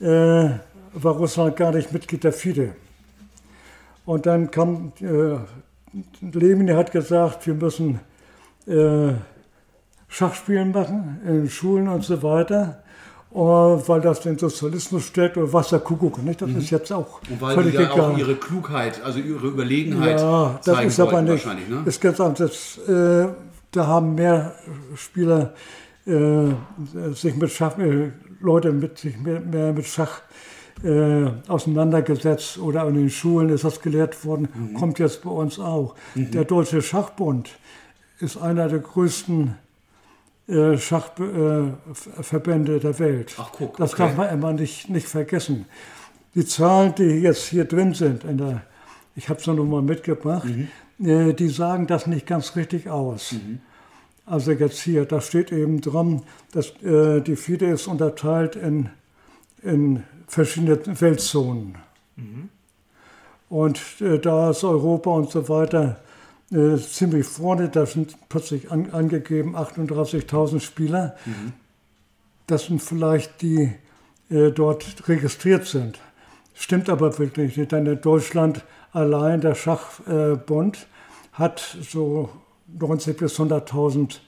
äh, 0.00 0.50
war 0.92 1.14
Russland 1.14 1.56
gar 1.56 1.72
nicht 1.72 1.92
Mitglied 1.92 2.24
der 2.24 2.32
FIDE. 2.32 2.74
Und 4.04 4.26
dann 4.26 4.50
kam 4.50 4.92
äh, 5.00 5.38
Lenin 6.20 6.74
hat 6.76 6.92
gesagt, 6.92 7.46
wir 7.46 7.54
müssen 7.54 8.00
äh, 8.66 9.12
Schachspielen 10.08 10.72
machen 10.72 11.20
in 11.26 11.50
Schulen 11.50 11.88
und 11.88 12.04
so 12.04 12.22
weiter. 12.22 12.82
Und 13.30 13.86
weil 13.86 14.00
das 14.00 14.20
den 14.20 14.38
Sozialismus 14.38 15.04
stärkt 15.04 15.36
oder 15.36 15.52
was 15.52 15.68
der 15.68 15.80
Kuckuck, 15.80 16.22
nicht? 16.22 16.40
Das 16.40 16.48
mhm. 16.48 16.58
ist 16.58 16.70
jetzt 16.70 16.90
auch 16.90 17.20
und 17.28 17.40
weil 17.42 17.54
völlig 17.54 17.76
die 17.76 17.82
ja 17.82 17.90
auch 17.90 18.16
ihre 18.16 18.36
Klugheit, 18.36 19.02
also 19.04 19.18
ihre 19.18 19.46
Überlegenheit 19.46 20.18
ja, 20.18 20.58
das 20.64 20.84
ist 20.84 20.98
aber 20.98 21.20
nicht, 21.20 21.44
ne? 21.44 21.82
ist 21.84 22.00
ganz 22.00 22.20
anders. 22.20 22.78
Äh, 22.88 23.26
da 23.70 23.86
haben 23.86 24.14
mehr 24.14 24.54
Spieler 24.96 25.52
äh, 26.06 26.54
sich 27.12 27.36
mit 27.36 27.50
Schach, 27.50 27.76
äh, 27.78 28.12
Leute 28.40 28.72
mit 28.72 28.96
sich 28.96 29.18
mehr, 29.18 29.40
mehr 29.40 29.74
mit 29.74 29.84
Schach 29.84 30.22
äh, 30.84 31.30
auseinandergesetzt 31.48 32.58
oder 32.58 32.82
an 32.82 32.94
den 32.94 33.10
Schulen 33.10 33.48
ist 33.50 33.64
das 33.64 33.80
gelehrt 33.80 34.24
worden, 34.24 34.48
mhm. 34.54 34.74
kommt 34.74 34.98
jetzt 34.98 35.22
bei 35.22 35.30
uns 35.30 35.58
auch. 35.58 35.94
Mhm. 36.14 36.30
Der 36.30 36.44
Deutsche 36.44 36.82
Schachbund 36.82 37.50
ist 38.20 38.36
einer 38.36 38.68
der 38.68 38.80
größten 38.80 39.54
äh, 40.48 40.78
Schachverbände 40.78 42.76
äh, 42.76 42.80
der 42.80 42.98
Welt. 42.98 43.34
Ach, 43.38 43.50
guck, 43.52 43.76
das 43.76 43.92
darf 43.92 44.16
man 44.16 44.30
immer 44.30 44.52
nicht, 44.52 44.88
nicht 44.88 45.06
vergessen. 45.06 45.66
Die 46.34 46.46
Zahlen, 46.46 46.94
die 46.96 47.02
jetzt 47.02 47.48
hier 47.48 47.64
drin 47.64 47.94
sind, 47.94 48.24
in 48.24 48.38
der, 48.38 48.62
ich 49.14 49.28
habe 49.28 49.40
es 49.40 49.46
noch 49.46 49.56
mal 49.64 49.82
mitgebracht, 49.82 50.46
mhm. 50.46 50.68
äh, 51.06 51.32
die 51.34 51.48
sagen 51.48 51.86
das 51.86 52.06
nicht 52.06 52.26
ganz 52.26 52.56
richtig 52.56 52.88
aus. 52.88 53.32
Mhm. 53.32 53.60
Also 54.24 54.52
jetzt 54.52 54.80
hier, 54.80 55.04
da 55.06 55.20
steht 55.20 55.52
eben 55.52 55.80
dran, 55.80 56.22
dass 56.52 56.70
äh, 56.82 57.20
die 57.20 57.36
FIDE 57.36 57.66
ist 57.66 57.86
unterteilt 57.86 58.56
in, 58.56 58.90
in 59.62 60.04
verschiedene 60.26 60.78
Weltzonen. 61.00 61.76
Mhm. 62.16 62.48
Und 63.48 63.80
äh, 64.00 64.18
da 64.18 64.50
ist 64.50 64.64
Europa 64.64 65.10
und 65.10 65.30
so 65.30 65.48
weiter 65.48 66.00
äh, 66.50 66.76
ziemlich 66.76 67.26
vorne. 67.26 67.68
Da 67.68 67.86
sind 67.86 68.16
plötzlich 68.28 68.70
an, 68.70 68.90
angegeben 68.90 69.56
38.000 69.56 70.60
Spieler. 70.60 71.16
Mhm. 71.24 71.52
Das 72.46 72.66
sind 72.66 72.82
vielleicht 72.82 73.42
die 73.42 73.72
äh, 74.30 74.50
dort 74.50 75.08
registriert 75.08 75.66
sind. 75.66 75.98
Stimmt 76.54 76.90
aber 76.90 77.18
wirklich 77.18 77.56
nicht, 77.56 77.72
denn 77.72 77.86
in 77.86 78.00
Deutschland 78.00 78.64
allein 78.92 79.40
der 79.40 79.54
Schachbund 79.54 80.86
hat 81.32 81.76
so 81.88 82.30
90 82.66 83.16
bis 83.16 83.38
100.000 83.38 84.18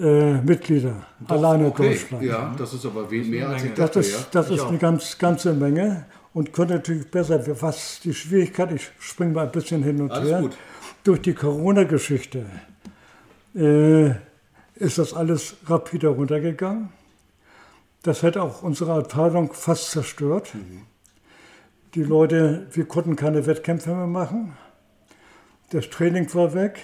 äh, 0.00 0.40
Mitglieder, 0.40 1.06
Doch, 1.20 1.36
alleine 1.36 1.66
okay. 1.66 1.90
Deutschland. 1.90 2.24
Ja, 2.24 2.54
das 2.56 2.72
ist 2.72 2.86
aber 2.86 3.06
mehr 3.10 3.48
als 3.48 3.64
ich 3.64 3.74
dachte. 3.74 3.98
Das 3.98 4.06
ist, 4.08 4.28
das 4.32 4.50
ist 4.50 4.62
eine 4.62 4.78
ganz, 4.78 5.18
ganze 5.18 5.52
Menge 5.52 6.06
und 6.32 6.52
könnte 6.52 6.74
natürlich 6.74 7.10
besser, 7.10 7.40
was 7.60 8.00
die 8.02 8.14
Schwierigkeit, 8.14 8.72
ich 8.72 8.90
springe 8.98 9.32
mal 9.32 9.46
ein 9.46 9.52
bisschen 9.52 9.82
hin 9.82 10.00
und 10.00 10.10
alles 10.10 10.30
her, 10.30 10.40
gut. 10.40 10.56
durch 11.04 11.20
die 11.20 11.34
Corona-Geschichte 11.34 12.46
äh, 13.54 14.10
ist 14.76 14.98
das 14.98 15.12
alles 15.12 15.56
rapide 15.66 16.08
runtergegangen. 16.08 16.88
Das 18.02 18.22
hätte 18.22 18.42
auch 18.42 18.62
unsere 18.62 18.94
Abteilung 18.94 19.52
fast 19.52 19.90
zerstört. 19.90 20.54
Mhm. 20.54 20.82
Die 21.94 22.04
Leute, 22.04 22.68
wir 22.72 22.86
konnten 22.86 23.16
keine 23.16 23.44
Wettkämpfe 23.46 23.90
mehr 23.90 24.06
machen. 24.06 24.56
Das 25.70 25.90
Training 25.90 26.32
war 26.34 26.54
weg. 26.54 26.80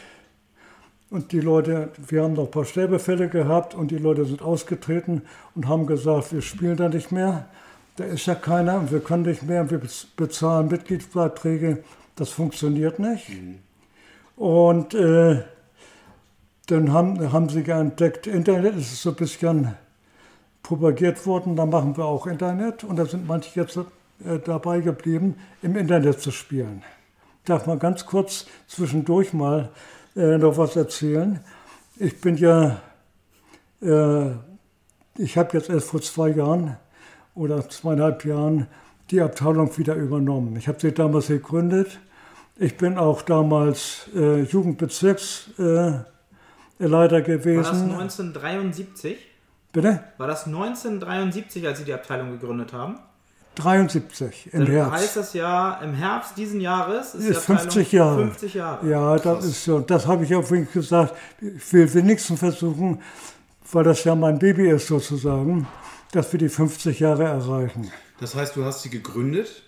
Und 1.08 1.30
die 1.30 1.40
Leute, 1.40 1.90
wir 2.08 2.24
haben 2.24 2.32
noch 2.32 2.46
ein 2.46 2.50
paar 2.50 2.64
Sterbefälle 2.64 3.28
gehabt 3.28 3.74
und 3.74 3.90
die 3.90 3.98
Leute 3.98 4.24
sind 4.24 4.42
ausgetreten 4.42 5.22
und 5.54 5.68
haben 5.68 5.86
gesagt, 5.86 6.32
wir 6.32 6.42
spielen 6.42 6.76
da 6.76 6.88
nicht 6.88 7.12
mehr. 7.12 7.46
Da 7.96 8.04
ist 8.04 8.26
ja 8.26 8.34
keiner 8.34 8.78
und 8.78 8.90
wir 8.90 9.00
können 9.00 9.22
nicht 9.22 9.44
mehr, 9.44 9.70
wir 9.70 9.80
bezahlen 10.16 10.68
Mitgliedsbeiträge. 10.68 11.84
Das 12.16 12.30
funktioniert 12.30 12.98
nicht. 12.98 13.28
Mhm. 13.28 13.58
Und 14.36 14.94
äh, 14.94 15.42
dann 16.66 16.92
haben, 16.92 17.32
haben 17.32 17.48
sie 17.48 17.64
entdeckt, 17.64 18.26
Internet 18.26 18.76
ist 18.76 19.00
so 19.00 19.10
ein 19.10 19.16
bisschen 19.16 19.74
propagiert 20.62 21.24
worden, 21.26 21.54
da 21.54 21.64
machen 21.64 21.96
wir 21.96 22.04
auch 22.04 22.26
Internet 22.26 22.82
und 22.82 22.96
da 22.96 23.06
sind 23.06 23.28
manche 23.28 23.60
jetzt 23.60 23.76
äh, 23.76 23.82
dabei 24.44 24.80
geblieben, 24.80 25.36
im 25.62 25.76
Internet 25.76 26.20
zu 26.20 26.32
spielen. 26.32 26.82
Ich 27.42 27.46
darf 27.46 27.66
mal 27.66 27.78
ganz 27.78 28.04
kurz 28.04 28.46
zwischendurch 28.66 29.32
mal 29.32 29.70
äh, 30.16 30.38
noch 30.38 30.56
was 30.56 30.76
erzählen. 30.76 31.40
Ich 31.96 32.20
bin 32.20 32.36
ja, 32.36 32.80
äh, 33.82 34.30
ich 35.18 35.36
habe 35.36 35.56
jetzt 35.56 35.68
erst 35.68 35.90
vor 35.90 36.00
zwei 36.00 36.30
Jahren 36.30 36.76
oder 37.34 37.68
zweieinhalb 37.68 38.24
Jahren 38.24 38.66
die 39.10 39.20
Abteilung 39.20 39.76
wieder 39.76 39.94
übernommen. 39.94 40.56
Ich 40.56 40.68
habe 40.68 40.80
sie 40.80 40.92
damals 40.92 41.28
gegründet. 41.28 42.00
Ich 42.56 42.76
bin 42.76 42.96
auch 42.96 43.22
damals 43.22 44.08
äh, 44.14 44.42
Jugendbezirksleiter 44.42 46.06
gewesen. 46.78 47.64
War 47.64 47.72
das 47.72 47.82
1973? 47.82 49.18
Bitte? 49.72 50.02
War 50.16 50.26
das 50.26 50.46
1973, 50.46 51.66
als 51.66 51.78
Sie 51.78 51.84
die 51.84 51.92
Abteilung 51.92 52.30
gegründet 52.32 52.72
haben? 52.72 52.98
73 53.56 54.50
im 54.52 54.60
Dann 54.60 54.70
Herbst. 54.72 54.92
heißt 54.92 55.16
das 55.16 55.32
ja, 55.34 55.80
im 55.82 55.94
Herbst 55.94 56.36
diesen 56.36 56.60
Jahres 56.60 57.14
ist, 57.14 57.24
Ist 57.24 57.48
die 57.48 57.52
Abteilung 57.52 57.60
50 57.62 57.92
Jahre. 57.92 58.18
50 58.26 58.54
Jahre. 58.54 58.88
Ja, 58.88 59.16
das 59.16 59.44
ist 59.44 59.64
so. 59.64 59.80
Das 59.80 60.06
habe 60.06 60.24
ich 60.24 60.34
auch 60.34 60.48
wirklich 60.50 60.72
gesagt. 60.72 61.14
Ich 61.40 61.72
will 61.72 61.92
wenigstens 61.94 62.38
versuchen, 62.38 63.00
weil 63.72 63.84
das 63.84 64.04
ja 64.04 64.14
mein 64.14 64.38
Baby 64.38 64.68
ist 64.70 64.86
sozusagen, 64.86 65.66
dass 66.12 66.30
wir 66.32 66.38
die 66.38 66.48
50 66.48 67.00
Jahre 67.00 67.24
erreichen. 67.24 67.90
Das 68.20 68.34
heißt, 68.34 68.56
du 68.56 68.64
hast 68.64 68.82
sie 68.82 68.90
gegründet? 68.90 69.62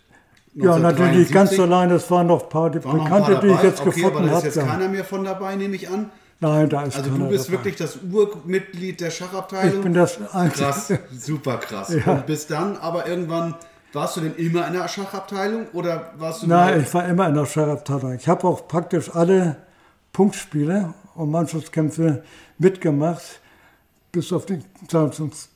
Ja, 0.55 0.79
natürlich 0.79 1.31
ganz 1.31 1.59
allein. 1.59 1.91
Es 1.91 2.11
waren 2.11 2.27
noch 2.27 2.43
ein 2.45 2.49
paar 2.49 2.69
noch 2.71 2.77
ein 2.77 2.81
paar 2.83 2.95
Bekannte, 3.05 3.41
die 3.47 3.53
ich 3.53 3.63
jetzt 3.63 3.81
okay, 3.81 3.91
gefunden 3.91 4.17
aber 4.19 4.27
da 4.27 4.33
ist 4.33 4.37
habe. 4.37 4.47
jetzt 4.47 4.59
keiner 4.67 4.89
mehr 4.89 5.05
von 5.05 5.25
dabei, 5.25 5.57
nehme 5.57 5.77
ich 5.77 5.89
an. 5.89 6.11
Nein, 6.41 6.69
da 6.69 6.83
ist 6.85 6.97
Also 6.97 7.11
keiner 7.11 7.25
du 7.25 7.31
bist 7.31 7.47
dabei. 7.49 7.59
wirklich 7.59 7.77
das 7.77 7.99
Urmitglied 8.11 9.01
der 9.01 9.11
Schachabteilung. 9.11 9.75
Ich 9.77 9.81
bin 9.83 9.95
das 9.95 10.19
einzige. 10.35 10.65
krass, 10.65 10.93
super 11.19 11.59
krass. 11.59 11.95
Ja. 12.07 12.13
Und 12.13 12.27
bis 12.27 12.47
dann, 12.47 12.77
aber 12.77 13.07
irgendwann, 13.07 13.55
warst 13.93 14.17
du 14.17 14.21
denn 14.21 14.35
immer 14.37 14.67
in 14.67 14.75
der 14.75 14.89
Schachabteilung 14.89 15.67
oder 15.73 16.13
warst 16.17 16.43
du 16.43 16.47
Nein, 16.47 16.83
ich 16.83 16.93
war 16.93 17.07
immer 17.07 17.29
in 17.29 17.35
der 17.35 17.47
Scharabteilung. 17.47 18.15
Ich 18.15 18.29
habe 18.29 18.47
auch 18.47 18.69
praktisch 18.69 19.15
alle 19.15 19.57
Punktspiele 20.13 20.95
und 21.15 21.31
Mannschaftskämpfe 21.31 22.23
mitgemacht, 22.59 23.41
bis 24.13 24.33
auf, 24.33 24.47
die, 24.47 24.61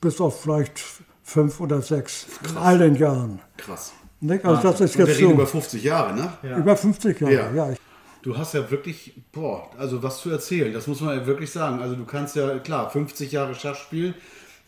bis 0.01 0.21
auf 0.21 0.43
vielleicht 0.43 0.83
fünf 1.23 1.61
oder 1.61 1.83
sechs 1.83 2.27
in 2.49 2.57
all 2.57 2.79
den 2.79 2.95
Jahren. 2.97 3.41
krass. 3.57 3.93
Nicht? 4.21 4.45
Also 4.45 4.63
das 4.63 4.81
ist 4.81 4.93
Und 4.93 4.99
wir 4.99 5.07
jetzt 5.07 5.19
reden 5.19 5.29
so 5.31 5.35
über 5.35 5.47
50 5.47 5.83
Jahre, 5.83 6.15
ne? 6.15 6.33
über 6.57 6.77
50 6.77 7.21
Jahre. 7.21 7.35
Ja. 7.35 7.53
Ja. 7.53 7.75
Du 8.23 8.39
hast 8.39 8.55
ja 8.55 8.71
wirklich, 8.71 9.21
boah, 9.33 9.69
also 9.77 10.01
was 10.01 10.21
zu 10.21 10.31
erzählen, 10.31 10.73
das 10.73 10.87
muss 10.87 11.01
man 11.01 11.19
ja 11.19 11.27
wirklich 11.27 11.51
sagen. 11.51 11.83
Also 11.83 11.97
du 11.97 12.05
kannst 12.05 12.37
ja, 12.37 12.61
klar, 12.61 12.89
50 12.89 13.33
Jahre 13.33 13.57
Schach 13.57 13.75
spielen, 13.75 14.15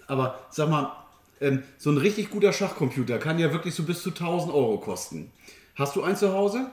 aber 0.08 0.40
sag 0.50 0.68
mal, 0.68 0.90
ähm, 1.40 1.62
so 1.78 1.90
ein 1.90 1.98
richtig 1.98 2.30
guter 2.30 2.52
Schachcomputer 2.52 3.18
kann 3.18 3.38
ja 3.38 3.52
wirklich 3.52 3.74
so 3.74 3.82
bis 3.82 4.02
zu 4.02 4.10
1000 4.10 4.52
Euro 4.54 4.78
kosten. 4.78 5.30
Hast 5.74 5.96
du 5.96 6.02
einen 6.02 6.16
zu 6.16 6.32
Hause? 6.32 6.66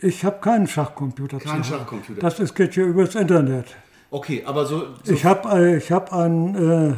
ich 0.00 0.24
habe 0.24 0.40
keinen 0.40 0.66
Schachcomputer. 0.66 1.38
zu 1.38 1.46
Keinen. 1.46 1.62
Schachcomputer. 1.64 2.20
Das 2.20 2.40
ist, 2.40 2.54
geht 2.54 2.74
hier 2.74 2.84
übers 2.86 3.14
Internet. 3.14 3.66
Okay, 4.10 4.42
aber 4.44 4.66
so, 4.66 4.86
so 5.04 5.12
Ich 5.12 5.24
habe 5.24 5.76
ich 5.76 5.90
hab 5.92 6.12
ein, 6.12 6.96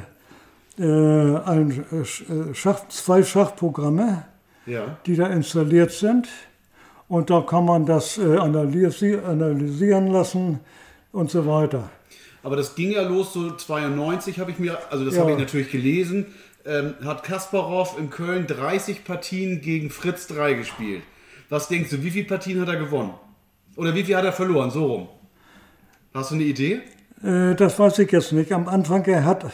äh, 0.79 0.83
äh, 0.83 1.37
ein 1.45 1.85
äh, 1.93 1.97
äh, 2.03 2.55
Schach, 2.55 2.89
zwei 2.89 3.23
Schachprogramme. 3.23 4.25
ja. 4.67 4.97
die 5.07 5.17
da 5.17 5.27
installiert 5.27 5.93
sind. 5.93 6.29
Und 7.09 7.29
da 7.31 7.43
kann 7.43 7.67
man 7.67 7.85
das 7.85 8.17
äh, 8.19 8.37
analysi 8.39 9.17
analysieren 9.17 10.07
lassen 10.09 10.61
und 11.13 11.31
so 11.31 11.47
weiter. 11.47 11.91
Aber 12.43 12.57
das 12.57 12.75
ging 12.75 12.93
ja 12.93 13.03
los 13.03 13.33
so 13.35 13.51
92, 13.53 14.39
habe 14.41 14.51
ich 14.51 14.59
mir, 14.59 14.79
also 14.91 15.05
das 15.05 15.15
Ja. 15.15 15.21
habe 15.21 15.33
ich 15.33 15.39
natürlich 15.39 15.71
gelesen, 15.71 16.27
ähm, 16.67 16.95
hat 17.05 17.23
Kasparov 17.25 17.97
in 17.99 18.11
Köln 18.11 18.47
30 18.47 19.05
Partien 19.05 19.61
gegen 19.61 19.91
Fritz 19.91 20.27
3 20.29 20.55
gespielt. 20.55 21.03
Was 21.51 21.69
denkst 21.69 21.91
du, 21.91 22.03
wie 22.03 22.11
viele 22.11 22.27
Partien 22.27 22.61
hat 22.61 22.69
er 22.69 22.77
gewonnen? 22.77 23.15
Oder 23.77 23.95
wie 23.95 24.05
viel 24.05 24.17
hat 24.17 24.25
er 24.25 24.33
verloren? 24.33 24.71
So 24.71 24.87
rum. 24.87 25.09
Hast 26.15 26.31
du 26.31 26.37
eine 26.37 26.45
Idee? 26.45 26.81
Äh, 27.23 27.55
das 27.55 27.79
weiß 27.79 27.99
ich 28.01 28.11
jetzt 28.13 28.33
nicht. 28.33 28.53
Am 28.53 28.69
Anfang, 28.69 29.05
er 29.07 29.25
hat, 29.25 29.45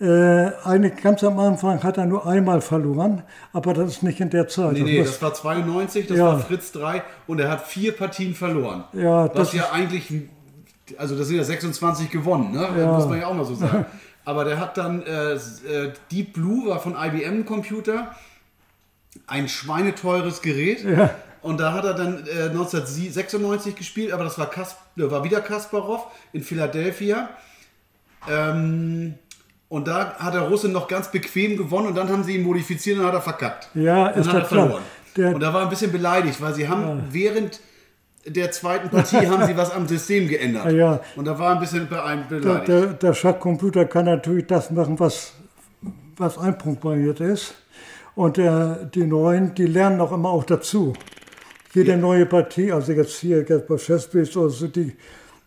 äh, 0.00 0.50
eigentlich 0.64 0.96
ganz 1.02 1.22
am 1.24 1.38
Anfang 1.38 1.82
hat 1.82 1.96
er 1.98 2.06
nur 2.06 2.26
einmal 2.26 2.60
verloren, 2.60 3.22
aber 3.52 3.72
das 3.74 3.92
ist 3.92 4.02
nicht 4.02 4.20
in 4.20 4.30
der 4.30 4.48
Zeit. 4.48 4.72
Nee, 4.72 4.80
Das 4.80 4.88
nee, 4.88 4.98
muss- 4.98 5.06
das 5.08 5.22
war 5.22 5.34
92, 5.34 6.06
das 6.08 6.18
Ja. 6.18 6.24
war 6.26 6.40
Fritz 6.40 6.72
3 6.72 7.02
und 7.26 7.38
er 7.40 7.50
hat 7.50 7.66
vier 7.66 7.92
Partien 7.92 8.34
verloren. 8.34 8.84
Ja, 8.92 9.24
Was 9.28 9.32
das 9.34 9.52
ja 9.52 9.62
ist- 9.64 9.72
eigentlich, 9.72 10.12
also 10.98 11.16
das 11.16 11.28
sind 11.28 11.36
ja 11.36 11.44
26 11.44 12.10
gewonnen, 12.10 12.52
ne? 12.52 12.68
Ja. 12.76 12.92
muss 12.92 13.06
man 13.06 13.20
ja 13.20 13.26
auch 13.26 13.34
mal 13.34 13.44
so 13.44 13.54
sagen. 13.54 13.86
Aber 14.30 14.44
der 14.44 14.60
hat 14.60 14.76
dann, 14.76 15.02
äh, 15.02 15.32
äh, 15.32 15.92
Deep 16.12 16.34
Blue 16.34 16.68
war 16.68 16.78
von 16.78 16.94
IBM 16.96 17.44
Computer, 17.44 18.14
ein 19.26 19.48
schweineteures 19.48 20.40
Gerät. 20.40 20.84
Ja. 20.84 21.10
Und 21.42 21.58
da 21.58 21.72
hat 21.72 21.84
er 21.84 21.94
dann 21.94 22.24
äh, 22.28 22.44
1996 22.44 23.74
gespielt, 23.74 24.12
aber 24.12 24.22
das 24.22 24.38
war, 24.38 24.48
Kas 24.48 24.76
äh, 24.96 25.10
war 25.10 25.24
wieder 25.24 25.40
Kasparov 25.40 26.06
in 26.32 26.44
Philadelphia. 26.44 27.30
Ähm, 28.30 29.14
und 29.68 29.88
da 29.88 30.14
hat 30.14 30.34
der 30.34 30.42
Russe 30.42 30.68
noch 30.68 30.86
ganz 30.86 31.10
bequem 31.10 31.56
gewonnen 31.56 31.88
und 31.88 31.96
dann 31.96 32.08
haben 32.08 32.22
sie 32.22 32.36
ihn 32.36 32.44
modifiziert 32.44 33.00
und 33.00 33.06
hat 33.06 33.14
er 33.14 33.22
verkackt. 33.22 33.68
Ja, 33.74 34.10
dann 34.10 34.20
ist 34.20 34.28
hat 34.28 34.34
ja 34.34 34.40
er 34.40 34.46
verloren. 34.46 34.82
Der- 35.16 35.34
und 35.34 35.40
da 35.40 35.52
war 35.52 35.62
ein 35.62 35.70
bisschen 35.70 35.90
beleidigt, 35.90 36.40
weil 36.40 36.54
sie 36.54 36.68
haben 36.68 37.08
während 37.10 37.58
der 38.26 38.50
zweiten 38.50 38.88
Partie 38.90 39.26
haben 39.26 39.46
sie 39.46 39.56
was 39.56 39.70
am 39.70 39.86
System 39.86 40.28
geändert. 40.28 40.70
Ja. 40.72 41.00
Und 41.16 41.26
da 41.26 41.38
war 41.38 41.54
ein 41.54 41.60
bisschen 41.60 41.88
be 41.88 42.02
ein- 42.02 42.26
der, 42.30 42.36
beleidigt. 42.38 42.68
der, 42.68 42.86
der 42.94 43.14
Schachcomputer 43.14 43.84
kann 43.86 44.04
natürlich 44.06 44.46
das 44.46 44.70
machen, 44.70 44.98
was, 45.00 45.32
was 46.16 46.38
einprogrammiert 46.38 47.20
ist. 47.20 47.54
Und 48.14 48.36
der, 48.36 48.90
die 48.94 49.04
Neuen, 49.04 49.54
die 49.54 49.66
lernen 49.66 50.00
auch 50.00 50.12
immer 50.12 50.30
auch 50.30 50.44
dazu. 50.44 50.92
Jede 51.72 51.96
neue 51.96 52.26
Partie, 52.26 52.72
also 52.72 52.92
jetzt 52.92 53.16
hier 53.20 53.38
jetzt 53.48 53.68
bei 53.68 53.76
Chessbase 53.76 54.38
oder 54.40 54.50
so, 54.50 54.66
die, 54.66 54.92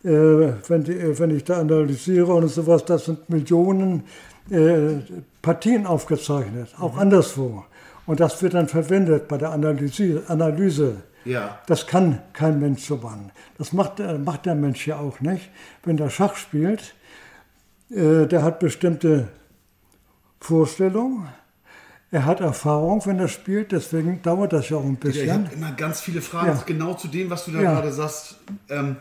äh, 0.02 0.52
wenn, 0.68 0.82
die, 0.82 0.92
äh, 0.92 1.18
wenn 1.18 1.30
ich 1.36 1.44
da 1.44 1.60
analysiere 1.60 2.32
und 2.32 2.48
sowas, 2.48 2.84
das 2.84 3.04
sind 3.04 3.28
Millionen 3.28 4.04
äh, 4.50 4.94
Partien 5.42 5.86
aufgezeichnet, 5.86 6.68
auch 6.80 6.96
anderswo. 6.96 7.64
Und 8.06 8.20
das 8.20 8.42
wird 8.42 8.54
dann 8.54 8.68
verwendet 8.68 9.28
bei 9.28 9.36
der 9.38 9.50
Analyse. 9.52 10.22
Analyse. 10.28 10.96
Ja. 11.24 11.58
Das 11.66 11.86
kann 11.86 12.20
kein 12.32 12.58
Mensch 12.60 12.82
so 12.84 12.96
machen. 12.96 13.30
Das 13.58 13.72
macht, 13.72 13.98
der- 13.98 14.18
macht 14.18 14.46
der 14.46 14.54
Mensch 14.54 14.86
ja 14.86 14.96
auch 14.98 15.20
nicht. 15.20 15.50
Wenn 15.84 15.96
der 15.96 16.10
Schach 16.10 16.36
spielt, 16.36 16.94
äh, 17.90 18.26
der 18.26 18.42
hat 18.42 18.58
bestimmte 18.60 19.28
Vorstellungen, 20.40 21.28
er 22.10 22.26
hat 22.26 22.40
Erfahrung, 22.40 23.04
wenn 23.06 23.18
er 23.18 23.28
spielt, 23.28 23.72
deswegen 23.72 24.22
dauert 24.22 24.52
das 24.52 24.68
ja 24.68 24.76
auch 24.76 24.84
ein 24.84 24.98
Ja, 25.02 25.08
ich 25.10 25.16
bisschen. 25.16 25.32
habe 25.46 25.54
immer 25.54 25.72
ganz 25.72 26.00
viele 26.00 26.20
Fragen, 26.20 26.48
Ja. 26.48 26.62
genau 26.66 26.94
zu 26.94 27.08
dem, 27.08 27.28
was 27.30 27.44
du 27.46 27.50
da 27.52 27.60
Ja. 27.60 27.72
gerade 27.74 27.92
sagst. 27.92 28.36
Ähm, 28.68 28.96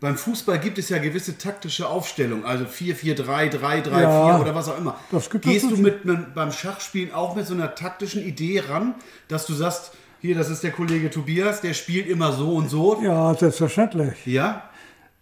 beim 0.00 0.16
Fußball 0.16 0.58
gibt 0.58 0.78
es 0.78 0.88
ja 0.88 0.98
gewisse 0.98 1.38
taktische 1.38 1.88
Aufstellungen, 1.88 2.44
also 2.44 2.64
4-4-3, 2.64 3.48
3-3-4 3.50 4.00
Ja. 4.00 4.40
oder 4.40 4.54
was 4.54 4.68
auch 4.68 4.78
immer. 4.78 4.96
Gehst 5.42 5.70
du 5.70 5.76
mit, 5.76 6.04
mit, 6.04 6.34
beim 6.34 6.52
Schachspielen 6.52 7.12
auch 7.14 7.36
mit 7.36 7.46
so 7.46 7.54
einer 7.54 7.74
taktischen 7.74 8.22
Idee 8.22 8.60
ran, 8.66 8.94
dass 9.28 9.46
du 9.46 9.52
sagst, 9.54 9.92
hier, 10.20 10.34
das 10.34 10.50
ist 10.50 10.62
der 10.62 10.70
Kollege 10.72 11.10
Tobias, 11.10 11.60
der 11.60 11.74
spielt 11.74 12.06
immer 12.08 12.32
so 12.32 12.54
und 12.54 12.68
so? 12.68 13.00
Ja, 13.02 13.34
selbstverständlich. 13.34 14.26
Ja? 14.26 14.64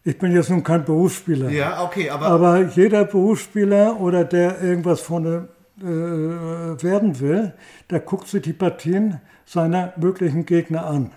Ich 0.04 0.18
bin 0.18 0.32
jetzt 0.32 0.50
nun 0.50 0.62
kein 0.62 0.84
Berufsspieler. 0.84 1.50
Ja, 1.50 1.82
okay, 1.82 2.10
aber, 2.10 2.26
Aber 2.26 2.60
jeder 2.62 3.04
Berufsspieler 3.04 4.00
oder 4.00 4.24
der 4.24 4.60
irgendwas 4.62 5.00
vorne 5.00 5.48
äh, 5.80 5.84
werden 5.84 7.20
will, 7.20 7.52
der 7.90 8.00
guckt 8.00 8.26
sich 8.28 8.42
die 8.42 8.52
Partien 8.52 9.20
seiner 9.44 9.92
möglichen 9.96 10.44
Gegner 10.46 10.86
an. 10.86 11.12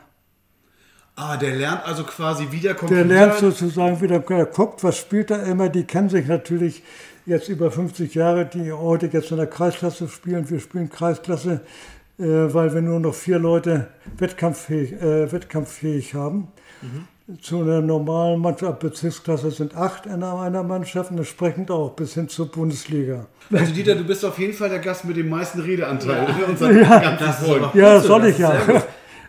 ah, 1.15 1.37
der 1.37 1.55
lernt 1.55 1.85
also 1.85 2.03
quasi 2.03 2.51
wieder 2.51 2.73
Computer. 2.73 3.03
Der 3.03 3.05
lernt 3.05 3.39
sozusagen 3.39 4.01
wieder, 4.01 4.19
der 4.19 4.45
guckt, 4.45 4.83
was 4.83 4.97
spielt 4.97 5.31
er 5.31 5.43
immer. 5.43 5.69
Die 5.69 5.83
kennen 5.83 6.09
sich 6.09 6.27
natürlich 6.27 6.83
jetzt 7.25 7.49
über 7.49 7.71
50 7.71 8.13
Jahre, 8.13 8.45
die 8.45 8.71
heute 8.71 9.07
jetzt 9.07 9.31
in 9.31 9.37
der 9.37 9.47
Kreisklasse 9.47 10.07
spielen. 10.07 10.49
Wir 10.49 10.59
spielen 10.59 10.89
Kreisklasse, 10.89 11.61
weil 12.53 12.73
wir 12.73 12.81
nur 12.81 12.99
noch 12.99 13.13
vier 13.13 13.39
Leute 13.39 13.87
wettkampffähig, 14.17 14.93
äh, 15.01 15.31
wettkampffähig 15.31 16.13
haben. 16.13 16.47
Zu 17.41 17.61
einer 17.61 17.81
normalen 17.81 18.41
Mannschaft, 18.41 18.79
Bezirksklasse 18.79 19.51
sind 19.51 19.75
acht 19.77 20.05
in 20.05 20.21
einer 20.23 20.63
Mannschaft 20.63 21.11
und 21.11 21.17
entsprechend 21.19 21.71
auch 21.71 21.91
bis 21.91 22.15
hin 22.15 22.27
zur 22.27 22.47
Bundesliga. 22.51 23.27
Also 23.53 23.73
Dieter, 23.73 23.95
du 23.95 24.03
bist 24.03 24.25
auf 24.25 24.37
jeden 24.39 24.53
Fall 24.53 24.69
der 24.69 24.79
Gast 24.79 25.05
mit 25.05 25.15
dem 25.15 25.29
meisten 25.29 25.61
Redeanteil 25.61 26.27
in 26.37 26.43
unserer 26.51 26.73
ganzen 26.73 27.25
Das 27.25 27.73
Ja, 27.73 27.99
so, 28.01 28.07
soll 28.07 28.21
das 28.21 28.29
ich 28.31 28.37
ja. 28.39 28.53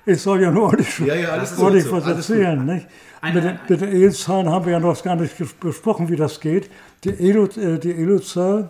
Ich 0.05 0.21
soll 0.21 0.43
ja 0.43 0.51
nur 0.51 0.65
ordentlich, 0.65 0.99
Ja, 0.99 1.15
ja, 1.15 1.29
alles 1.29 1.55
gut, 1.55 1.65
ordentlich 1.65 1.85
so, 1.85 1.93
was 1.93 2.05
alles 2.07 2.27
gut. 2.27 2.37
erzählen. 2.37 2.65
Nicht? 2.67 2.87
Mit, 3.35 3.45
den- 3.45 3.59
mit 3.69 3.81
den 3.81 3.89
Elo-Zahlen 3.93 4.49
haben 4.51 4.65
wir 4.65 4.73
ja 4.73 4.81
noch 4.81 5.01
gar 5.01 5.15
nicht 5.15 5.35
besprochen, 5.61 6.09
wie 6.09 6.17
das 6.17 6.41
geht. 6.41 6.65
Äh, 7.07 7.79
die 7.79 7.93
Elo-Zahl 7.93 8.69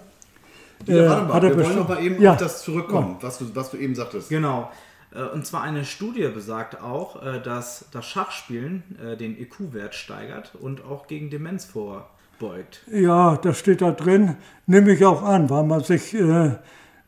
Ja, 0.86 1.28
warte 1.28 1.48
mal, 1.48 1.56
wir 1.58 1.64
wollen 1.64 1.88
mal 1.88 2.02
eben 2.04 2.22
Ja. 2.22 2.32
auf 2.32 2.38
das 2.38 2.62
zurückkommen, 2.62 3.16
was, 3.20 3.38
du, 3.38 3.54
was 3.54 3.70
du 3.70 3.76
eben 3.76 3.94
sagtest. 3.94 4.28
Genau. 4.28 4.70
Äh, 5.14 5.22
Und 5.34 5.46
zwar 5.46 5.62
eine 5.62 5.84
Studie 5.84 6.28
besagt 6.32 6.80
auch, 6.82 7.22
äh, 7.22 7.40
dass 7.40 7.86
das 7.92 8.06
Schachspielen 8.06 8.82
äh, 9.04 9.16
den 9.16 9.38
IQ-Wert 9.40 9.94
steigert 9.94 10.52
und 10.60 10.84
auch 10.84 11.06
gegen 11.06 11.30
Demenz 11.30 11.64
vorbeugt. 11.64 12.08
beugt. 12.38 12.80
Ja, 12.90 13.36
das 13.36 13.58
steht 13.58 13.82
da 13.82 13.90
drin, 13.92 14.36
nehme 14.66 14.92
ich 14.92 15.04
auch 15.04 15.22
an, 15.22 15.48
weil 15.50 15.62
man 15.64 15.82
sich 15.84 16.14
äh, 16.14 16.56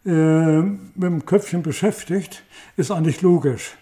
äh, 0.06 0.62
mit 0.62 1.02
dem 1.02 1.24
Köpfchen 1.26 1.62
beschäftigt, 1.62 2.42
ist 2.76 2.90
eigentlich 2.90 3.22
logisch. 3.22 3.72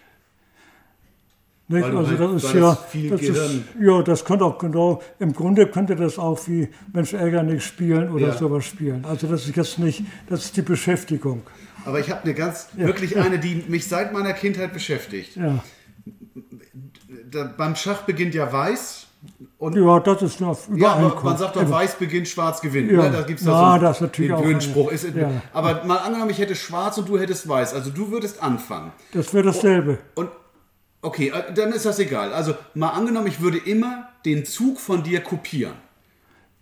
Nicht? 1.69 1.83
Also 1.85 2.07
halt- 2.07 2.19
das 2.19 2.43
ist 2.43 2.53
ja, 2.53 2.59
das 2.59 2.85
viel 2.85 3.09
das 3.09 3.21
ist, 3.21 3.61
ja, 3.79 4.01
das 4.01 4.25
könnte 4.25 4.43
auch 4.45 4.57
genau, 4.57 5.01
im 5.19 5.33
Grunde 5.33 5.65
könnte 5.67 5.95
das 5.95 6.19
auch 6.19 6.39
wie 6.47 6.67
Mensch 6.91 7.13
ärger 7.13 7.41
nicht 7.43 7.63
spielen 7.65 8.11
oder 8.11 8.27
Ja. 8.27 8.33
sowas 8.37 8.65
spielen. 8.65 9.05
Also 9.05 9.27
das 9.27 9.47
ist 9.47 9.55
jetzt 9.55 9.79
nicht, 9.79 10.03
das 10.27 10.45
ist 10.45 10.57
die 10.57 10.61
Beschäftigung. 10.61 11.41
Aber 11.85 11.99
ich 11.99 12.09
habe 12.09 12.23
eine 12.23 12.33
ganz, 12.33 12.67
wirklich 12.75 13.17
eine, 13.17 13.39
die 13.39 13.63
mich 13.67 13.87
seit 13.87 14.11
meiner 14.13 14.33
Kindheit 14.33 14.73
beschäftigt. 14.73 15.35
Ja, 15.37 15.63
Da, 17.31 17.51
beim 17.57 17.75
Schach 17.75 18.01
beginnt 18.03 18.35
ja 18.35 18.51
Weiß. 18.51 19.07
Und 19.57 19.75
ja 19.77 19.99
das 20.01 20.21
ist 20.21 20.41
nur 20.41 20.57
Ja, 20.75 21.13
man 21.23 21.37
sagt 21.37 21.55
doch, 21.55 21.69
weiß 21.69 21.95
beginnt, 21.95 22.27
schwarz 22.27 22.59
gewinnt. 22.59 22.91
Ja. 22.91 23.03
Ne? 23.09 23.11
Da 23.11 23.25
Ja, 23.51 23.79
das 23.79 23.97
ist 23.97 24.01
natürlich 24.01 24.31
den 24.31 24.37
auch 24.37 24.41
blöden 24.41 24.61
Spruch. 24.61 24.91
Ist, 24.91 25.05
ja. 25.15 25.31
Aber 25.53 25.85
mal 25.85 25.97
angenommen, 25.97 26.31
ich 26.31 26.39
hätte 26.39 26.55
schwarz 26.55 26.97
und 26.97 27.07
du 27.07 27.17
hättest 27.17 27.47
weiß. 27.47 27.73
Also 27.73 27.89
du 27.89 28.11
würdest 28.11 28.43
anfangen. 28.43 28.91
Das 29.13 29.33
wäre 29.33 29.45
dasselbe. 29.45 29.99
Und 30.15 30.29
okay, 31.03 31.29
äh, 31.29 31.53
dann 31.53 31.71
ist 31.71 31.85
das 31.85 31.99
egal. 31.99 32.33
Also 32.33 32.55
mal 32.73 32.89
angenommen, 32.89 33.27
ich 33.27 33.39
würde 33.41 33.57
immer 33.59 34.09
den 34.25 34.45
Zug 34.45 34.79
von 34.79 35.03
dir 35.03 35.21
kopieren. 35.21 35.75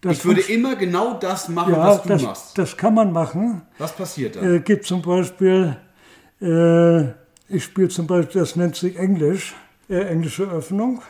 Das 0.02 0.18
Ich 0.18 0.26
würde 0.26 0.42
immer 0.42 0.76
genau 0.76 1.14
das 1.14 1.48
machen, 1.48 1.74
ja, 1.74 1.88
was 1.88 2.02
du 2.02 2.10
das, 2.10 2.22
machst. 2.24 2.58
das 2.58 2.76
kann 2.76 2.96
man 2.96 3.12
machen. 3.14 3.62
Was 3.78 3.96
passiert 3.96 4.36
dann? 4.36 4.56
äh, 4.56 4.60
gibt 4.60 4.86
zum 4.86 5.02
Beispiel, 5.04 5.78
äh, 6.42 7.02
ich 7.48 7.64
spiele 7.64 7.90
zum 7.90 8.08
Beispiel, 8.08 8.42
das 8.42 8.56
nennt 8.56 8.76
sich 8.76 8.98
Englisch, 8.98 9.54
äh, 9.90 10.02
englische 10.02 10.44
Öffnung. 10.44 11.04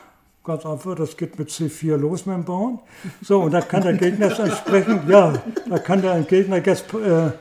Ganz 0.43 0.65
einfach, 0.65 0.95
das 0.95 1.15
geht 1.15 1.39
mit 1.39 1.49
C4 1.49 1.95
los 1.97 2.25
mit 2.25 2.35
dem 2.35 2.43
Bauern. 2.43 2.79
So, 3.21 3.43
und 3.43 3.51
da 3.51 3.61
kann 3.61 3.83
der 3.83 3.93
Gegner 3.93 4.25
es 4.31 4.39
entsprechend, 4.39 5.07
ja, 5.07 5.41
da 5.69 5.79
kann 5.79 6.01
der 6.01 6.19
Gegner 6.23 6.57
jetzt, 6.57 6.93
äh, 6.93 7.27
äh, 7.27 7.31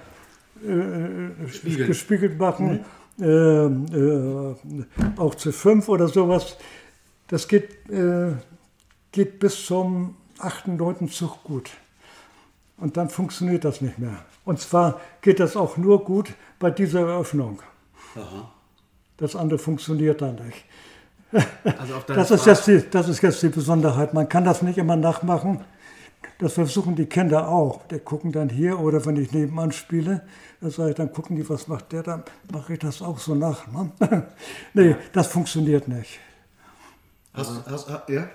Spiegeln. 1.50 1.88
gespiegelt 1.88 2.38
machen, 2.38 2.84
äh, 3.20 3.66
äh, 3.66 4.54
auch 5.16 5.34
C5 5.34 5.86
oder 5.88 6.08
sowas. 6.08 6.56
Das 7.28 7.46
geht, 7.46 7.88
äh, 7.90 8.32
geht 9.12 9.38
bis 9.38 9.66
zum 9.66 10.16
8., 10.38 10.68
9. 10.68 11.08
Zug 11.08 11.42
gut. 11.44 11.70
Und 12.76 12.96
dann 12.96 13.10
funktioniert 13.10 13.64
das 13.64 13.80
nicht 13.80 13.98
mehr. 13.98 14.24
Und 14.44 14.58
zwar 14.58 15.00
geht 15.20 15.38
das 15.38 15.56
auch 15.56 15.76
nur 15.76 16.04
gut 16.04 16.32
bei 16.58 16.70
dieser 16.70 17.00
Eröffnung. 17.00 17.60
Das 19.16 19.36
andere 19.36 19.58
funktioniert 19.58 20.22
dann 20.22 20.36
nicht. 20.36 20.64
Also 21.78 21.94
Das 22.06 22.30
ist, 22.30 22.46
jetzt 22.46 22.66
die, 22.66 22.82
das 22.90 23.08
ist 23.08 23.22
jetzt 23.22 23.42
die 23.42 23.50
Besonderheit. 23.50 24.14
Man 24.14 24.28
kann 24.28 24.44
das 24.44 24.62
nicht 24.62 24.78
immer 24.78 24.96
nachmachen. 24.96 25.60
Das 26.38 26.54
versuchen 26.54 26.96
die 26.96 27.06
Kinder 27.06 27.48
auch. 27.48 27.86
Die 27.88 27.98
gucken 27.98 28.32
dann 28.32 28.48
hier 28.48 28.80
oder 28.80 29.04
wenn 29.04 29.16
ich 29.16 29.30
nebenan 29.32 29.72
spiele, 29.72 30.22
dann 30.60 30.70
sage 30.70 30.90
ich, 30.90 30.96
dann 30.96 31.12
gucken 31.12 31.36
die, 31.36 31.48
was 31.48 31.68
macht 31.68 31.92
der, 31.92 32.02
dann 32.02 32.22
mache 32.52 32.74
ich 32.74 32.78
das 32.78 33.00
auch 33.02 33.18
so 33.18 33.34
nach. 33.34 33.66
Ne? 33.68 33.92
nee, 34.74 34.96
das 35.12 35.28
funktioniert 35.28 35.88
nicht. 35.88 36.18
Hast, 37.32 37.50
hast, 37.66 37.88
hast, 37.88 38.08
ja? 38.08 38.28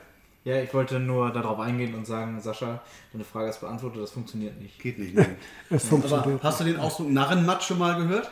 Ja, 0.44 0.62
ich 0.62 0.72
wollte 0.76 1.00
nur 1.00 1.32
darauf 1.32 1.60
eingehen 1.60 1.96
und 1.96 2.06
sagen, 2.06 2.40
Sascha, 2.40 2.82
deine 3.12 3.24
Frage 3.24 3.50
ist 3.50 3.62
beantwortet, 3.62 4.04
das 4.04 4.12
funktioniert 4.12 4.60
nicht. 4.62 4.80
Geht 4.80 5.00
nicht. 5.00 5.16
Nee. 5.16 5.26
Es 5.70 5.92
Aber 5.92 6.02
funktioniert. 6.02 6.44
hast 6.44 6.60
du 6.60 6.64
den 6.66 6.78
Ausdruck 6.78 7.10
Narrenmatt 7.10 7.64
schon 7.64 7.80
mal 7.80 7.96
gehört? 7.96 8.32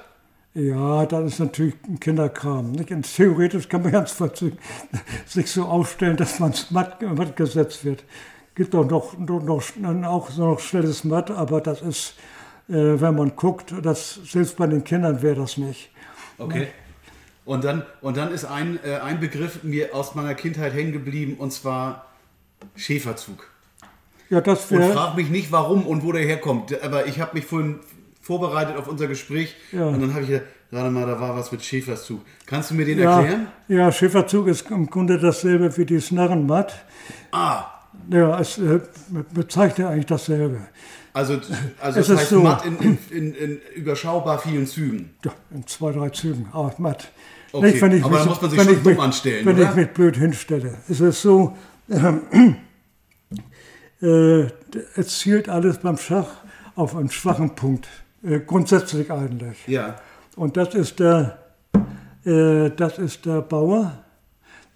Ja, 0.54 1.08
das 1.08 1.34
ist 1.34 1.40
natürlich 1.40 1.74
ein 1.88 2.00
Kinderkram. 2.00 2.72
Nicht? 2.74 2.92
Und 2.92 3.12
theoretisch 3.16 3.68
kann 3.68 3.82
man 3.82 3.92
ganz 3.92 4.16
sich 5.26 5.52
so 5.52 5.66
aufstellen, 5.66 6.16
dass 6.16 6.40
man 6.40 6.54
matt, 6.70 7.02
matt 7.02 7.36
gesetzt 7.36 7.84
wird. 7.84 8.04
Gibt 8.54 8.76
doch 8.76 8.86
noch, 8.86 9.18
noch, 9.18 9.42
noch 9.76 10.08
auch 10.08 10.30
so 10.30 10.46
noch 10.46 10.60
schnelles 10.60 11.04
Matt, 11.04 11.32
aber 11.32 11.60
das 11.60 11.82
ist, 11.82 12.14
wenn 12.68 13.16
man 13.16 13.36
guckt, 13.36 13.74
das, 13.84 14.20
selbst 14.26 14.58
bei 14.58 14.68
den 14.68 14.84
Kindern 14.84 15.22
wäre 15.22 15.36
das 15.36 15.58
nicht. 15.58 15.90
Okay. 16.38 16.68
Und 17.46 17.64
dann, 17.66 17.84
und 18.02 18.16
dann 18.16 18.32
ist 18.34 18.46
ein, 18.46 18.80
äh, 18.86 18.96
ein 19.00 19.20
Begriff 19.20 19.64
mir 19.64 19.94
aus 19.94 20.16
meiner 20.16 20.34
Kindheit 20.34 20.74
hängen 20.74 20.94
geblieben 20.94 21.36
und 21.38 21.52
zwar 21.52 22.06
Schäferzug. 22.76 23.50
Ja, 24.30 24.40
das 24.42 24.72
Und 24.72 24.80
wäre. 24.80 24.94
frag 24.94 25.16
mich 25.18 25.30
nicht, 25.30 25.52
warum 25.52 25.86
und 25.86 26.04
wo 26.04 26.12
der 26.14 26.24
herkommt. 26.24 26.82
Aber 26.82 27.06
ich 27.06 27.20
habe 27.20 27.32
mich 27.36 27.46
vorhin 27.46 27.80
vorbereitet 28.22 28.78
auf 28.78 28.88
unser 28.88 29.08
Gespräch 29.08 29.56
Ja. 29.74 29.86
und 29.88 30.00
dann 30.02 30.12
habe 30.14 30.22
ich 30.24 30.30
gedacht, 30.30 30.46
warte 30.72 30.90
mal, 30.90 31.06
da 31.06 31.20
war 31.20 31.36
was 31.36 31.52
mit 31.52 31.62
Schäferzug. 31.64 32.22
Kannst 32.46 32.72
du 32.72 32.76
mir 32.76 32.86
den 32.86 32.98
Ja, 33.00 33.20
erklären? 33.20 33.48
ja, 33.68 33.92
Schäferzug 33.92 34.48
ist 34.48 34.72
im 34.72 34.90
Grunde 34.90 35.20
dasselbe 35.20 35.76
wie 35.78 35.86
dieses 35.86 36.12
Narrenmatt. 36.12 36.74
Ah, 37.32 37.66
Ja, 38.10 38.40
es 38.40 38.58
äh, 38.58 38.80
bezeichnet 39.34 39.88
eigentlich 39.88 40.06
dasselbe. 40.08 40.62
Also, 41.14 41.40
also 41.80 42.00
Es 42.00 42.08
das 42.08 42.10
ist 42.10 42.18
heißt 42.18 42.30
so. 42.30 42.42
matt 42.42 42.66
in, 42.66 42.78
in, 42.78 42.98
in, 43.12 43.36
in 43.36 43.62
überschaubar 43.76 44.40
vielen 44.40 44.68
Zügen. 44.68 45.12
Ja, 45.24 45.32
in 45.54 45.66
zwei, 45.68 45.92
drei 45.92 46.10
Zügen, 46.10 46.48
aber 46.52 46.74
matt. 46.78 47.12
Okay, 47.52 47.68
Nicht, 47.68 47.82
wenn 47.82 47.92
ich 47.92 48.04
aber 48.04 48.16
mich, 48.16 48.24
da 48.24 48.30
muss 48.30 48.42
man 48.42 48.50
sich 48.52 48.64
schon 48.64 48.84
dumm 48.84 49.00
anstellen, 49.00 49.46
Wenn 49.46 49.56
oder? 49.60 49.70
ich 49.70 49.76
mich 49.76 49.90
blöd 49.90 50.18
hinstelle. 50.18 50.78
Es 50.90 51.00
ist 51.00 51.22
so, 51.22 51.56
ähm, 51.90 52.56
äh, 54.02 54.48
es 54.96 55.20
zielt 55.20 55.50
alles 55.50 55.78
beim 55.78 55.98
Schach 55.98 56.30
auf 56.76 56.96
einen 56.96 57.12
schwachen 57.12 57.54
Punkt. 57.54 57.88
Äh, 58.24 58.40
grundsätzlich 58.40 59.12
eigentlich. 59.12 59.68
Ja. 59.68 60.00
Und 60.36 60.58
das 60.58 60.74
ist 60.74 61.00
der, 61.00 61.38
äh, 62.26 62.72
das 62.72 62.98
ist 62.98 63.26
der 63.28 63.42
Bauer, 63.42 64.04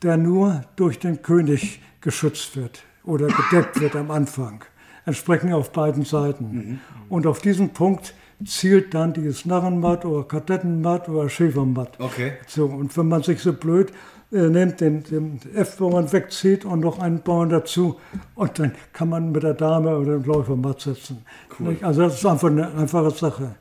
der 0.04 0.18
nur 0.18 0.64
durch 0.76 1.00
den 1.00 1.22
König 1.24 1.82
geschützt 2.02 2.56
wird 2.56 2.84
oder 3.04 3.28
gedeckt 3.28 3.80
wird 3.80 3.96
am 3.96 4.12
Anfang. 4.12 4.64
Entsprechend 5.08 5.54
auf 5.54 5.72
beiden 5.72 6.04
Seiten. 6.04 6.82
Und 7.10 7.26
auf 7.26 7.40
diesen 7.40 7.70
Punkt 7.70 8.14
zielt 8.46 8.94
dann 8.94 9.14
dieses 9.14 9.46
Narrenmatt 9.46 10.06
oder 10.06 10.28
Kadettenmatt 10.28 11.10
oder 11.10 11.30
Schäfermatt. 11.30 12.00
Okay. 12.00 12.34
So, 12.46 12.66
und 12.66 12.96
wenn 12.96 13.08
man 13.08 13.24
sich 13.24 13.40
so 13.40 13.54
blöd 13.54 13.92
äh, 14.32 14.50
nimmt, 14.50 14.82
den, 14.82 15.04
den 15.04 15.40
F-Bauern 15.56 16.12
wegzieht 16.12 16.66
und 16.66 16.82
noch 16.82 17.00
einen 17.00 17.22
Bauern 17.22 17.50
dazu, 17.50 18.00
und 18.36 18.60
dann 18.60 18.74
kann 18.92 19.10
man 19.10 19.32
mit 19.32 19.44
der 19.44 19.54
Dame 19.54 19.98
oder 19.98 20.20
dem 20.20 20.24
Läufer 20.26 20.56
matt 20.56 20.82
setzen. 20.82 21.26
Nicht? 21.60 21.84
Also 21.84 22.02
das 22.02 22.16
ist 22.16 22.26
einfach 22.26 22.50
eine 22.50 22.72
einfache 22.74 23.12
Sache. 23.12 23.56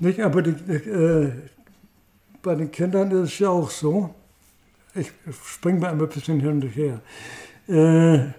Nicht? 0.00 0.20
Aber 0.20 0.42
die, 0.42 0.50
äh, 0.50 1.32
bei 2.42 2.56
den 2.56 2.70
Kindern 2.70 3.12
ist 3.12 3.32
es 3.32 3.38
ja 3.38 3.50
auch 3.50 3.70
so, 3.70 4.10
ich 4.94 5.12
springe 5.44 5.80
mal 5.80 5.92
ein 5.92 5.98
bisschen 5.98 6.40
hin 6.40 6.50
und 6.50 6.62
her, 6.64 7.00
äh, 7.68 8.32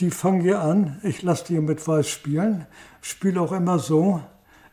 die 0.00 0.10
fangen 0.10 0.40
hier 0.40 0.60
an, 0.60 0.98
ich 1.02 1.22
lasse 1.22 1.46
die 1.46 1.60
mit 1.60 1.86
Weiß 1.86 2.08
spielen, 2.08 2.66
spiele 3.00 3.40
auch 3.40 3.52
immer 3.52 3.78
so, 3.78 4.20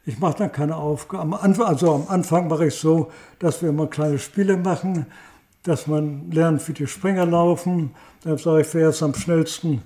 ich 0.06 0.20
mache 0.20 0.40
dann 0.40 0.52
keine 0.52 0.76
Aufgaben. 0.76 1.34
Am 1.34 1.40
Anfang, 1.42 1.66
also 1.68 1.94
am 1.94 2.08
Anfang 2.10 2.50
mache 2.50 2.68
ich 2.68 2.76
so, 2.76 3.10
dass 3.40 3.62
wir 3.62 3.70
immer 3.70 3.88
kleine 3.88 4.20
Spiele 4.20 4.58
machen, 4.58 5.06
dass 5.64 5.88
man 5.88 6.30
lernt, 6.30 6.68
wie 6.68 6.74
die 6.74 6.88
Springer 6.88 7.26
laufen. 7.26 7.92
Dann 8.24 8.38
sage 8.38 8.62
ich, 8.62 8.74
wer 8.74 8.90
ist 8.90 9.02
am 9.02 9.14
schnellsten 9.14 9.82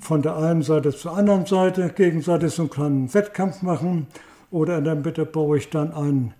von 0.00 0.22
der 0.22 0.36
einen 0.36 0.62
Seite 0.62 0.90
zur 0.90 1.16
anderen 1.16 1.46
Seite, 1.46 1.90
gegenseitig 1.90 2.52
so 2.52 2.62
einen 2.62 2.70
kleinen 2.70 3.14
Wettkampf 3.14 3.62
machen. 3.62 4.08
Oder 4.50 4.78
in 4.78 4.84
der 4.84 4.96
Mitte 4.96 5.24
baue 5.24 5.58
ich 5.58 5.70
dann 5.70 5.92
ein, 5.92 6.34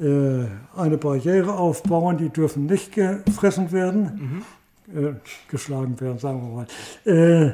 äh, 0.00 0.46
eine 0.76 0.98
Barriere 0.98 1.52
aufbauen, 1.52 2.18
die 2.18 2.28
dürfen 2.28 2.66
nicht 2.66 2.92
gefressen 2.92 3.70
werden, 3.72 4.44
äh, 4.94 5.14
geschlagen 5.48 6.00
werden, 6.00 6.18
sagen 6.18 6.42
wir 6.42 6.56
mal. 6.56 7.48
Äh, 7.48 7.52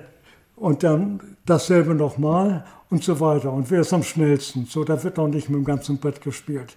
und 0.57 0.82
dann 0.82 1.36
dasselbe 1.46 1.94
nochmal 1.94 2.64
und 2.90 3.03
so 3.03 3.18
weiter. 3.20 3.53
Und 3.53 3.70
wer 3.70 3.80
ist 3.80 3.92
am 3.92 4.03
schnellsten? 4.03 4.66
So, 4.66 4.84
da 4.84 5.03
wird 5.03 5.16
noch 5.16 5.28
nicht 5.28 5.48
mit 5.48 5.59
dem 5.59 5.64
ganzen 5.64 5.98
Brett 5.98 6.20
gespielt. 6.20 6.76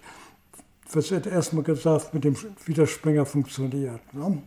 Das 0.92 1.10
wird 1.10 1.26
erstmal 1.26 1.64
gesagt, 1.64 2.14
mit 2.14 2.24
dem, 2.24 2.36
wie 2.64 2.74
der 2.74 2.86
Springer 2.86 3.26
funktioniert. 3.26 4.00
Ne? 4.14 4.42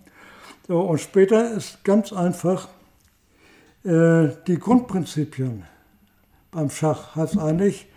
So, 0.67 0.82
und 0.82 0.99
später 0.99 1.53
ist 1.53 1.84
ganz 1.84 2.13
einfach 2.13 2.67
äh, 3.84 4.30
die 4.47 4.57
Grundprinzipien 4.59 5.63
beim 6.51 6.69
Schach 6.69 7.15
heißt 7.15 7.38
eigentlich 7.38 7.88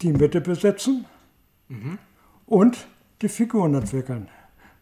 die 0.00 0.12
Mitte 0.12 0.40
besetzen 0.40 1.04
und 2.46 2.86
die 3.22 3.28
Figuren 3.28 3.74
entwickeln. 3.74 4.28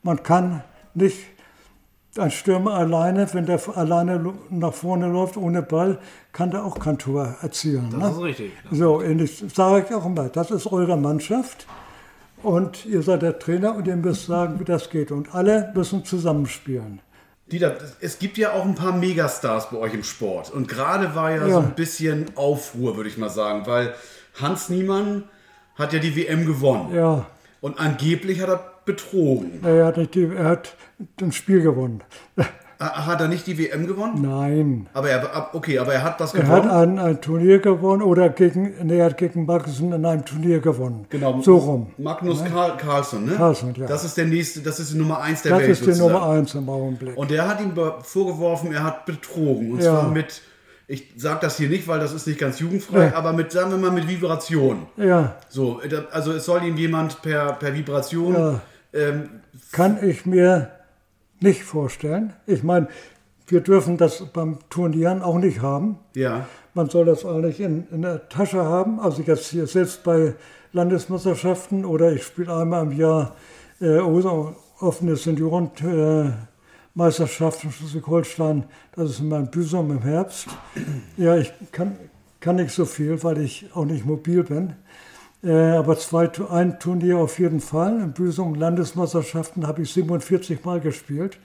Man 0.03 0.23
kann 0.23 0.65
nicht 0.95 1.19
ein 2.21 2.31
Stürmer 2.31 2.75
alleine, 2.75 3.33
wenn 3.33 3.47
der 3.47 3.61
alleine 3.75 4.35
nach 4.51 4.75
vorne 4.75 5.09
läuft 5.09 5.37
ohne 5.37 5.63
Ball, 5.63 5.99
kann 6.33 6.51
der 6.51 6.65
auch 6.65 6.79
kein 6.79 6.99
Tor 6.99 7.37
erzielen. 7.43 7.89
Das 7.91 8.01
ne? 8.01 8.11
ist 8.11 8.21
richtig. 8.21 8.53
So, 8.71 9.03
ähnlich 9.03 9.43
sage 9.55 9.87
ich 9.89 9.95
auch 9.95 10.07
immer, 10.07 10.29
das 10.29 10.51
ist 10.51 10.67
eure 10.67 10.97
Mannschaft 10.97 11.67
und 12.43 12.87
ihr 12.87 13.03
seid 13.03 13.23
der 13.23 13.39
Trainer 13.39 13.75
und 13.75 13.87
ihr 13.87 13.97
müsst 13.97 14.27
sagen, 14.27 14.61
wie 14.61 14.65
das 14.65 14.91
geht. 14.91 15.11
Und 15.11 15.35
alle 15.35 15.73
müssen 15.75 16.05
zusammenspielen. 16.05 17.01
Dieter, 17.51 17.77
es 18.01 18.19
gibt 18.19 18.39
ja 18.39 18.53
auch 18.53 18.65
ein 18.65 18.77
paar 18.77 18.93
Megastars 18.93 19.71
bei 19.71 19.79
euch 19.79 19.95
im 19.95 20.05
Sport. 20.05 20.51
Und 20.53 20.69
gerade 20.69 21.15
war 21.15 21.31
ja, 21.33 21.47
Ja. 21.47 21.55
so 21.55 21.59
ein 21.59 21.75
bisschen 21.75 22.27
Aufruhr, 22.37 22.97
würde 22.97 23.09
ich 23.09 23.19
mal 23.19 23.29
sagen, 23.31 23.67
weil 23.67 23.93
Hans 24.41 24.69
Niemann 24.69 25.25
hat 25.75 25.93
ja 25.93 25.99
die 25.99 26.15
WM 26.15 26.47
gewonnen. 26.47 26.95
Ja, 26.95 27.27
Und 27.61 27.81
angeblich 27.81 28.41
hat 28.41 28.49
er 28.49 28.70
betrogen. 28.85 29.61
er 29.65 29.87
hat, 29.87 29.97
nicht 29.97 30.15
die, 30.15 30.25
er 30.35 30.45
hat 30.45 30.75
ein 31.21 31.33
Spiel 31.33 31.63
gewonnen. 31.63 32.03
Ah, 32.83 33.05
Hat 33.07 33.21
er 33.21 33.29
nicht 33.29 33.47
die 33.47 33.59
WM 33.59 33.87
gewonnen? 33.87 34.23
Nein. 34.23 34.87
Aber 34.95 35.11
er, 35.11 35.51
okay, 35.55 35.79
aber 35.79 35.93
er 35.93 36.03
hat 36.03 36.19
das 36.19 36.33
Er 36.33 36.45
gewonnen. 36.45 36.65
hat 36.65 36.71
ein, 36.73 36.99
ein 36.99 37.21
Turnier 37.21 37.59
gewonnen 37.59 38.01
oder 38.01 38.31
gegen, 38.31 38.73
nee, 38.87 38.97
er 38.99 39.05
hat 39.07 39.19
gegen 39.19 39.45
Magnussen 39.45 39.93
in 39.93 40.07
einem 40.07 40.25
Turnier 40.25 40.61
gewonnen. 40.61 41.05
Genau. 41.11 41.43
So 41.43 41.59
rum. 41.59 41.89
Magnus 41.99 42.43
Carl, 42.43 42.79
Carlsen, 42.79 43.27
ne? 43.27 43.33
Carlsen, 43.35 43.75
ja. 43.77 43.87
Das 43.87 44.03
ist 44.05 44.17
der 44.17 44.25
nächste, 44.25 44.61
das 44.61 44.81
ist 44.81 44.95
die 44.95 44.97
Nummer 44.97 45.21
1 45.21 45.43
der 45.43 45.51
Das 45.53 45.61
Welt. 45.61 45.71
ist 45.73 45.81
die 45.83 45.85
sozusagen. 45.93 46.13
Nummer 46.15 46.27
eins 46.31 46.55
im 46.55 46.69
Augenblick. 46.71 47.19
Und 47.19 47.31
der 47.31 47.47
hat 47.47 47.61
ihm 47.61 47.73
vorgeworfen, 48.03 48.73
er 48.73 48.83
hat 48.83 49.05
betrogen. 49.05 49.73
Und 49.73 49.83
Ja. 49.83 50.01
zwar 50.01 50.09
mit, 50.11 50.41
ich 50.87 51.13
sage 51.19 51.41
das 51.43 51.59
hier 51.59 51.69
nicht, 51.69 51.87
weil 51.87 52.01
das 52.01 52.15
ist 52.15 52.27
nicht 52.27 52.39
ganz 52.41 52.61
jugendfrei, 52.61 53.09
Ja. 53.09 53.15
aber 53.15 53.35
mit, 53.35 53.53
sagen 53.53 53.71
wir 53.73 53.77
mal, 53.77 53.91
mit 53.91 54.09
Vibration. 54.09 54.87
ja, 54.97 55.37
So, 55.51 55.83
also 56.13 56.33
es 56.33 56.47
soll 56.47 56.65
ihm 56.65 56.79
jemand 56.79 57.21
per, 57.21 57.53
per 57.53 57.75
Vibration. 57.75 58.33
Ja. 58.33 58.61
Ähm, 58.93 59.41
kann 59.73 59.99
ich 60.03 60.27
mir 60.27 60.71
nicht 61.41 61.65
vorstellen. 61.65 62.35
Ich 62.47 62.63
meine, 62.63 62.89
wir 63.47 63.61
dürfen 63.61 63.97
das 63.97 64.25
beim 64.33 64.59
Turnieren 64.69 65.23
auch 65.23 65.39
nicht 65.39 65.63
haben. 65.63 65.99
ja. 66.15 66.47
Man 66.73 66.89
soll 66.89 67.05
das 67.05 67.25
eigentlich 67.25 67.59
in, 67.59 67.89
in 67.91 68.03
der 68.03 68.29
Tasche 68.29 68.63
haben. 68.63 69.01
Also 69.01 69.23
jetzt 69.23 69.49
hier 69.49 69.67
selbst 69.67 70.05
bei 70.05 70.35
Landesmeisterschaften 70.73 71.85
oder 71.85 72.13
ich 72.13 72.23
spiele 72.23 72.55
einmal 72.55 72.85
im 72.85 72.93
Jahr 72.93 73.35
äh, 73.81 73.99
offene 73.99 75.17
Seniorenmeisterschaft 75.17 77.65
in 77.65 77.73
Schleswig-Holstein. 77.73 78.63
Das 78.95 79.11
ist 79.11 79.19
in 79.19 79.31
meinem 79.31 79.51
Büsum 79.51 79.91
im 79.91 80.03
Herbst. 80.03 80.47
Ja, 81.17 81.37
ich 81.37 81.53
kann, 81.73 81.97
kann 82.39 82.55
nicht 82.55 82.73
so 82.73 82.85
viel, 82.85 83.21
weil 83.25 83.39
ich 83.39 83.67
auch 83.75 83.85
nicht 83.85 84.07
mobil 84.07 84.45
bin. 84.45 84.75
Äh, 85.43 85.53
aber 85.53 85.97
zwei, 85.99 86.31
ein 86.51 86.79
Turnier 86.79 87.19
auf 87.19 87.39
jeden 87.39 87.61
Fall. 87.61 88.01
In 88.01 88.13
Büsum 88.13 88.55
Landesmeisterschaften 88.55 89.67
habe 89.67 89.83
ich 89.83 89.93
47 89.93 90.65
Mal 90.65 90.81
gespielt. 90.81 91.39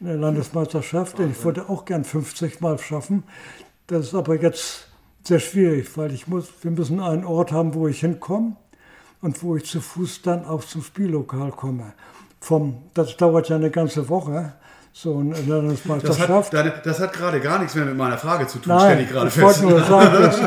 In 0.00 0.06
der 0.06 0.16
Landesmeisterschaft. 0.16 1.18
Ich 1.20 1.44
wollte 1.44 1.68
auch 1.68 1.84
gern 1.84 2.04
50 2.04 2.60
Mal 2.60 2.78
schaffen. 2.78 3.24
Das 3.86 4.06
ist 4.06 4.14
aber 4.14 4.40
jetzt 4.40 4.88
sehr 5.22 5.38
schwierig, 5.38 5.96
weil 5.96 6.12
ich 6.12 6.26
muss, 6.26 6.48
wir 6.62 6.70
müssen 6.70 7.00
einen 7.00 7.24
Ort 7.24 7.52
haben, 7.52 7.74
wo 7.74 7.88
ich 7.88 8.00
hinkomme 8.00 8.56
und 9.20 9.42
wo 9.42 9.56
ich 9.56 9.64
zu 9.66 9.80
Fuß 9.80 10.22
dann 10.22 10.44
auch 10.44 10.64
zum 10.64 10.82
Spiellokal 10.82 11.50
komme. 11.50 11.92
Vom, 12.40 12.82
das 12.94 13.16
dauert 13.16 13.50
ja 13.50 13.56
eine 13.56 13.70
ganze 13.70 14.08
Woche, 14.08 14.54
so 14.94 15.18
eine 15.18 15.30
Das 15.30 15.38
hat, 15.40 15.46
Landesmeisterschaft. 15.48 16.52
deine- 16.54 16.74
das 16.84 17.00
hat 17.00 17.12
gerade 17.14 17.40
gar 17.40 17.58
nichts 17.58 17.74
mehr 17.74 17.84
mit 17.86 17.96
meiner 17.96 18.18
Frage 18.18 18.46
zu 18.46 18.58
tun, 18.58 18.74
Nein, 18.74 18.80
stelle 18.90 19.02
ich 19.02 19.08
gerade 19.08 19.28
ich 19.28 19.40
wollte 19.40 19.58
fest. 19.60 19.62
nur 19.70 19.84
sagen, 19.84 20.22
das 20.22 20.40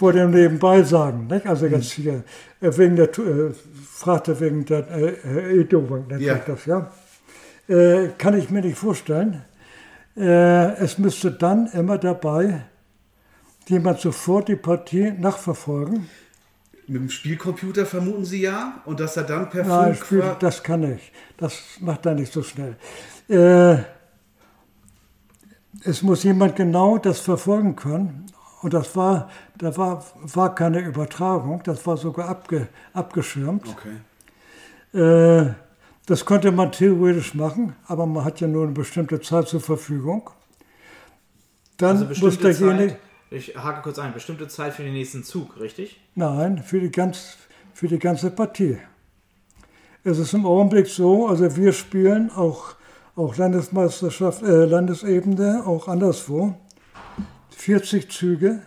wollte 0.00 0.26
nebenbei 0.28 0.82
sagen. 0.82 1.26
Nicht? 1.26 1.46
Also 1.46 1.66
jetzt 1.66 1.90
hier, 1.92 2.24
äh, 2.60 2.70
wegen 2.76 2.96
der, 2.96 3.10
äh, 3.18 3.52
fragte 3.92 4.40
wegen 4.40 4.64
der 4.64 4.88
äh, 4.90 5.60
E-Doping, 5.60 6.06
nennt 6.08 6.22
Ja. 6.22 6.36
das, 6.46 6.64
ja. 6.66 6.90
Äh, 7.68 8.08
kann 8.16 8.38
ich 8.38 8.48
mir 8.50 8.62
nicht 8.62 8.78
vorstellen. 8.78 9.42
Äh, 10.16 10.72
es 10.82 10.96
müsste 10.98 11.30
dann 11.30 11.66
immer 11.72 11.98
dabei 11.98 12.62
jemand 13.66 14.00
sofort 14.00 14.48
die 14.48 14.56
Partie 14.56 15.12
nachverfolgen. 15.12 16.08
Mit 16.86 17.02
dem 17.02 17.10
Spielcomputer 17.10 17.84
vermuten 17.84 18.24
Sie 18.24 18.40
ja? 18.40 18.80
Und 18.86 18.98
dass 18.98 19.18
er 19.18 19.24
dann 19.24 19.50
per 19.50 19.64
Nein. 19.64 19.94
Spiel, 19.94 20.24
das 20.40 20.62
kann 20.62 20.82
ich. 20.94 21.12
Das 21.36 21.52
macht 21.80 22.06
er 22.06 22.14
nicht 22.14 22.32
so 22.32 22.42
schnell. 22.42 22.76
Äh, 23.28 23.78
es 25.84 26.02
muss 26.02 26.22
jemand 26.24 26.56
genau 26.56 26.98
das 26.98 27.20
verfolgen 27.20 27.76
können. 27.76 28.26
Und 28.62 28.74
das 28.74 28.96
war, 28.96 29.30
da 29.56 29.76
war, 29.76 30.04
war 30.22 30.54
keine 30.54 30.80
Übertragung, 30.80 31.62
das 31.64 31.86
war 31.86 31.96
sogar 31.96 32.28
abge, 32.28 32.68
abgeschirmt. 32.92 33.64
okay. 33.68 34.98
Äh, 34.98 35.54
das 36.06 36.24
konnte 36.24 36.50
man 36.50 36.72
theoretisch 36.72 37.34
machen, 37.34 37.76
aber 37.86 38.06
man 38.06 38.24
hat 38.24 38.40
ja 38.40 38.48
nur 38.48 38.64
eine 38.64 38.72
bestimmte 38.72 39.20
Zeit 39.20 39.46
zur 39.46 39.60
Verfügung. 39.60 40.30
Dann 41.76 41.98
Also 41.98 42.24
muss 42.24 42.38
derjenige, 42.38 42.92
Zeit, 42.92 42.98
ich 43.30 43.54
hake 43.56 43.82
kurz 43.82 43.98
ein, 43.98 44.14
bestimmte 44.14 44.48
Zeit 44.48 44.72
für 44.72 44.82
den 44.82 44.94
nächsten 44.94 45.22
Zug, 45.22 45.60
richtig? 45.60 46.00
Nein, 46.14 46.62
für 46.62 46.80
die, 46.80 46.90
ganz, 46.90 47.36
für 47.74 47.88
die 47.88 47.98
ganze 47.98 48.30
Partie. 48.30 48.78
Es 50.02 50.18
ist 50.18 50.32
im 50.32 50.46
Augenblick 50.46 50.86
so, 50.86 51.28
also 51.28 51.54
wir 51.56 51.72
spielen 51.72 52.30
auch, 52.30 52.74
auch 53.18 53.36
Landesmeisterschaft, 53.36 54.42
äh, 54.42 54.64
Landesebene, 54.64 55.64
auch 55.66 55.88
anderswo. 55.88 56.54
40 57.50 58.10
Züge 58.10 58.62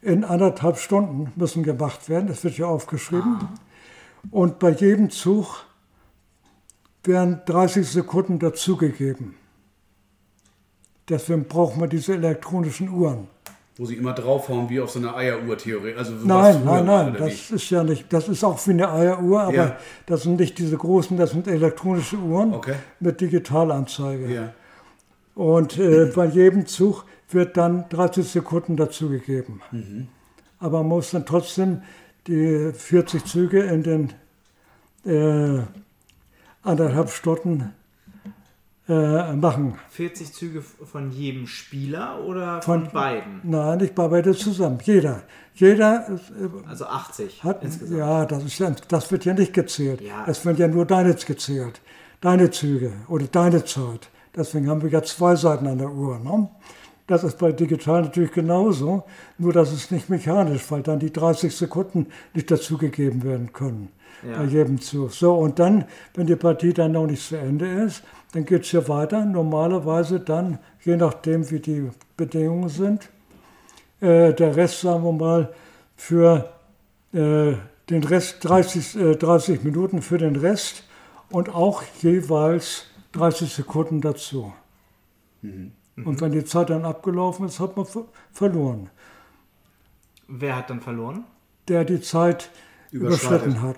in 0.00 0.24
anderthalb 0.24 0.78
Stunden 0.78 1.32
müssen 1.36 1.62
gemacht 1.62 2.08
werden. 2.08 2.26
Das 2.26 2.42
wird 2.42 2.58
ja 2.58 2.66
aufgeschrieben. 2.66 3.38
Und 4.32 4.58
bei 4.58 4.70
jedem 4.70 5.10
Zug 5.10 5.64
werden 7.04 7.40
30 7.46 7.88
Sekunden 7.88 8.40
dazugegeben. 8.40 9.36
Deswegen 11.08 11.44
braucht 11.44 11.76
man 11.76 11.88
diese 11.88 12.14
elektronischen 12.14 12.88
Uhren. 12.88 13.28
Wo 13.76 13.86
Sie 13.86 13.94
immer 13.96 14.12
draufhauen, 14.12 14.68
wie 14.68 14.80
auf 14.80 14.90
so 14.90 14.98
einer 14.98 15.16
Eieruhr 15.16 15.56
theoretisch. 15.56 15.98
Also 15.98 16.12
sowas 16.18 16.26
Nein, 16.56 16.64
nein, 16.64 16.84
nein, 16.84 17.16
das 17.18 17.50
ist 17.50 17.70
ja 17.70 17.82
nicht, 17.82 18.12
das 18.12 18.28
ist 18.28 18.44
auch 18.44 18.58
wie 18.66 18.72
eine 18.72 18.92
Eieruhr, 18.92 19.42
aber 19.44 19.54
Ja. 19.54 19.76
das 20.06 20.22
sind 20.24 20.38
nicht 20.38 20.58
diese 20.58 20.76
großen, 20.76 21.16
das 21.16 21.30
sind 21.30 21.48
elektronische 21.48 22.16
Uhren 22.18 22.52
Okay. 22.52 22.74
mit 23.00 23.20
Digitalanzeige. 23.22 24.30
Ja. 24.32 24.52
Und 25.34 25.78
äh, 25.78 26.12
bei 26.14 26.26
jedem 26.26 26.66
Zug 26.66 27.04
wird 27.30 27.56
dann 27.56 27.86
30 27.88 28.28
Sekunden 28.28 28.76
dazugegeben. 28.76 29.62
Mhm. 29.70 30.08
Aber 30.58 30.80
man 30.80 30.88
muss 30.88 31.10
dann 31.12 31.24
trotzdem 31.24 31.80
die 32.26 32.72
40 32.74 33.24
Züge 33.24 33.62
in 33.62 33.82
den 33.82 34.12
äh, 35.06 35.62
anderthalb 36.62 37.10
Stunden 37.10 37.72
äh, 38.88 39.32
machen. 39.34 39.78
40 39.90 40.32
Züge 40.32 40.60
von 40.62 41.10
jedem 41.12 41.46
Spieler 41.46 42.20
oder 42.24 42.60
von, 42.62 42.84
Von- 42.84 42.92
beiden? 42.92 43.40
Nein, 43.44 43.78
nicht 43.78 43.94
bei 43.94 44.08
beide 44.08 44.32
zusammen. 44.34 44.78
Jeder. 44.84 45.22
Jeder 45.54 46.06
äh, 46.08 46.68
Also 46.68 46.86
80 46.86 47.44
Hat, 47.44 47.62
insgesamt. 47.62 47.98
ja, 47.98 48.24
das, 48.24 48.44
ist 48.44 48.58
ja, 48.58 48.72
das 48.88 49.12
wird 49.12 49.24
ja 49.24 49.34
nicht 49.34 49.52
gezählt. 49.52 50.00
Ja. 50.00 50.24
Es 50.26 50.44
wird 50.44 50.58
ja 50.58 50.66
nur 50.68 50.84
deine 50.86 51.14
gezählt. 51.14 51.80
Deine 52.20 52.50
Züge 52.50 52.92
oder 53.08 53.26
deine 53.26 53.64
Zeit. 53.64 54.08
Deswegen 54.34 54.68
haben 54.68 54.82
wir 54.82 54.90
ja 54.90 55.02
zwei 55.02 55.36
Seiten 55.36 55.66
an 55.66 55.78
der 55.78 55.90
Uhr. 55.90 56.18
Ne? 56.20 56.48
Das 57.06 57.22
ist 57.24 57.36
bei 57.38 57.52
digital 57.52 58.02
natürlich 58.02 58.30
genauso, 58.32 59.04
nur 59.38 59.52
dass 59.52 59.72
es 59.72 59.90
nicht 59.90 60.08
mechanisch, 60.08 60.62
weil 60.70 60.82
dann 60.82 61.00
die 61.00 61.12
30 61.12 61.54
Sekunden 61.54 62.06
nicht 62.32 62.50
dazugegeben 62.50 63.22
werden 63.24 63.52
können 63.52 63.88
Ja. 64.26 64.38
bei 64.38 64.44
jedem 64.44 64.80
Zug. 64.80 65.12
So, 65.12 65.34
und 65.34 65.58
dann, 65.58 65.84
wenn 66.14 66.26
die 66.28 66.36
Partie 66.36 66.72
dann 66.72 66.92
noch 66.92 67.06
nicht 67.06 67.26
zu 67.26 67.36
Ende 67.36 67.66
ist, 67.66 68.02
dann 68.32 68.44
geht 68.44 68.62
es 68.62 68.70
hier 68.70 68.88
weiter. 68.88 69.24
Normalerweise 69.24 70.20
dann, 70.20 70.58
je 70.84 70.96
nachdem 70.96 71.50
wie 71.50 71.60
die 71.60 71.90
Bedingungen 72.16 72.68
sind, 72.68 73.08
äh, 74.00 74.32
der 74.34 74.56
Rest, 74.56 74.80
sagen 74.80 75.04
wir 75.04 75.12
mal, 75.12 75.54
für 75.96 76.50
äh, 77.12 77.52
den 77.88 78.04
Rest 78.04 78.38
30, 78.40 78.96
äh, 78.96 79.16
30 79.16 79.64
Minuten 79.64 80.02
für 80.02 80.18
den 80.18 80.36
Rest 80.36 80.84
und 81.30 81.54
auch 81.54 81.82
jeweils 82.00 82.86
30 83.12 83.52
Sekunden 83.52 84.00
dazu. 84.00 84.52
Und 85.42 86.20
wenn 86.20 86.32
die 86.32 86.44
Zeit 86.44 86.70
dann 86.70 86.84
abgelaufen 86.84 87.46
ist, 87.46 87.60
hat 87.60 87.76
man 87.76 87.84
ver 87.84 88.04
verloren. 88.32 88.90
Wer 90.28 90.56
hat 90.56 90.70
dann 90.70 90.80
verloren? 90.80 91.24
Der 91.68 91.84
die 91.84 92.00
Zeit 92.00 92.50
überschritten 92.90 93.60
hat. 93.60 93.76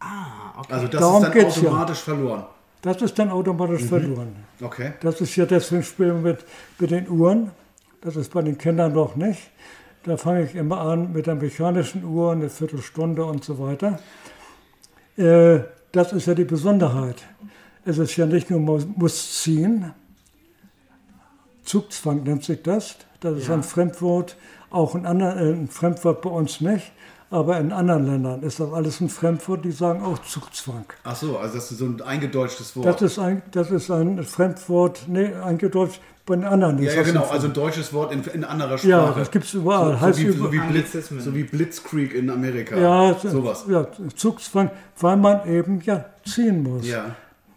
Ah, 0.00 0.58
okay. 0.58 0.72
Also 0.72 0.88
das 0.88 1.00
Darum 1.00 1.22
ist 1.22 1.28
dann 1.28 1.32
geht's 1.32 1.56
ja. 1.56 1.68
automatisch 1.68 2.00
verloren. 2.00 2.44
Das 2.84 3.00
ist 3.00 3.18
dann 3.18 3.30
automatisch 3.30 3.84
verloren. 3.84 4.36
Okay. 4.60 4.92
Das 5.00 5.18
ist 5.22 5.34
ja 5.36 5.46
deswegen 5.46 5.82
spielen 5.82 6.22
wir 6.22 6.32
mit, 6.32 6.44
mit 6.78 6.90
den 6.90 7.08
Uhren. 7.08 7.50
Das 8.02 8.14
ist 8.14 8.30
bei 8.30 8.42
den 8.42 8.58
Kindern 8.58 8.92
noch 8.92 9.16
nicht. 9.16 9.40
Da 10.02 10.18
fange 10.18 10.42
ich 10.44 10.54
immer 10.54 10.82
an 10.82 11.10
mit 11.14 11.26
der 11.26 11.34
mechanischen 11.34 12.04
Uhr, 12.04 12.32
eine 12.32 12.50
Viertelstunde 12.50 13.24
und 13.24 13.42
so 13.42 13.58
weiter. 13.58 13.98
Äh, 15.16 15.60
das 15.92 16.12
ist 16.12 16.26
ja 16.26 16.34
die 16.34 16.44
Besonderheit. 16.44 17.22
Es 17.86 17.96
ist 17.96 18.14
ja 18.18 18.26
nicht 18.26 18.50
nur 18.50 18.60
man 18.60 18.94
muss 18.98 19.42
ziehen, 19.42 19.92
Zugzwang 21.62 22.22
nennt 22.24 22.44
sich 22.44 22.60
das. 22.62 22.96
Das 23.20 23.38
ist 23.38 23.48
Ja. 23.48 23.54
ein 23.54 23.62
Fremdwort, 23.62 24.36
auch 24.68 24.94
in 24.94 25.06
anderen, 25.06 25.38
äh, 25.38 25.52
ein 25.62 25.68
Fremdwort 25.68 26.20
bei 26.20 26.28
uns 26.28 26.60
nicht. 26.60 26.92
Aber 27.34 27.58
in 27.58 27.72
anderen 27.72 28.06
Ländern 28.06 28.42
ist 28.44 28.60
das 28.60 28.72
alles 28.72 29.00
ein 29.00 29.08
Fremdwort, 29.08 29.64
die 29.64 29.72
sagen 29.72 30.04
auch 30.04 30.20
Zugzwang. 30.20 30.84
Ach 31.02 31.16
so, 31.16 31.36
also 31.36 31.56
das 31.56 31.68
ist 31.72 31.78
so 31.78 31.86
ein 31.86 32.00
eingedeutschtes 32.00 32.76
Wort. 32.76 32.86
Das 32.86 33.02
ist 33.02 33.18
ein, 33.18 33.42
das 33.50 33.72
ist 33.72 33.90
ein 33.90 34.22
Fremdwort, 34.22 35.06
nee, 35.08 35.34
eingedeutscht 35.34 36.00
bei 36.26 36.36
den 36.36 36.44
anderen. 36.44 36.78
ja, 36.78 36.90
ist 36.90 36.94
ja, 36.94 37.02
das 37.02 37.12
genau, 37.12 37.24
also 37.24 37.48
ein 37.48 37.52
deutsches 37.52 37.92
Wort 37.92 38.12
in, 38.12 38.22
in 38.22 38.44
anderer 38.44 38.78
Sprache. 38.78 38.88
Ja, 38.88 39.10
das 39.10 39.32
gibt 39.32 39.46
es 39.46 39.54
überall. 39.54 39.94
So, 39.94 40.00
heißt 40.00 40.18
so, 40.20 40.24
wie, 40.24 40.28
über, 40.28 40.44
so, 40.44 40.52
wie 40.52 40.58
Blitz, 40.60 40.92
so 40.92 41.34
wie 41.34 41.42
Blitzkrieg 41.42 42.14
in 42.14 42.30
Amerika. 42.30 42.78
ja, 42.78 43.18
sowas. 43.18 43.64
Ja, 43.68 43.84
Zugzwang, 44.14 44.70
weil 45.00 45.16
man 45.16 45.44
eben 45.48 45.80
ja 45.80 46.04
ziehen 46.24 46.62
muss. 46.62 46.86
Ja. 46.86 47.16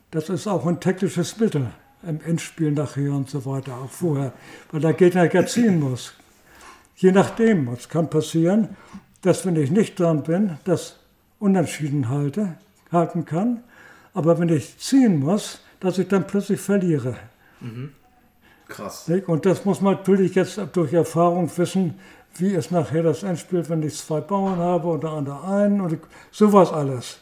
Das 0.09 0.29
ist 0.29 0.47
auch 0.47 0.65
ein 0.65 0.79
taktisches 0.79 1.37
Mittel 1.37 1.67
im 2.01 2.19
Endspiel 2.25 2.71
nachher 2.71 3.11
und 3.11 3.29
so 3.29 3.45
weiter, 3.45 3.73
auch 3.73 3.91
vorher, 3.91 4.33
weil 4.71 4.81
der 4.81 4.93
Gegner 4.93 5.31
ja 5.31 5.45
ziehen 5.45 5.79
muss. 5.79 6.13
Je 6.95 7.11
nachdem, 7.11 7.67
es 7.67 7.87
kann 7.87 8.09
passieren, 8.09 8.69
dass 9.21 9.45
wenn 9.45 9.55
ich 9.55 9.71
nicht 9.71 9.99
dran 9.99 10.23
bin, 10.23 10.57
das 10.63 10.97
unentschieden 11.39 12.09
halte, 12.09 12.57
halten 12.91 13.25
kann, 13.25 13.63
aber 14.13 14.39
wenn 14.39 14.49
ich 14.49 14.77
ziehen 14.77 15.19
muss, 15.19 15.61
dass 15.79 15.97
ich 15.97 16.07
dann 16.07 16.25
plötzlich 16.25 16.59
verliere. 16.59 17.15
Krass. 18.67 19.07
Nicht? 19.07 19.27
Und 19.27 19.45
das 19.45 19.65
muss 19.65 19.81
man 19.81 19.95
natürlich 19.95 20.35
jetzt 20.35 20.59
durch 20.73 20.93
Erfahrung 20.93 21.49
wissen, 21.55 21.95
wie 22.35 22.53
ist 22.53 22.71
nachher 22.71 23.03
das 23.03 23.23
Endspiel, 23.23 23.67
wenn 23.69 23.81
ich 23.83 23.97
zwei 23.97 24.21
Bauern 24.21 24.57
habe 24.57 24.87
und 24.87 25.03
der 25.03 25.11
andere 25.11 25.43
einen 25.43 25.81
und 25.81 25.97
sowas 26.31 26.71
alles. 26.71 27.19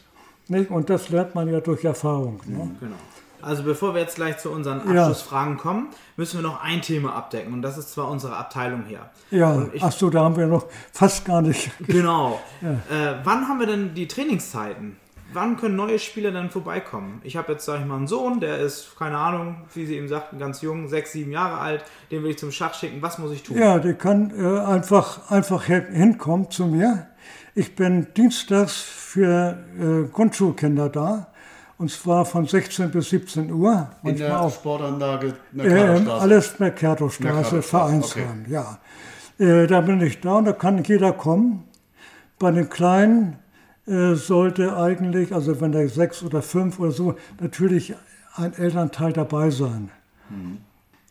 Nicht? 0.48 0.70
Und 0.70 0.90
das 0.90 1.08
lernt 1.08 1.34
man 1.34 1.48
ja 1.48 1.60
durch 1.60 1.84
Erfahrung. 1.84 2.40
Ne? 2.46 2.70
Genau. 2.80 2.96
Also 3.42 3.62
bevor 3.62 3.94
wir 3.94 4.00
jetzt 4.00 4.16
gleich 4.16 4.38
zu 4.38 4.50
unseren 4.50 4.80
Ja. 4.92 5.02
Abschlussfragen 5.02 5.56
kommen, 5.56 5.88
müssen 6.16 6.38
wir 6.38 6.42
noch 6.48 6.62
ein 6.62 6.82
Thema 6.82 7.14
abdecken 7.14 7.52
und 7.52 7.62
das 7.62 7.78
ist 7.78 7.92
zwar 7.92 8.08
unsere 8.10 8.36
Abteilung 8.36 8.84
hier. 8.86 9.00
Ja, 9.30 9.66
ich- 9.72 9.82
ach 9.82 9.92
so, 9.92 10.10
da 10.10 10.24
haben 10.24 10.36
wir 10.36 10.46
noch 10.46 10.66
fast 10.92 11.24
gar 11.24 11.42
nicht. 11.42 11.70
Genau. 11.86 12.40
Äh, 12.62 13.14
wann 13.24 13.48
haben 13.48 13.60
wir 13.60 13.66
denn 13.66 13.94
die 13.94 14.08
Trainingszeiten? 14.08 14.96
Wann 15.32 15.56
können 15.56 15.74
neue 15.76 15.98
Spieler 15.98 16.30
dann 16.30 16.50
vorbeikommen? 16.50 17.20
Ich 17.24 17.36
habe 17.36 17.52
jetzt, 17.52 17.64
sag 17.64 17.80
ich 17.80 17.86
mal, 17.86 17.96
einen 17.96 18.06
Sohn, 18.06 18.38
der 18.40 18.58
ist, 18.58 18.96
keine 18.96 19.18
Ahnung, 19.18 19.56
wie 19.74 19.84
Sie 19.84 19.96
eben 19.96 20.08
sagten, 20.08 20.38
ganz 20.38 20.62
jung, 20.62 20.88
sechs, 20.88 21.12
sieben 21.12 21.32
Jahre 21.32 21.58
alt. 21.58 21.84
Den 22.10 22.22
will 22.22 22.30
ich 22.30 22.38
zum 22.38 22.52
Schach 22.52 22.74
schicken. 22.74 23.02
Was 23.02 23.18
muss 23.18 23.32
ich 23.32 23.42
tun? 23.42 23.58
Ja, 23.58 23.78
die 23.80 23.94
kann 23.94 24.30
äh, 24.38 24.60
einfach, 24.60 25.28
einfach 25.30 25.64
hin- 25.64 25.86
hinkommen 25.92 26.50
zu 26.50 26.66
mir. 26.66 27.08
Ich 27.56 27.74
bin 27.74 28.06
dienstags 28.16 28.76
für 28.80 29.58
äh, 29.78 30.08
Grundschulkinder 30.12 30.88
da. 30.88 31.26
Und 31.78 31.90
zwar 31.90 32.24
von 32.24 32.46
16 32.46 32.90
bis 32.90 33.10
17 33.10 33.52
Uhr. 33.52 33.90
In 34.02 34.16
der 34.16 34.40
auch 34.40 34.52
Sportanlage 34.52 35.28
Ähm, 35.28 35.34
Mercatorstraße. 35.52 36.22
alles 36.22 36.58
Mercatorstraße, 36.58 37.34
Mercatorstraße, 37.34 37.62
Vereinsheim, 37.62 38.46
ja. 38.48 38.78
Äh, 39.38 39.66
da 39.66 39.82
bin 39.82 40.00
ich 40.00 40.20
da 40.20 40.38
und 40.38 40.46
da 40.46 40.52
kann 40.52 40.82
jeder 40.84 41.12
kommen. 41.12 41.64
Bei 42.38 42.50
den 42.50 42.70
Kleinen 42.70 43.36
äh, 43.86 44.14
sollte 44.14 44.76
eigentlich, 44.76 45.34
also 45.34 45.60
wenn 45.60 45.72
der 45.72 45.88
sechs 45.88 46.22
oder 46.22 46.40
fünf 46.40 46.78
oder 46.80 46.92
so, 46.92 47.14
natürlich 47.40 47.94
ein 48.36 48.54
Elternteil 48.54 49.12
dabei 49.12 49.50
sein. 49.50 49.90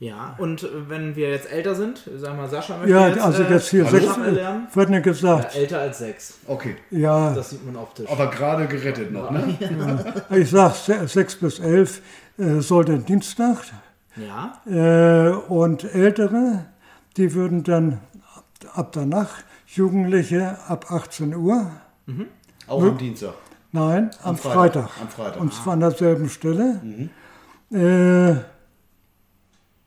Ja, 0.05 0.35
und 0.37 0.61
äh, 0.63 0.67
wenn 0.89 1.15
wir 1.15 1.29
jetzt 1.31 1.51
älter 1.51 1.73
sind, 1.73 1.97
sagen 2.17 2.35
wir 2.37 2.43
mal, 2.43 2.49
Sascha 2.49 2.77
möchte 2.77 2.91
Ja, 2.91 3.07
jetzt, 3.07 3.19
also 3.21 3.41
äh, 3.43 3.51
jetzt 3.53 3.69
hier 3.69 3.83
Schach 3.85 3.91
sechs, 3.91 4.17
lernen. 4.17 4.67
wird 4.73 4.89
mir 4.89 4.95
Ja, 4.97 5.01
gesagt, 5.01 5.55
älter 5.55 5.79
als 5.79 5.97
sechs. 5.97 6.37
Okay. 6.47 6.75
ja, 6.91 7.33
Das 7.33 7.49
sieht 7.49 7.65
man 7.65 7.75
optisch. 7.75 8.07
Aber 8.09 8.27
gerade 8.29 8.67
gerettet 8.67 9.11
noch, 9.11 9.31
ne? 9.31 9.57
ich 10.29 10.49
sag 10.51 10.75
se- 10.75 11.07
sechs 11.07 11.35
bis 11.35 11.59
elf 11.59 12.01
äh, 12.37 12.59
sollte 12.59 12.99
Dienstag 12.99 13.57
Ja, 14.15 14.61
äh, 14.67 15.29
und 15.49 15.83
Ältere, 15.95 16.65
die 17.17 17.33
würden 17.33 17.63
dann 17.63 17.99
ab, 18.35 18.43
ab 18.75 18.89
danach, 18.91 19.29
Jugendliche 19.65 20.57
ab 20.67 20.91
18 20.91 21.33
Uhr, 21.35 21.71
Auch 22.67 22.83
am 22.83 22.97
Dienstag. 22.97 23.33
Nein, 23.71 24.11
am, 24.23 24.37
Freitag. 24.37 24.89
Freitag. 24.89 25.01
Am 25.01 25.09
Freitag. 25.09 25.41
Und 25.41 25.53
zwar 25.53 25.73
an 25.73 25.79
derselben 25.81 26.29
Stelle. 26.29 26.79
Äh, 27.71 28.35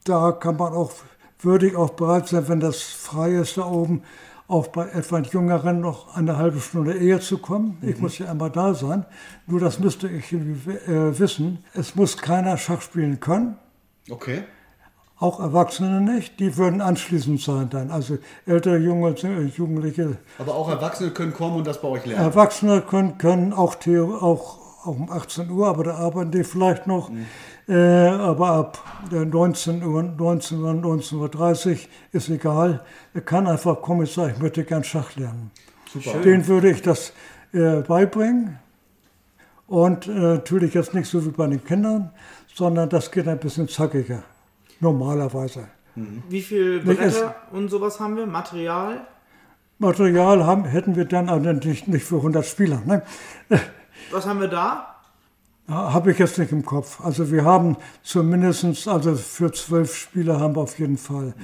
da 0.08 0.32
kann 0.32 0.56
man 0.56 0.72
auch, 0.72 0.92
würde 1.40 1.68
ich 1.68 1.76
auch 1.76 1.90
bereit 1.90 2.28
sein, 2.28 2.48
wenn 2.48 2.60
das 2.60 2.82
frei 2.82 3.32
ist 3.32 3.56
da 3.56 3.66
oben, 3.66 4.02
auch 4.48 4.68
bei 4.68 4.88
etwas 4.88 5.30
Jüngeren 5.32 5.80
noch 5.80 6.16
eine 6.16 6.38
halbe 6.38 6.58
Stunde 6.60 6.94
eher 6.94 7.20
zu 7.20 7.36
kommen. 7.36 7.76
Ich 7.82 8.00
muss 8.00 8.18
ja 8.18 8.30
immer 8.32 8.48
da 8.48 8.72
sein. 8.72 9.04
Nur 9.46 9.60
das 9.60 9.78
müsste 9.78 10.08
ich 10.08 10.32
äh, 10.32 10.38
wissen. 11.18 11.62
Es 11.74 11.94
muss 11.94 12.16
keiner 12.16 12.56
Schach 12.56 12.80
spielen 12.80 13.20
können. 13.20 13.58
Okay. 14.08 14.44
Auch 15.18 15.40
Erwachsene 15.40 16.00
nicht. 16.00 16.40
Die 16.40 16.56
würden 16.56 16.80
anschließend 16.80 17.42
sein 17.42 17.68
dann. 17.68 17.90
Also 17.90 18.16
ältere, 18.46 18.78
junge, 18.78 19.10
äh, 19.10 19.44
Jugendliche 19.44 20.16
Aber 20.38 20.54
auch 20.54 20.70
Erwachsene 20.70 21.10
können 21.10 21.34
kommen 21.34 21.56
und 21.56 21.66
das 21.66 21.82
bei 21.82 21.88
euch 21.88 22.06
lernen. 22.06 22.24
Erwachsene 22.24 22.80
können, 22.80 23.18
können 23.18 23.52
auch, 23.52 23.76
auch, 23.76 24.22
auch 24.22 24.86
um 24.86 25.10
18 25.10 25.50
Uhr, 25.50 25.68
aber 25.68 25.84
da 25.84 25.96
arbeiten 25.96 26.30
die 26.30 26.44
vielleicht 26.44 26.86
noch. 26.86 27.10
Äh, 27.10 27.24
aber 27.74 28.50
ab 28.50 28.78
äh, 29.12 29.24
19 29.24 29.82
Uhr, 29.82 30.02
19 30.02 30.62
Uhr, 30.62 30.70
19.30 30.70 31.70
Uhr 31.70 31.76
ist 32.12 32.28
egal. 32.30 32.82
Er 33.12 33.20
kann 33.20 33.46
einfach 33.46 33.82
kommen 33.82 34.00
und 34.00 34.08
sagen, 34.08 34.32
ich 34.36 34.42
möchte 34.42 34.64
gern 34.64 34.84
Schach 34.84 35.14
lernen. 35.16 35.50
Super. 35.92 36.20
Den 36.20 36.46
würde 36.46 36.70
ich 36.70 36.82
das 36.82 37.12
äh, 37.52 37.82
beibringen. 37.82 38.58
Und 39.66 40.06
äh, 40.06 40.10
natürlich 40.10 40.72
jetzt 40.72 40.94
nicht 40.94 41.08
so 41.10 41.24
wie 41.26 41.30
bei 41.30 41.46
den 41.46 41.62
Kindern, 41.62 42.10
sondern 42.54 42.88
das 42.88 43.10
geht 43.10 43.28
ein 43.28 43.38
bisschen 43.38 43.68
zackiger. 43.68 44.22
Normalerweise. 44.80 45.68
wie 45.94 46.40
viel 46.40 46.80
Bretter 46.80 47.34
und 47.52 47.68
sowas 47.68 48.00
haben 48.00 48.16
wir? 48.16 48.26
Material? 48.26 49.06
Material 49.78 50.44
haben, 50.44 50.64
hätten 50.64 50.96
wir 50.96 51.04
dann 51.04 51.28
aber 51.28 51.52
nicht, 51.52 51.86
nicht 51.86 52.04
für 52.04 52.16
100 52.16 52.46
Spieler. 52.46 52.80
Ne? 52.84 53.02
Was 54.10 54.26
haben 54.26 54.40
wir 54.40 54.48
da? 54.48 54.97
Habe 55.68 56.12
ich 56.12 56.18
jetzt 56.18 56.38
nicht 56.38 56.50
im 56.50 56.64
Kopf. 56.64 57.00
Also 57.04 57.30
wir 57.30 57.44
haben 57.44 57.76
zumindest, 58.02 58.88
also 58.88 59.14
für 59.14 59.52
zwölf 59.52 59.94
Spieler 59.94 60.40
haben 60.40 60.56
wir 60.56 60.62
auf 60.62 60.78
jeden 60.78 60.96
Fall. 60.96 61.34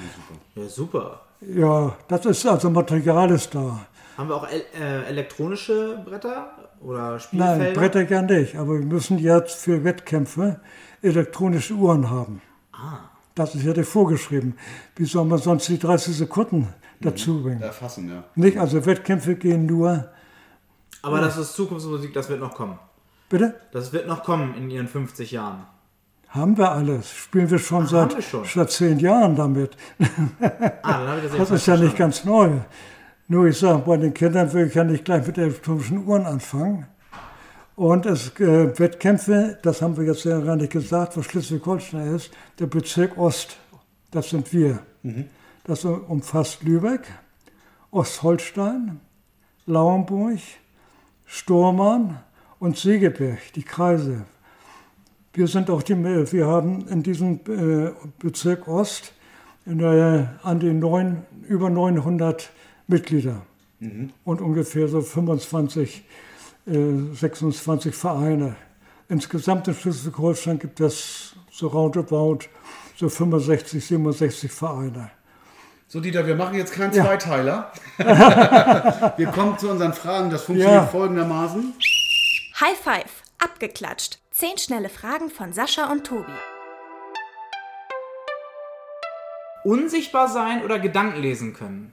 Ja, 0.55 0.66
super. 0.66 1.20
Ja, 1.43 1.95
das 2.09 2.25
ist, 2.25 2.47
also 2.47 2.70
Material 2.70 3.31
ist 3.31 3.55
da. 3.55 3.81
Haben 4.16 4.29
wir 4.29 4.37
auch 4.37 4.49
el 4.49 4.64
äh, 4.81 5.05
elektronische 5.09 6.03
Bretter 6.07 6.53
oder 6.81 7.20
Spielfelder? 7.20 7.59
Nein, 7.59 7.75
Bretter 7.75 8.09
ja 8.09 8.22
nicht, 8.22 8.57
aber 8.57 8.79
wir 8.79 8.87
müssen 8.87 9.18
jetzt 9.18 9.57
für 9.57 9.85
Wettkämpfe 9.85 10.61
elektronische 11.03 11.75
Uhren 11.75 12.09
haben. 12.09 12.41
Das 13.35 13.55
ist 13.55 13.64
ja 13.64 13.75
dir 13.75 13.85
vorgeschrieben. 13.85 14.57
Wie 14.97 15.05
soll 15.05 15.27
man 15.27 15.39
sonst 15.39 15.68
die 15.68 15.79
30 15.79 16.16
Sekunden 16.16 16.72
dazu 17.01 17.43
bringen? 17.43 17.61
Erfassen, 17.61 18.09
ja. 18.09 18.25
Nicht, 18.37 18.57
also 18.57 18.87
Wettkämpfe 18.87 19.35
gehen 19.35 19.66
nur, 19.66 20.09
Aber 21.03 21.20
das 21.20 21.37
ist 21.37 21.55
Zukunftsmusik, 21.55 22.14
das 22.14 22.29
wird 22.31 22.41
noch 22.41 22.55
kommen. 22.55 22.79
Bitte? 23.29 23.55
Das 23.72 23.93
wird 23.93 24.07
noch 24.07 24.22
kommen 24.22 24.55
in 24.55 24.70
ihren 24.70 24.89
50 24.89 25.31
Jahren. 25.31 25.66
Haben 26.29 26.59
wir 26.59 26.72
alles. 26.72 27.11
Spielen 27.11 27.49
wir 27.49 27.59
schon, 27.61 27.85
Ach, 27.85 27.91
seit, 27.91 28.16
wir 28.16 28.22
schon? 28.22 28.45
seit 28.45 28.70
zehn 28.70 28.99
Jahren 28.99 29.37
damit. 29.37 29.77
Ah, 30.83 31.16
das, 31.16 31.37
Das 31.37 31.51
ist 31.53 31.66
ja 31.66 31.77
nicht 31.77 31.97
ganz 31.97 32.25
neu. 32.25 32.51
Nur 33.29 33.47
ich 33.47 33.59
sage, 33.59 33.83
bei 33.87 33.97
den 33.97 34.12
Kindern 34.12 34.53
will 34.53 34.66
ich 34.66 34.75
ja 34.75 34.85
nicht 34.85 35.05
gleich 35.05 35.27
mit 35.27 35.39
elektronischen 35.39 36.05
Uhren 36.07 36.27
anfangen. 36.27 36.87
Und 37.77 38.07
es 38.07 38.39
äh, 38.39 38.79
Wettkämpfe, 38.79 39.59
das 39.62 39.81
haben 39.81 39.97
wir 39.97 40.05
jetzt 40.05 40.25
ja 40.25 40.39
gar 40.41 40.57
nicht 40.57 40.72
gesagt, 40.72 41.16
was 41.16 41.25
Schleswig-Holstein 41.27 42.14
ist, 42.14 42.31
der 42.59 42.66
Bezirk 42.66 43.16
Ost, 43.16 43.57
das 44.11 44.31
sind 44.31 44.53
wir. 44.53 44.81
Das 45.64 45.85
umfasst 45.85 46.62
Lübeck, 46.62 47.03
Ostholstein, 47.91 49.01
Lauenburg, 49.66 50.39
Stormann 51.27 52.18
und 52.64 52.78
Segeberg, 52.78 53.52
die 53.56 53.62
Kreise. 53.62 54.24
Wir 55.34 55.48
sind 55.48 55.68
auch 55.68 55.82
die, 55.82 56.02
wir 56.02 56.46
haben 56.46 56.88
in 56.88 57.02
diesem 57.02 57.40
äh, 57.46 57.92
Bezirk 58.18 58.66
Ost 58.66 59.12
der, 59.66 60.40
an 60.42 60.60
die 60.60 60.72
neun, 60.72 61.24
über 61.46 61.68
900 61.68 62.50
Mitglieder 62.86 63.42
und 64.24 64.40
ungefähr 64.40 64.88
so 64.88 65.02
25, 65.02 66.04
äh, 66.66 66.72
26 67.12 67.94
Vereine. 67.94 68.56
Insgesamt 69.10 69.68
in 69.68 69.74
Schleswig-Holstein 69.74 70.58
gibt 70.58 70.80
es 70.80 71.36
so 71.50 71.66
roundabout 71.66 72.38
so 72.96 73.10
65, 73.10 73.84
67 73.84 74.50
Vereine. 74.50 75.10
So, 75.86 76.00
Dieter, 76.00 76.26
wir 76.26 76.34
machen 76.34 76.56
jetzt 76.56 76.72
keinen 76.72 76.94
Ja. 76.94 77.04
Zweiteiler. 77.04 77.72
wir 77.98 79.26
kommen 79.26 79.58
zu 79.58 79.68
unseren 79.70 79.92
Fragen. 79.92 80.30
Das 80.30 80.44
funktioniert 80.44 80.82
Ja. 80.82 80.86
folgendermaßen. 80.86 81.74
High 82.61 82.78
Five, 82.78 83.22
abgeklatscht. 83.38 84.18
Zehn 84.30 84.57
schnelle 84.59 84.88
Fragen 84.88 85.28
von 85.28 85.52
Sascha 85.52 85.90
und 85.90 86.07
Tobi. 86.07 86.30
Unsichtbar 89.64 90.28
sein 90.28 90.62
oder 90.64 90.78
Gedanken 90.78 91.20
lesen 91.20 91.55
können? 91.55 91.92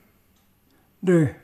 Nee, 1.00 1.34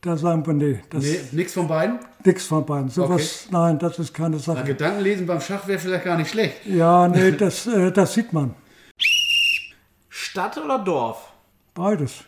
da, 0.00 0.16
sagen 0.16 0.46
wir 0.46 0.54
nee. 0.54 0.80
Das 0.90 1.02
Nee, 1.02 1.20
nix 1.32 1.52
von 1.52 1.68
beiden. 1.68 1.98
Nix 2.24 2.46
von 2.46 2.64
beiden. 2.64 2.88
Sowas, 2.88 3.48
nein, 3.50 3.78
das 3.78 3.98
ist 3.98 4.14
keine 4.14 4.36
Na, 4.36 4.42
Sache. 4.42 4.64
Gedankenlesen 4.64 5.26
beim 5.26 5.40
Schach 5.40 5.66
wäre 5.66 5.78
vielleicht 5.78 6.04
gar 6.04 6.16
nicht 6.16 6.30
schlecht. 6.30 6.64
Ja, 6.64 7.08
nee, 7.08 7.32
das, 7.38 7.66
äh, 7.66 7.90
das 7.92 8.14
sieht 8.14 8.32
man. 8.32 8.54
Stadt 10.08 10.56
oder 10.56 10.78
Dorf? 10.78 11.32
Beides. 11.74 12.24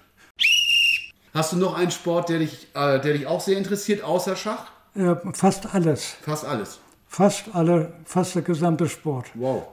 Hast 1.32 1.53
du 1.53 1.57
noch 1.57 1.74
einen 1.74 1.90
Sport, 1.90 2.28
der 2.28 2.40
dich, 2.40 2.66
äh, 2.74 3.01
der 3.01 3.12
dich 3.14 3.26
auch 3.26 3.40
sehr 3.40 3.57
interessiert, 3.57 4.03
außer 4.03 4.36
Schach? 4.36 4.72
Ja, 4.97 5.20
fast 5.32 5.74
alles. 5.74 6.16
Fast 6.22 6.44
alles. 6.44 6.80
Fast 7.07 7.55
alle, 7.55 7.92
fast 8.05 8.34
der 8.34 8.42
gesamte 8.42 8.88
Sport. 8.88 9.26
Wow. 9.34 9.64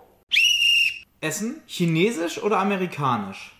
Essen? 1.22 1.62
Chinesisch 1.66 2.42
oder 2.44 2.60
amerikanisch? 2.60 3.56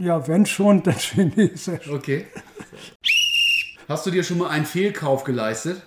Ja, 0.00 0.26
wenn 0.26 0.46
schon, 0.46 0.82
dann 0.82 0.96
Chinesisch. 0.96 1.88
Okay. 1.88 2.26
Hast 3.88 4.06
du 4.06 4.10
dir 4.10 4.24
schon 4.24 4.38
mal 4.38 4.48
einen 4.48 4.64
Fehlkauf 4.64 5.24
geleistet? 5.24 5.82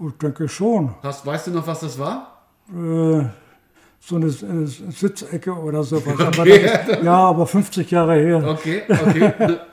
Ich 0.00 0.12
denke 0.14 0.48
schon. 0.48 0.94
Hast, 1.02 1.26
weißt 1.26 1.48
du 1.48 1.50
noch, 1.52 1.66
was 1.66 1.80
das 1.80 1.98
war? 1.98 2.46
Äh, 2.70 3.26
so 4.00 4.16
eine 4.16 4.26
äh, 4.26 4.66
Sitzecke 4.66 5.52
oder 5.52 5.84
sowas. 5.84 6.18
Aber 6.18 6.44
das, 6.44 7.02
ja, 7.02 7.16
aber 7.16 7.46
50 7.46 7.90
Jahre 7.90 8.14
her. 8.14 8.48
Okay, 8.48 8.82
okay. 8.88 9.58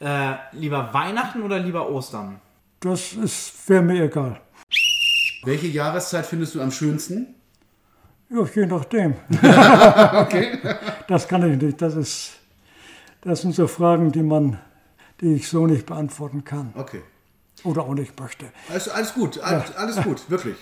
Äh, 0.00 0.34
lieber 0.52 0.92
Weihnachten 0.92 1.42
oder 1.42 1.58
lieber 1.58 1.88
Ostern? 1.88 2.38
Das 2.84 3.14
ist 3.14 3.66
wäre 3.66 3.82
mir 3.82 4.04
egal. 4.04 4.38
Welche 5.42 5.68
Jahreszeit 5.68 6.26
findest 6.26 6.54
du 6.54 6.60
am 6.60 6.70
schönsten? 6.70 7.34
Ja, 8.28 8.44
je 8.54 8.66
nachdem. 8.66 9.14
Okay. 10.20 10.58
Das 11.08 11.26
kann 11.26 11.50
ich 11.50 11.60
nicht. 11.60 11.80
Das, 11.80 11.94
ist, 11.94 12.32
das 13.22 13.40
sind 13.40 13.54
so 13.54 13.66
Fragen, 13.68 14.12
die, 14.12 14.22
man, 14.22 14.58
die 15.22 15.34
ich 15.34 15.48
so 15.48 15.66
nicht 15.66 15.86
beantworten 15.86 16.44
kann. 16.44 16.74
Okay. 16.74 17.00
Oder 17.62 17.84
auch 17.84 17.94
nicht 17.94 18.20
möchte. 18.20 18.46
Alles, 18.68 18.90
alles 18.90 19.14
gut, 19.14 19.40
alles, 19.40 19.74
alles 19.76 20.02
gut, 20.02 20.22
wirklich. 20.28 20.56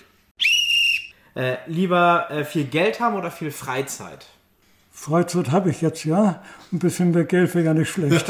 Äh, 1.35 1.57
lieber 1.67 2.31
äh, 2.31 2.45
viel 2.45 2.67
Geld 2.67 3.01
haben 3.01 3.17
oder 3.17 3.33
viel 3.33 3.51
Freizeit? 3.51 4.27
Freizeit 4.93 5.51
habe 5.51 5.71
ich 5.71 5.81
jetzt 5.81 6.05
ja. 6.05 6.41
Ein 6.73 6.79
bisschen 6.79 7.11
mehr 7.11 7.25
Geld 7.25 7.53
wäre 7.53 7.65
ja 7.65 7.75
nicht 7.75 7.91
schlecht. 7.91 8.29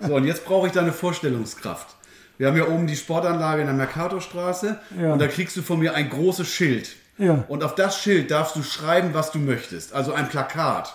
So, 0.00 0.14
und 0.14 0.24
jetzt 0.24 0.44
brauche 0.44 0.66
ich 0.66 0.72
deine 0.72 0.92
Vorstellungskraft. 0.92 1.94
Wir 2.38 2.48
haben 2.48 2.54
hier 2.54 2.68
oben 2.70 2.86
die 2.86 2.96
Sportanlage 2.96 3.60
in 3.62 3.66
der 3.66 3.76
Mercatorstraße 3.76 4.78
Ja. 5.00 5.12
und 5.12 5.18
da 5.20 5.26
kriegst 5.26 5.56
du 5.56 5.62
von 5.62 5.78
mir 5.78 5.94
ein 5.94 6.10
großes 6.10 6.46
Schild. 6.48 6.90
Ja. 7.18 7.44
Und 7.48 7.64
auf 7.64 7.74
das 7.74 7.98
Schild 7.98 8.30
darfst 8.30 8.56
du 8.56 8.62
schreiben, 8.62 9.10
was 9.14 9.30
du 9.32 9.38
möchtest. 9.38 9.94
Also 9.94 10.12
ein 10.12 10.28
Plakat. 10.28 10.94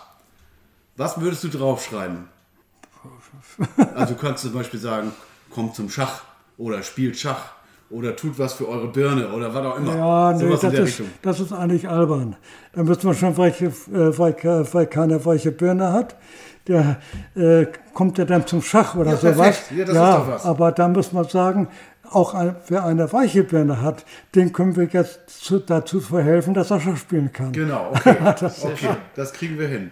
Was 0.98 1.20
würdest 1.20 1.44
du 1.44 1.48
draufschreiben? 1.48 2.28
Also 3.96 4.14
du 4.14 4.20
kannst 4.20 4.44
zum 4.44 4.54
Beispiel 4.54 4.80
sagen, 4.80 5.12
kommt 5.50 5.76
zum 5.76 5.90
Schach 5.90 6.22
oder 6.58 6.84
spielt 6.84 7.18
Schach 7.18 7.46
oder 7.90 8.16
tut 8.16 8.38
was 8.40 8.54
für 8.54 8.68
eure 8.68 8.88
Birne 8.88 9.30
oder 9.34 9.54
was 9.54 9.66
auch 9.66 9.78
immer. 9.78 9.96
Ja, 9.96 10.34
nee, 10.34 10.50
das 10.50 10.62
der 10.62 10.74
ist, 10.74 11.02
das 11.22 11.40
ist 11.40 11.52
eigentlich 11.52 11.90
albern. 11.90 12.36
Da 12.74 12.84
müsste 12.84 13.08
man 13.08 13.16
schon, 13.16 13.36
weiche, 13.38 13.66
äh, 13.66 14.18
weil, 14.18 14.34
ke- 14.34 14.66
weil 14.72 14.88
keiner 14.88 15.24
weiche 15.26 15.52
Birne 15.52 15.92
hat, 15.92 16.16
der 16.72 16.98
äh, 17.36 17.68
kommt 17.94 18.18
ja 18.18 18.26
dann 18.26 18.48
zum 18.48 18.62
Schach 18.62 18.96
oder 18.96 19.12
Ja, 19.12 19.18
sowas. 19.18 19.62
Ja, 19.72 19.86
das 19.86 19.90
ist 19.90 19.96
doch 19.96 20.28
was. 20.28 20.46
aber 20.46 20.72
da 20.72 20.88
muss 20.88 21.12
man 21.12 21.26
sagen, 21.28 21.68
auch 22.10 22.34
ein, 22.34 22.56
wer 22.68 22.84
eine 22.86 23.12
weiche 23.14 23.44
Birne 23.44 23.82
hat, 23.82 24.06
den 24.36 24.52
können 24.52 24.76
wir 24.76 24.86
jetzt 24.86 25.30
zu, 25.30 25.60
dazu 25.60 26.00
verhelfen, 26.02 26.54
dass 26.54 26.72
er 26.72 26.80
Schach 26.82 26.98
spielen 26.98 27.32
kann. 27.32 27.52
Genau, 27.52 27.92
okay. 27.96 28.16
okay, 28.64 28.96
das 29.16 29.34
kriegen 29.34 29.58
wir 29.58 29.68
hin. 29.68 29.92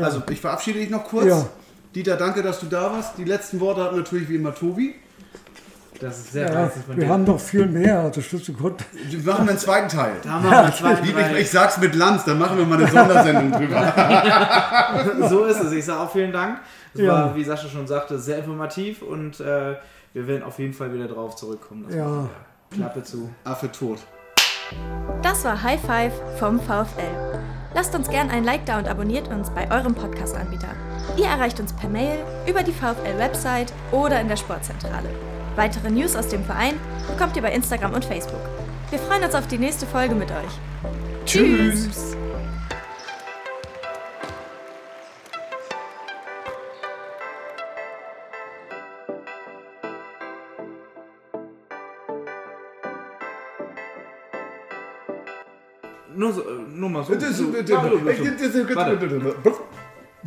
Also 0.00 0.22
ich 0.30 0.40
verabschiede 0.40 0.80
dich 0.80 0.90
noch 0.90 1.04
kurz. 1.04 1.26
Ja. 1.26 1.46
Dieter, 1.94 2.16
danke, 2.16 2.42
dass 2.42 2.60
du 2.60 2.66
da 2.66 2.92
warst. 2.92 3.16
Die 3.16 3.24
letzten 3.24 3.60
Worte 3.60 3.82
hat 3.82 3.96
natürlich 3.96 4.28
wie 4.28 4.36
immer 4.36 4.54
Tobi. 4.54 4.94
Das 6.00 6.18
ist 6.18 6.32
sehr 6.32 6.46
Ja, 6.50 6.58
herzlich 6.60 6.84
von 6.84 6.96
wir 6.96 7.08
haben 7.08 7.24
noch 7.24 7.40
viel 7.40 7.66
mehr. 7.66 8.00
Also 8.00 8.20
Schlüsselgrund. 8.20 8.84
Wir 9.08 9.32
machen 9.32 9.48
einen 9.48 9.58
zweiten 9.58 9.88
Teil. 9.88 10.12
Da 10.22 10.30
haben 10.30 10.44
wir 10.50 10.58
einen 10.58 10.72
zweiten 10.72 11.04
Ich, 11.04 11.10
ich, 11.10 11.16
Teil. 11.16 11.36
ich 11.38 11.50
sag's 11.50 11.78
mit 11.78 11.94
Lanz, 11.94 12.24
dann 12.24 12.38
machen 12.38 12.58
wir 12.58 12.64
mal 12.66 12.78
eine 12.78 12.88
Sondersendung 12.90 13.52
drüber. 13.52 13.92
so 15.28 15.44
ist 15.44 15.60
es. 15.62 15.72
Ich 15.72 15.84
sage 15.84 16.00
auch 16.00 16.10
vielen 16.12 16.32
Dank. 16.32 16.58
Es 16.94 17.00
Ja. 17.00 17.12
war, 17.12 17.34
wie 17.36 17.44
Sascha 17.44 17.68
schon 17.68 17.86
sagte, 17.86 18.18
sehr 18.18 18.38
informativ 18.38 19.02
und 19.02 19.40
äh, 19.40 19.76
wir 20.12 20.26
werden 20.26 20.42
auf 20.42 20.58
jeden 20.58 20.72
Fall 20.74 20.92
wieder 20.92 21.08
drauf 21.08 21.36
zurückkommen. 21.36 21.84
Das 21.86 21.94
Ja. 21.96 22.04
machen. 22.06 22.30
Klappe 22.70 23.02
zu. 23.02 23.30
Affe 23.44 23.70
tot. 23.70 23.98
Das 25.22 25.44
war 25.44 25.62
High 25.62 25.80
Five 25.80 26.12
vom 26.38 26.58
VfL. 26.60 27.38
Lasst 27.74 27.94
uns 27.94 28.08
gern 28.08 28.30
ein 28.30 28.42
Like 28.44 28.64
da 28.66 28.78
und 28.78 28.88
abonniert 28.88 29.28
uns 29.28 29.50
bei 29.50 29.70
eurem 29.70 29.94
Podcast-Anbieter. 29.94 30.68
Ihr 31.16 31.26
erreicht 31.26 31.60
uns 31.60 31.72
per 31.74 31.88
Mail, 31.88 32.18
über 32.48 32.62
die 32.62 32.72
VfL-Website 32.72 33.72
oder 33.92 34.20
in 34.20 34.28
der 34.28 34.36
Sportzentrale. 34.36 35.08
Weitere 35.56 35.90
News 35.90 36.14
aus 36.14 36.28
dem 36.28 36.44
Verein 36.44 36.74
bekommt 37.08 37.34
ihr 37.34 37.40
bei 37.40 37.50
Instagram 37.50 37.94
und 37.94 38.04
Facebook. 38.04 38.40
Wir 38.90 38.98
freuen 38.98 39.24
uns 39.24 39.34
auf 39.34 39.46
die 39.46 39.56
nächste 39.56 39.86
Folge 39.86 40.14
mit 40.14 40.30
euch. 40.30 40.36
Tschüss. 41.24 42.14
Nur, 56.14 56.32
so, 56.32 56.42
äh, 56.42 56.52
nur 56.68 56.90
mal 56.90 57.02
so. 57.02 57.14
Das 57.14 57.36
so. 57.36 57.52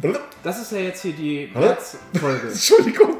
Warte, 0.01 0.19
das 0.43 0.61
ist 0.61 0.71
ja 0.71 0.77
jetzt 0.79 1.01
hier 1.01 1.13
die 1.13 1.49
Herzfolge. 1.53 2.47
Entschuldigung. 2.47 3.17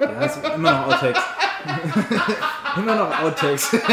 Ja, 0.00 0.24
ist 0.24 0.38
immer 0.54 0.70
noch 0.70 0.86
Outtakes. 0.88 1.35
immer 2.76 2.96
noch 2.96 3.20
Outtakes. 3.20 3.76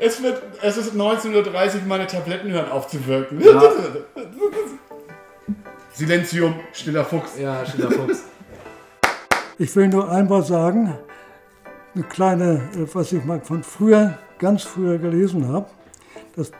Es, 0.00 0.22
wird, 0.22 0.40
es 0.62 0.76
ist 0.76 0.94
19.30 0.94 1.34
Uhr, 1.34 1.82
meine 1.88 2.06
Tabletten 2.06 2.50
hören 2.52 2.70
auf 2.70 2.86
zu 2.86 3.04
wirken. 3.04 3.40
Ja. 3.40 3.60
Silenzium, 5.92 6.54
stiller 6.72 7.04
Fuchs. 7.04 7.36
Ja, 7.36 7.66
stiller 7.66 7.90
Fuchs. 7.90 8.22
Ich 9.58 9.74
will 9.74 9.88
nur 9.88 10.08
einmal 10.08 10.44
sagen, 10.44 10.96
eine 11.94 12.04
kleine, 12.04 12.62
äh, 12.76 12.86
was 12.94 13.12
ich 13.12 13.24
mal 13.24 13.40
von 13.40 13.64
früher, 13.64 14.16
ganz 14.38 14.62
früher 14.62 14.98
gelesen 14.98 15.48
habe, 15.48 15.66
das 16.36 16.52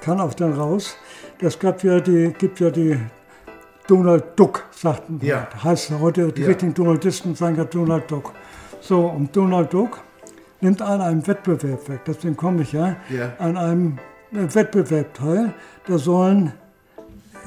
kann 0.00 0.18
auch 0.18 0.32
dann 0.32 0.54
raus. 0.54 0.96
Das 1.38 1.58
gab 1.58 1.84
ja 1.84 2.00
die, 2.00 2.32
gibt 2.38 2.60
ja 2.60 2.70
die 2.70 2.98
Donald 3.86 4.24
Duck, 4.36 4.64
sagten. 4.80 5.20
Ja. 5.22 5.46
Heißt 5.62 5.90
heute, 6.00 6.32
die 6.32 6.42
Ja. 6.42 6.48
richtigen 6.48 6.74
Donaldisten 6.74 7.34
sagen 7.34 7.56
ja 7.56 7.64
Donald 7.64 8.10
Duck. 8.10 8.32
So, 8.80 9.06
und 9.06 9.34
Donald 9.36 9.72
Duck 9.72 10.00
nimmt 10.60 10.80
an 10.80 11.00
einem 11.02 11.26
Wettbewerb 11.26 11.88
weg, 11.88 12.00
deswegen 12.06 12.36
komme 12.36 12.62
ich 12.62 12.72
ja, 12.72 12.96
Ja. 13.10 13.32
an 13.38 13.56
einem 13.56 13.98
äh, 14.32 14.54
Wettbewerb 14.54 15.12
teil. 15.14 15.52
Da 15.86 15.98
sollen 15.98 16.52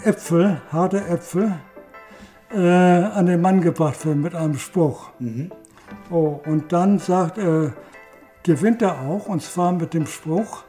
Äpfel, 0.03 0.61
harte 0.71 1.05
Äpfel, 1.07 1.53
äh, 2.53 2.59
an 2.59 3.25
den 3.25 3.41
Mann 3.41 3.61
gebracht 3.61 4.05
werden 4.05 4.21
mit 4.21 4.35
einem 4.35 4.57
Spruch. 4.57 5.09
Oh, 6.11 6.39
und 6.45 6.71
dann 6.71 6.99
sagt 6.99 7.37
er, 7.37 7.73
gewinnt 8.43 8.81
er 8.81 9.01
auch, 9.01 9.27
und 9.27 9.41
zwar 9.41 9.71
mit 9.71 9.93
dem 9.93 10.05
Spruch, 10.05 10.63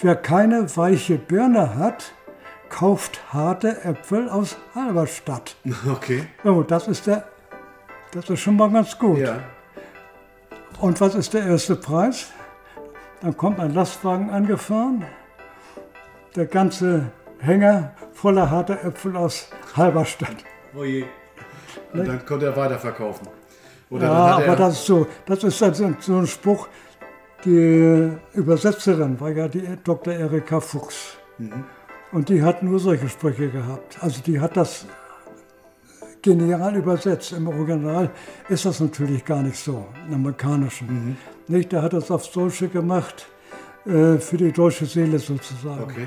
wer 0.00 0.16
keine 0.16 0.74
weiche 0.76 1.16
Birne 1.18 1.76
hat, 1.76 2.12
kauft 2.74 3.32
harte 3.32 3.84
Äpfel 3.84 4.28
aus 4.28 4.56
Halberstadt. 4.74 5.54
Okay. 5.88 6.26
Oh, 6.44 6.62
das 6.62 6.88
ist 6.88 7.06
der, 7.06 7.24
das 8.10 8.28
ist 8.30 8.40
schon 8.40 8.56
mal 8.56 8.68
ganz 8.70 8.98
gut. 8.98 9.18
Ja. 9.18 9.38
Und 10.80 11.00
was 11.00 11.14
ist 11.14 11.32
der 11.34 11.46
erste 11.46 11.76
Preis? 11.76 12.32
Dann 13.20 13.36
kommt 13.36 13.60
ein 13.60 13.72
Lastwagen 13.72 14.28
angefahren, 14.28 15.04
der 16.34 16.46
ganze 16.46 17.12
Hänger 17.38 17.92
voller 18.12 18.50
harter 18.50 18.84
Äpfel 18.84 19.16
aus 19.16 19.48
Halberstadt. 19.76 20.38
Oh 20.76 20.82
je. 20.82 21.04
Und 21.92 22.08
dann 22.08 22.26
konnte 22.26 22.46
er 22.46 22.56
weiterverkaufen. 22.56 23.28
Oder 23.88 24.06
Ja, 24.06 24.12
dann 24.12 24.26
hat 24.26 24.34
aber 24.34 24.46
er, 24.46 24.56
das 24.56 24.72
ist 24.80 24.86
so, 24.86 25.06
das 25.26 25.44
ist 25.44 25.62
also 25.62 25.94
so 26.00 26.16
ein 26.18 26.26
Spruch, 26.26 26.66
die 27.44 28.10
Übersetzerin 28.32 29.20
war 29.20 29.30
ja 29.30 29.46
die 29.46 29.64
Dr. 29.84 30.12
Erika 30.12 30.58
Fuchs. 30.58 31.16
Und 32.14 32.28
die 32.28 32.44
hat 32.44 32.62
nur 32.62 32.78
solche 32.78 33.08
Sprüche 33.08 33.48
gehabt. 33.48 33.98
Also 34.00 34.22
die 34.22 34.38
hat 34.38 34.56
das 34.56 34.86
genial 36.22 36.76
übersetzt. 36.76 37.32
Im 37.32 37.48
Original 37.48 38.08
ist 38.48 38.64
das 38.64 38.78
natürlich 38.78 39.24
gar 39.24 39.42
nicht 39.42 39.56
so, 39.56 39.84
im 40.06 40.14
Amerikanischen. 40.14 41.16
Nicht, 41.48 41.72
der 41.72 41.82
hat 41.82 41.92
das 41.92 42.12
aufs 42.12 42.30
Deutsche 42.30 42.68
gemacht, 42.68 43.26
äh, 43.84 44.18
für 44.18 44.36
die 44.36 44.52
deutsche 44.52 44.86
Seele 44.86 45.18
sozusagen. 45.18 45.82
Okay. 45.82 46.06